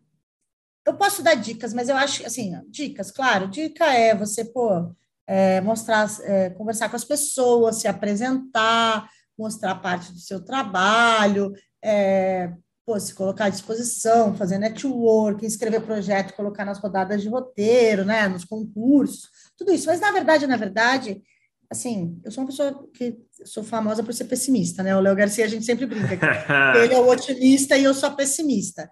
[0.86, 4.94] eu posso dar dicas, mas eu acho, assim, dicas, claro, dica é você, pô,
[5.26, 11.54] é, mostrar, é, conversar com as pessoas, se apresentar, mostrar parte do seu trabalho,
[11.84, 12.52] é,
[12.86, 18.28] pô, se colocar à disposição, fazer network, escrever projeto, colocar nas rodadas de roteiro, né,
[18.28, 19.88] nos concursos, tudo isso.
[19.88, 21.22] Mas, na verdade, na verdade,
[21.70, 24.96] assim, eu sou uma pessoa que sou famosa por ser pessimista, né?
[24.96, 26.26] O Léo Garcia, a gente sempre brinca que
[26.80, 28.90] ele é o otimista e eu sou pessimista.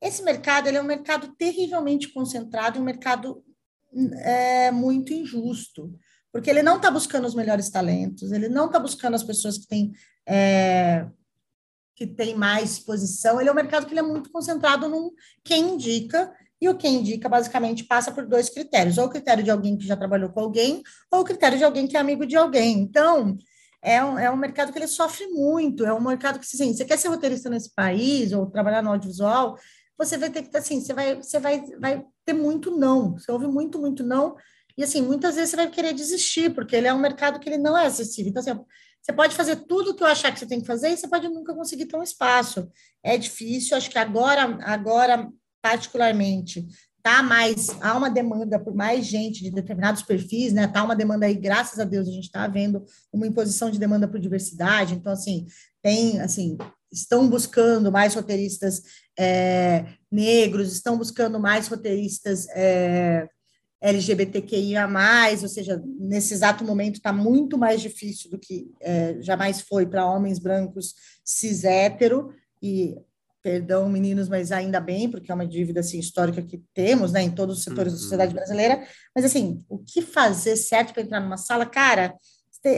[0.00, 3.42] Esse mercado, ele é um mercado terrivelmente concentrado, um mercado
[4.22, 5.94] é, muito injusto
[6.34, 9.68] porque ele não está buscando os melhores talentos, ele não está buscando as pessoas que
[9.68, 9.92] têm
[10.26, 11.06] é,
[11.94, 13.40] que têm mais exposição.
[13.40, 15.12] Ele é um mercado que ele é muito concentrado num
[15.44, 19.50] quem indica, e o quem indica basicamente passa por dois critérios: ou o critério de
[19.52, 22.34] alguém que já trabalhou com alguém, ou o critério de alguém que é amigo de
[22.34, 22.80] alguém.
[22.80, 23.38] Então,
[23.80, 26.84] é um, é um mercado que ele sofre muito, é um mercado que, assim, você
[26.84, 29.56] quer ser roteirista nesse país, ou trabalhar no audiovisual,
[29.96, 33.46] você vai ter que, assim, você vai, você vai, vai ter muito não, você ouve
[33.46, 34.34] muito, muito não,
[34.76, 37.58] e assim, muitas vezes você vai querer desistir, porque ele é um mercado que ele
[37.58, 38.30] não é acessível.
[38.30, 38.64] Então, assim,
[39.00, 41.06] você pode fazer tudo o que eu achar que você tem que fazer e você
[41.06, 42.68] pode nunca conseguir ter um espaço.
[43.02, 45.28] É difícil, acho que agora, agora
[45.62, 46.66] particularmente,
[47.02, 50.66] tá mais, há uma demanda por mais gente de determinados perfis, né?
[50.66, 52.82] Tá uma demanda aí, graças a Deus, a gente está vendo
[53.12, 54.94] uma imposição de demanda por diversidade.
[54.94, 55.46] Então, assim,
[55.82, 56.56] tem, assim,
[56.90, 58.82] estão buscando mais roteiristas
[59.18, 63.28] é, negros, estão buscando mais roteiristas é,
[63.80, 64.88] LGBTQIA+,
[65.42, 70.06] ou seja, nesse exato momento está muito mais difícil do que é, jamais foi para
[70.06, 70.94] homens brancos
[71.24, 72.32] cis hétero,
[72.62, 72.96] e
[73.42, 77.30] perdão, meninos, mas ainda bem, porque é uma dívida assim, histórica que temos né, em
[77.30, 77.98] todos os setores uhum.
[77.98, 78.82] da sociedade brasileira,
[79.14, 82.14] mas assim, o que fazer certo para entrar numa sala, cara,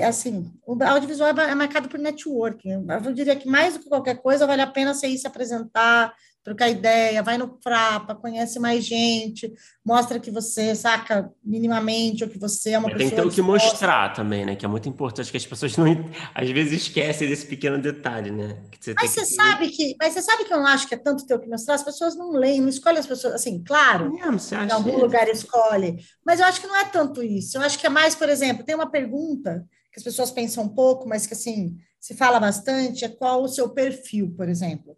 [0.04, 4.44] assim, o audiovisual é marcado por networking, eu diria que mais do que qualquer coisa,
[4.44, 6.12] vale a pena você ir se apresentar,
[6.46, 9.52] trocar ideia, vai no Frapa, conhece mais gente,
[9.84, 12.98] mostra que você saca minimamente ou que você é uma pessoa.
[13.00, 14.54] Tem que ter o que mostrar também, né?
[14.54, 18.62] Que é muito importante que as pessoas não às vezes esquecem desse pequeno detalhe, né?
[18.80, 19.26] Você mas você que...
[19.26, 21.48] sabe que, mas você sabe que eu não acho que é tanto ter o que
[21.48, 25.28] mostrar, as pessoas não leem, não escolhem as pessoas, assim, claro, é em algum lugar
[25.28, 27.58] escolhe, mas eu acho que não é tanto isso.
[27.58, 30.68] Eu acho que é mais, por exemplo, tem uma pergunta que as pessoas pensam um
[30.68, 34.96] pouco, mas que assim se fala bastante, é qual o seu perfil, por exemplo.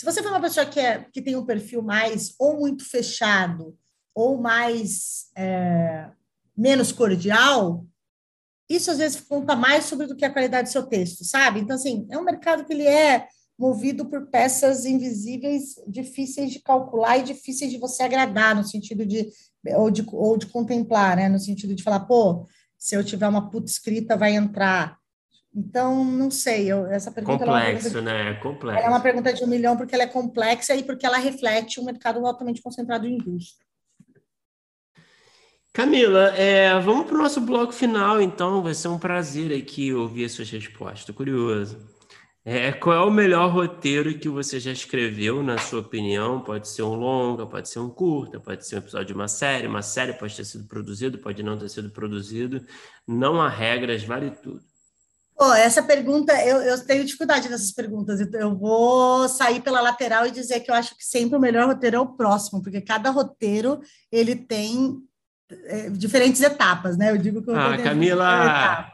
[0.00, 3.76] Se você for uma pessoa que, é, que tem um perfil mais ou muito fechado
[4.14, 6.08] ou mais é,
[6.56, 7.84] menos cordial,
[8.66, 11.60] isso às vezes conta mais sobre do que a qualidade do seu texto, sabe?
[11.60, 13.28] Então, assim, é um mercado que ele é
[13.58, 19.30] movido por peças invisíveis, difíceis de calcular e difíceis de você agradar, no sentido de
[19.76, 21.28] ou de, ou de contemplar, né?
[21.28, 22.48] No sentido de falar, pô,
[22.78, 24.98] se eu tiver uma puta escrita, vai entrar.
[25.54, 27.44] Então, não sei, eu, essa pergunta...
[27.44, 28.34] Complexo, é né?
[28.34, 28.84] Complexo.
[28.84, 31.84] é uma pergunta de um milhão porque ela é complexa e porque ela reflete um
[31.84, 33.66] mercado altamente concentrado em indústria.
[35.72, 38.62] Camila, é, vamos para o nosso bloco final, então.
[38.62, 41.00] Vai ser um prazer aqui ouvir as suas respostas.
[41.00, 41.78] Estou curioso.
[42.44, 46.40] É, qual é o melhor roteiro que você já escreveu, na sua opinião?
[46.40, 49.66] Pode ser um longa, pode ser um curta, pode ser um episódio de uma série.
[49.66, 52.64] Uma série pode ter sido produzido, pode não ter sido produzido.
[53.06, 54.69] Não há regras, vale tudo.
[55.40, 60.26] Pô, essa pergunta, eu, eu tenho dificuldade nessas perguntas, então eu vou sair pela lateral
[60.26, 63.08] e dizer que eu acho que sempre o melhor roteiro é o próximo, porque cada
[63.08, 63.80] roteiro,
[64.12, 64.98] ele tem
[65.64, 67.10] é, diferentes etapas, né?
[67.10, 68.89] Eu digo que o Ah, Camila,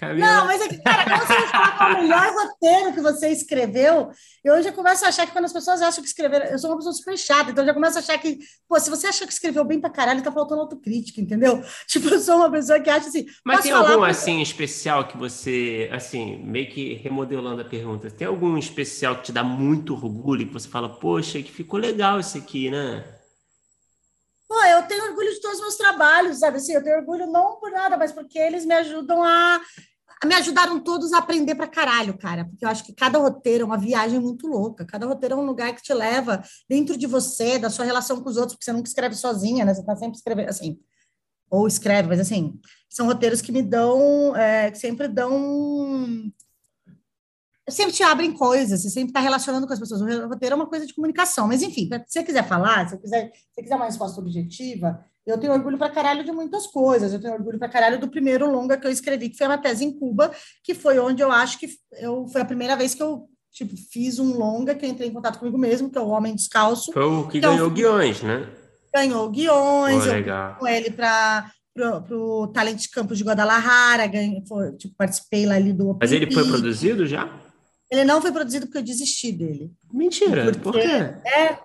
[0.00, 4.10] Não, mas é que, cara, quando você fala é o melhor roteiro que você escreveu,
[4.44, 6.76] eu já começo a achar que quando as pessoas acham que escreveram, eu sou uma
[6.76, 8.38] pessoa super chata, então eu já começo a achar que,
[8.68, 11.62] pô, se você acha que escreveu bem pra caralho, tá faltando autocrítica, entendeu?
[11.86, 13.26] Tipo, eu sou uma pessoa que acha assim.
[13.44, 18.56] Mas tem algum, assim, especial que você, assim, meio que remodelando a pergunta, tem algum
[18.56, 22.70] especial que te dá muito orgulho, que você fala, poxa, que ficou legal isso aqui,
[22.70, 23.04] né?
[24.52, 26.58] Pô, eu tenho orgulho de todos os meus trabalhos, sabe?
[26.58, 29.58] Assim, eu tenho orgulho não por nada, mas porque eles me ajudam a
[30.26, 33.66] me ajudaram todos a aprender para caralho, cara, porque eu acho que cada roteiro é
[33.66, 37.58] uma viagem muito louca, cada roteiro é um lugar que te leva dentro de você,
[37.58, 39.74] da sua relação com os outros, porque você nunca escreve sozinha, né?
[39.74, 40.78] Você tá sempre escrevendo, assim,
[41.50, 42.60] ou escreve, mas assim,
[42.90, 46.30] são roteiros que me dão, é, que sempre dão
[47.72, 50.00] sempre te abrem coisas, você sempre está relacionando com as pessoas.
[50.00, 53.02] O roteiro é uma coisa de comunicação, mas enfim, se você quiser falar, se você
[53.02, 57.12] quiser, se você quiser uma resposta objetiva, eu tenho orgulho para caralho de muitas coisas.
[57.12, 59.84] Eu tenho orgulho para caralho do primeiro longa que eu escrevi, que foi uma tese
[59.84, 60.32] em Cuba,
[60.64, 64.18] que foi onde eu acho que eu foi a primeira vez que eu tipo fiz
[64.18, 66.92] um longa que eu entrei em contato comigo mesmo, que é o Homem Descalço.
[66.92, 68.48] Foi o que, que ganhou guiões, né?
[68.94, 74.72] Ganhou guiões, Pô, eu com ele para para o Talent Campos de Guadalajara, ganhei, foi,
[74.72, 77.30] tipo, participei lá ali do Mas ele foi produzido já?
[77.92, 79.70] Ele não foi produzido porque eu desisti dele.
[79.92, 80.80] Mentira, porque, por quê?
[80.80, 81.58] É...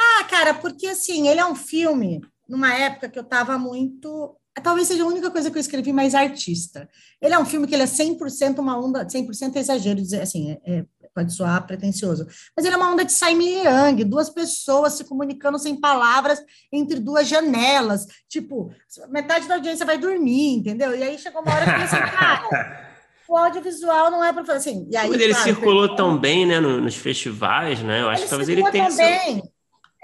[0.00, 4.34] Ah, cara, porque assim, ele é um filme numa época que eu estava muito.
[4.62, 6.88] Talvez seja a única coisa que eu escrevi mais artista.
[7.20, 10.52] Ele é um filme que ele é 100% uma onda, 100% é exagero, dizer assim,
[10.52, 10.84] é, é,
[11.14, 12.26] pode soar pretencioso,
[12.56, 16.40] mas ele é uma onda de Simon Yang, duas pessoas se comunicando sem palavras
[16.72, 18.72] entre duas janelas, tipo,
[19.10, 20.96] metade da audiência vai dormir, entendeu?
[20.96, 22.87] E aí chegou uma hora que eu assim, cara,
[23.28, 24.88] o audiovisual não é para fazer assim.
[24.90, 28.02] E aí, mas ele claro, circulou tão bem, né, nos festivais, né?
[28.02, 28.90] Eu acho que talvez ele tenha.
[28.90, 29.42] Bem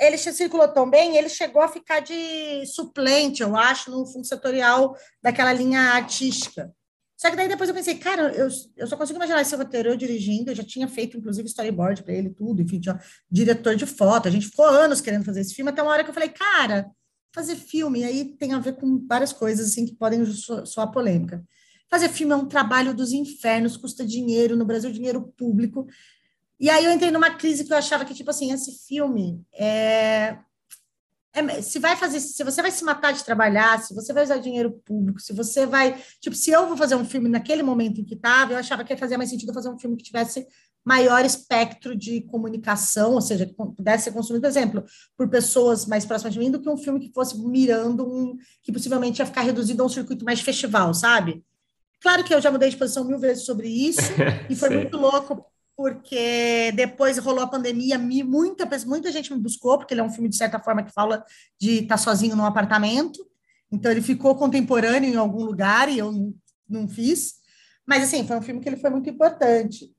[0.01, 4.97] ele circulou tão bem, ele chegou a ficar de suplente, eu acho, no fundo setorial
[5.23, 6.73] daquela linha artística.
[7.17, 9.97] Só que daí depois eu pensei, cara, eu, eu só consigo imaginar esse roteiro eu
[9.97, 14.27] dirigindo, eu já tinha feito, inclusive, storyboard para ele, tudo, enfim, tinha diretor de foto,
[14.27, 16.91] a gente ficou anos querendo fazer esse filme, até uma hora que eu falei, cara,
[17.33, 21.43] fazer filme, e aí tem a ver com várias coisas, assim, que podem soar polêmica.
[21.95, 25.87] Fazer filme é um trabalho dos infernos, custa dinheiro, no Brasil, dinheiro público,
[26.59, 30.37] e aí eu entrei numa crise que eu achava que, tipo assim, esse filme é,
[31.33, 34.39] é, se vai fazer, se você vai se matar de trabalhar, se você vai usar
[34.39, 38.05] dinheiro público, se você vai, tipo, se eu vou fazer um filme naquele momento em
[38.05, 40.45] que estava, eu achava que ia fazer mais sentido fazer um filme que tivesse
[40.85, 44.85] maior espectro de comunicação, ou seja, que pudesse ser consumido, por exemplo,
[45.17, 48.73] por pessoas mais próximas de mim, do que um filme que fosse mirando um que
[48.73, 51.45] possivelmente ia ficar reduzido a um circuito mais festival, sabe?
[52.05, 54.03] Claro que eu já mudei de posição mil vezes sobre isso,
[54.51, 55.43] e foi muito louco,
[55.75, 60.29] porque depois rolou a pandemia, muita, muita gente me buscou, porque ele é um filme,
[60.29, 61.25] de certa forma, que fala
[61.59, 63.27] de estar tá sozinho num apartamento,
[63.73, 66.35] então ele ficou contemporâneo em algum lugar, e eu não,
[66.69, 67.37] não fiz,
[67.87, 69.91] mas, assim, foi um filme que ele foi muito importante.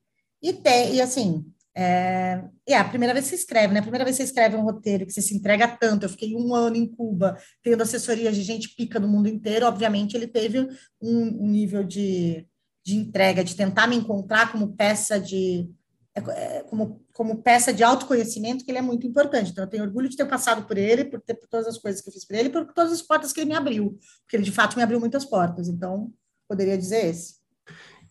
[0.44, 1.44] E, tem, e assim,
[1.78, 3.80] é, é, a primeira vez que você escreve, né?
[3.80, 6.04] A primeira vez que você escreve um roteiro, que você se entrega tanto.
[6.04, 9.66] Eu fiquei um ano em Cuba, tendo assessoria de gente pica do mundo inteiro.
[9.66, 10.60] Obviamente, ele teve
[11.02, 12.48] um, um nível de,
[12.84, 15.70] de entrega, de tentar me encontrar como peça de.
[16.18, 19.52] É, é, como, como peça de autoconhecimento, que ele é muito importante.
[19.52, 22.02] Então, eu tenho orgulho de ter passado por ele, por, ter, por todas as coisas
[22.02, 24.44] que eu fiz por ele, por todas as portas que ele me abriu, porque ele,
[24.44, 25.68] de fato, me abriu muitas portas.
[25.68, 26.10] Então,
[26.48, 27.45] poderia dizer esse.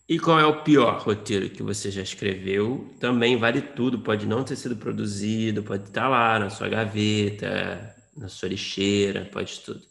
[0.07, 2.93] E qual é o pior roteiro que você já escreveu?
[2.99, 8.29] Também vale tudo, pode não ter sido produzido, pode estar lá na sua gaveta, na
[8.29, 9.81] sua lixeira, pode tudo.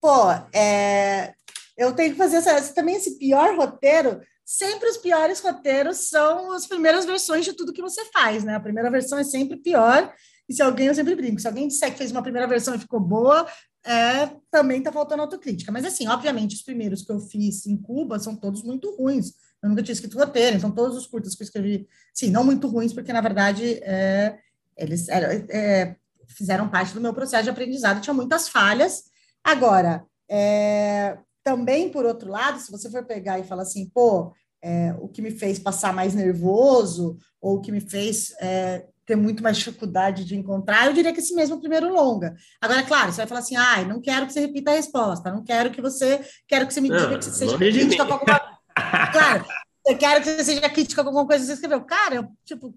[0.00, 1.32] Pô, é...
[1.76, 4.20] eu tenho que fazer essa, também esse pior roteiro.
[4.44, 8.56] Sempre os piores roteiros são as primeiras versões de tudo que você faz, né?
[8.56, 10.12] A primeira versão é sempre pior.
[10.48, 12.78] E se alguém, eu sempre brinco, se alguém disser que fez uma primeira versão e
[12.78, 13.46] ficou boa,
[13.84, 15.72] é, também está faltando autocrítica.
[15.72, 19.34] Mas, assim, obviamente, os primeiros que eu fiz em Cuba são todos muito ruins.
[19.62, 22.68] Eu nunca tinha escrito roteiro, então todos os curtas que eu escrevi, sim, não muito
[22.68, 24.38] ruins, porque, na verdade, é,
[24.76, 25.96] eles é,
[26.28, 29.04] fizeram parte do meu processo de aprendizado, tinha muitas falhas.
[29.42, 34.32] Agora, é, também, por outro lado, se você for pegar e falar assim, pô,
[34.62, 39.16] é, o que me fez passar mais nervoso, ou o que me fez é, ter
[39.16, 42.36] muito mais dificuldade de encontrar, eu diria que esse mesmo primeiro longa.
[42.60, 45.42] Agora, claro, você vai falar assim, ai, não quero que você repita a resposta, não
[45.42, 48.58] quero que você, quero que você me diga que você seja crítica com alguma
[49.10, 49.46] Claro,
[49.86, 51.80] eu quero que você seja crítica com alguma coisa que você escreveu.
[51.86, 52.74] Cara, eu, tipo,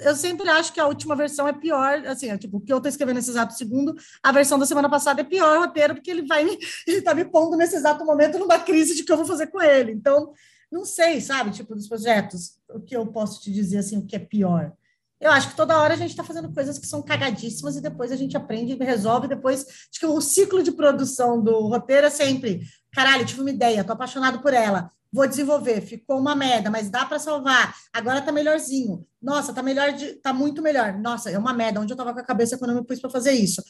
[0.00, 2.78] eu sempre acho que a última versão é pior, assim, é, tipo, o que eu
[2.78, 6.26] estou escrevendo nesse exato segundo, a versão da semana passada é pior roteiro, porque ele
[6.26, 9.26] vai me, ele tá me pondo nesse exato momento numa crise de que eu vou
[9.26, 9.92] fazer com ele.
[9.92, 10.32] Então,
[10.72, 14.16] não sei, sabe, tipo, dos projetos, o que eu posso te dizer, assim, o que
[14.16, 14.72] é pior.
[15.20, 18.12] Eu acho que toda hora a gente está fazendo coisas que são cagadíssimas e depois
[18.12, 19.26] a gente aprende e resolve.
[19.26, 22.60] Depois, acho que o ciclo de produção do roteiro é sempre:
[22.92, 27.04] caralho, tive uma ideia, tô apaixonado por ela, vou desenvolver, ficou uma merda, mas dá
[27.04, 27.74] para salvar.
[27.92, 29.04] Agora tá melhorzinho.
[29.20, 30.96] Nossa, tá melhor, de, tá muito melhor.
[30.96, 31.80] Nossa, é uma merda.
[31.80, 33.60] Onde eu tava com a cabeça quando eu me pus para fazer isso?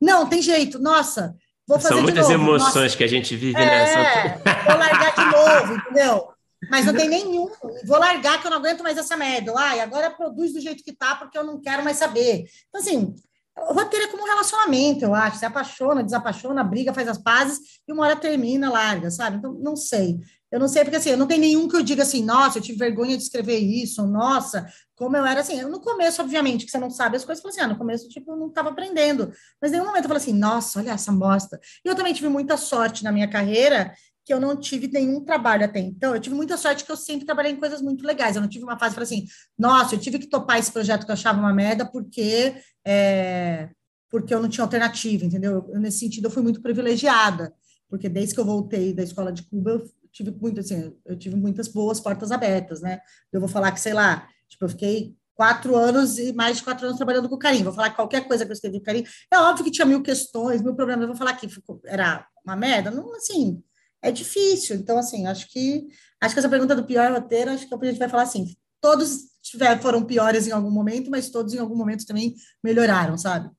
[0.00, 0.80] Não, tem jeito.
[0.80, 1.36] Nossa,
[1.68, 4.42] vou fazer São muitas emoções Nossa, que a gente vive é, nessa.
[4.66, 6.39] Vou largar de novo, entendeu?
[6.68, 7.48] Mas não tem nenhum.
[7.84, 9.52] Vou largar que eu não aguento mais essa merda.
[9.56, 12.44] Ai, agora produz do jeito que tá, porque eu não quero mais saber.
[12.68, 13.14] Então, assim,
[13.56, 15.38] o roteiro é como um relacionamento, eu acho.
[15.38, 19.38] Você apaixona, desapaixona, briga, faz as pazes e uma hora termina, larga, sabe?
[19.38, 20.20] Então, não sei.
[20.50, 22.62] Eu não sei, porque assim, eu não tenho nenhum que eu diga assim, nossa, eu
[22.62, 24.66] tive vergonha de escrever isso, nossa,
[24.96, 25.62] como eu era assim.
[25.62, 28.36] No começo, obviamente, que você não sabe as coisas, assim, ah, no começo, tipo, eu
[28.36, 29.32] não estava aprendendo.
[29.62, 31.60] Mas em nenhum momento eu falei assim, nossa, olha essa bosta.
[31.84, 33.94] E eu também tive muita sorte na minha carreira
[34.24, 36.14] que eu não tive nenhum trabalho até então.
[36.14, 38.36] Eu tive muita sorte que eu sempre trabalhei em coisas muito legais.
[38.36, 39.26] Eu não tive uma fase para assim,
[39.58, 42.54] nossa, eu tive que topar esse projeto que eu achava uma merda porque
[42.86, 43.70] é,
[44.10, 45.64] porque eu não tinha alternativa, entendeu?
[45.72, 47.54] Eu, nesse sentido, eu fui muito privilegiada,
[47.88, 51.36] porque desde que eu voltei da escola de Cuba, eu tive muito assim, eu tive
[51.36, 53.00] muitas boas portas abertas, né?
[53.32, 56.84] Eu vou falar que sei lá, tipo, eu fiquei quatro anos e mais de quatro
[56.84, 57.64] anos trabalhando com o.
[57.64, 59.04] Vou falar que qualquer coisa que eu escrevi com o Carim.
[59.32, 61.02] É óbvio que tinha mil questões, mil problemas.
[61.02, 61.48] Eu vou falar que
[61.86, 62.90] era uma merda.
[62.90, 63.62] Não, assim,
[64.02, 64.76] é difícil.
[64.76, 65.88] Então, assim, acho que
[66.20, 69.30] acho que essa pergunta do pior roteiro, acho que a gente vai falar assim, todos
[69.42, 73.50] tiver, foram piores em algum momento, mas todos em algum momento também melhoraram, sabe?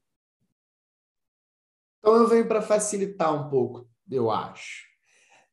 [1.99, 4.83] Então eu venho para facilitar um pouco, eu acho.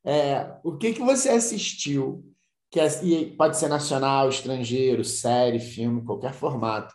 [0.03, 2.25] É, o que que você assistiu
[2.71, 2.89] que é,
[3.35, 6.93] pode ser nacional, estrangeiro, série, filme, qualquer formato,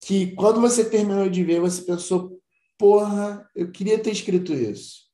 [0.00, 2.40] que quando você terminou de ver você pensou,
[2.78, 5.07] porra, eu queria ter escrito isso.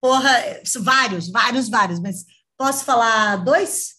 [0.00, 0.30] Porra,
[0.80, 2.24] vários, vários, vários, mas
[2.56, 3.96] posso falar dois?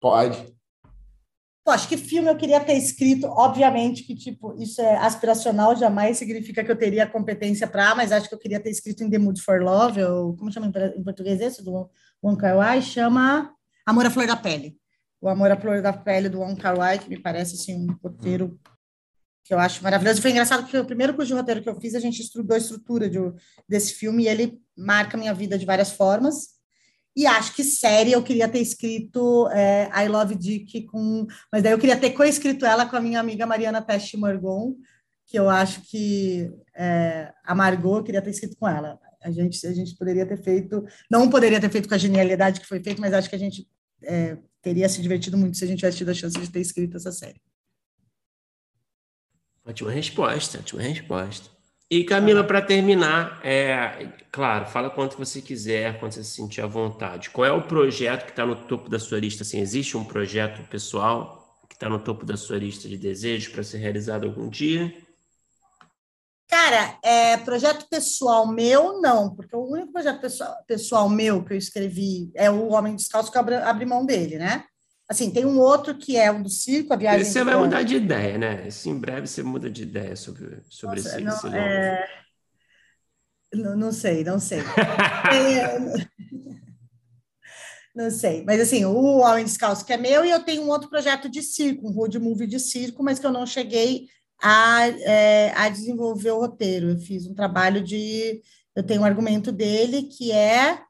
[0.00, 0.54] Pode.
[1.62, 6.16] Pô, acho que filme eu queria ter escrito, obviamente que, tipo, isso é aspiracional, jamais
[6.16, 9.18] significa que eu teria competência para, mas acho que eu queria ter escrito em The
[9.18, 10.66] Mood for Love, ou como chama
[10.96, 11.90] em português esse, do
[12.22, 14.78] Wong Kar Wai, chama Amor à Flor da Pele.
[15.20, 17.94] O Amor à Flor da Pele do Wong Kar Wai, que me parece, assim, um
[18.02, 18.58] roteiro
[19.44, 20.22] que eu acho maravilhoso.
[20.22, 22.58] Foi engraçado porque o primeiro curso de roteiro que eu fiz, a gente estudou a
[22.58, 23.18] estrutura de,
[23.68, 26.60] desse filme e ele marca minha vida de várias formas.
[27.16, 31.26] E acho que série eu queria ter escrito é, I Love Dick com.
[31.52, 34.76] Mas daí eu queria ter coescrito ela com a minha amiga Mariana Peste Morgon,
[35.26, 38.98] que eu acho que é, eu queria ter escrito com ela.
[39.22, 42.66] A gente, a gente poderia ter feito, não poderia ter feito com a genialidade que
[42.66, 43.68] foi feito, mas acho que a gente
[44.02, 46.96] é, teria se divertido muito se a gente tivesse tido a chance de ter escrito
[46.96, 47.40] essa série.
[49.66, 51.50] Ótima resposta, ótima resposta.
[51.90, 56.66] E Camila, para terminar, é, claro, fala quanto você quiser, quando você se sentir à
[56.66, 57.30] vontade.
[57.30, 59.42] Qual é o projeto que está no topo da sua lista?
[59.42, 63.64] Assim, existe um projeto pessoal que está no topo da sua lista de desejos para
[63.64, 64.94] ser realizado algum dia?
[66.46, 71.58] Cara, é, projeto pessoal meu, não, porque o único projeto pessoal, pessoal meu que eu
[71.58, 74.64] escrevi é o Homem Descalço, que eu abri, abri mão dele, né?
[75.10, 77.22] Assim, tem um outro que é um do circo, a viagem.
[77.22, 78.68] Esse você vai mudar de ideia, né?
[78.68, 82.08] Esse, em breve você muda de ideia sobre, sobre Nossa, esse, não, esse é...
[83.52, 84.60] não, não, sei, não sei.
[84.60, 86.20] é...
[87.92, 90.88] Não sei, mas assim, o Homem Descalço que é meu, e eu tenho um outro
[90.88, 94.06] projeto de circo, um road movie de circo, mas que eu não cheguei
[94.40, 96.90] a, é, a desenvolver o roteiro.
[96.90, 98.40] Eu fiz um trabalho de.
[98.76, 100.80] Eu tenho um argumento dele que é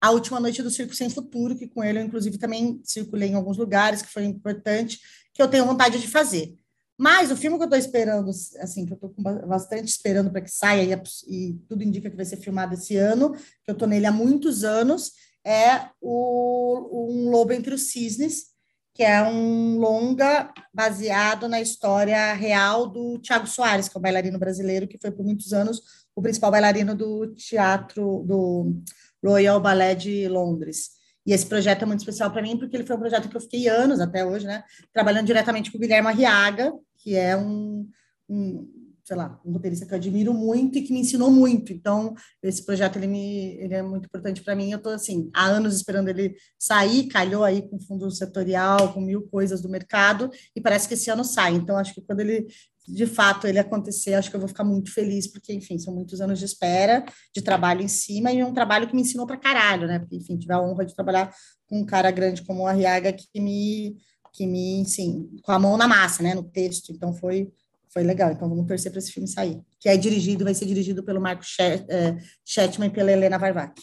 [0.00, 3.34] a última noite do Circo Sem Futuro, que com ele eu, inclusive, também circulei em
[3.34, 4.98] alguns lugares, que foi importante,
[5.34, 6.56] que eu tenho vontade de fazer.
[6.96, 9.14] Mas o filme que eu estou esperando, assim, que eu estou
[9.46, 12.96] bastante esperando para que saia, e, é e, tudo indica que vai ser filmado esse
[12.96, 15.12] ano, que eu estou nele há muitos anos,
[15.44, 18.50] é o, Um Lobo Entre os Cisnes,
[18.94, 24.38] que é um longa baseado na história real do Tiago Soares, que é um bailarino
[24.38, 25.80] brasileiro que foi por muitos anos
[26.14, 28.74] o principal bailarino do teatro, do
[29.24, 30.90] Royal Ballet de Londres.
[31.26, 33.40] E esse projeto é muito especial para mim, porque ele foi um projeto que eu
[33.40, 34.64] fiquei anos até hoje, né?
[34.92, 37.88] Trabalhando diretamente com o Guilherme Arriaga, que é um,
[38.28, 38.66] um
[39.10, 41.72] sei lá, um roteirista que eu admiro muito e que me ensinou muito.
[41.72, 44.70] Então, esse projeto ele, me, ele é muito importante para mim.
[44.70, 49.22] Eu estou assim há anos esperando ele sair, calhou aí com fundo setorial, com mil
[49.22, 51.54] coisas do mercado e parece que esse ano sai.
[51.54, 52.46] Então, acho que quando ele
[52.88, 56.20] de fato ele acontecer, acho que eu vou ficar muito feliz, porque, enfim, são muitos
[56.20, 57.04] anos de espera,
[57.34, 59.98] de trabalho em cima, e um trabalho que me ensinou para caralho, né?
[59.98, 61.32] Porque, enfim, tive a honra de trabalhar
[61.66, 63.96] com um cara grande como o Arriaga que me,
[64.32, 66.92] que me, sim, com a mão na massa, né, no texto.
[66.92, 67.52] Então foi,
[67.88, 68.32] foi legal.
[68.32, 69.60] Então vamos torcer para esse filme sair.
[69.78, 73.80] Que é dirigido, vai ser dirigido pelo Marco é, Chetman e pela Helena Varvac.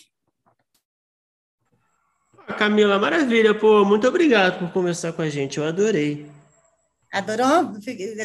[2.58, 6.37] Camila, maravilha, pô, muito obrigado por conversar com a gente, eu adorei.
[7.12, 7.74] Adorou?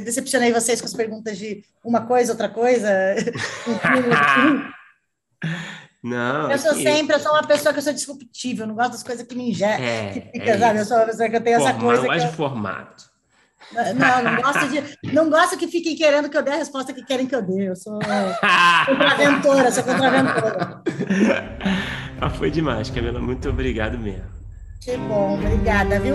[0.04, 2.88] Decepcionei vocês com as perguntas de uma coisa, outra coisa?
[6.02, 6.50] Não.
[6.50, 9.24] Eu sou sempre, eu sou uma pessoa que eu sou disruptível, não gosto das coisas
[9.24, 10.80] que me injetam, é, que fica, é sabe?
[10.80, 12.02] Eu sou uma pessoa que eu tenho essa coisa.
[12.08, 12.30] Mais eu...
[12.30, 13.12] de formato.
[13.72, 15.12] Não, não gosto de.
[15.12, 17.68] Não gosto que fiquem querendo que eu dê a resposta que querem que eu dê.
[17.68, 20.82] Eu sou contraventora, sou contraventora.
[22.20, 23.18] Ah, foi demais, Camila.
[23.18, 24.22] Muito obrigado mesmo.
[24.80, 26.14] Que bom, obrigada, viu?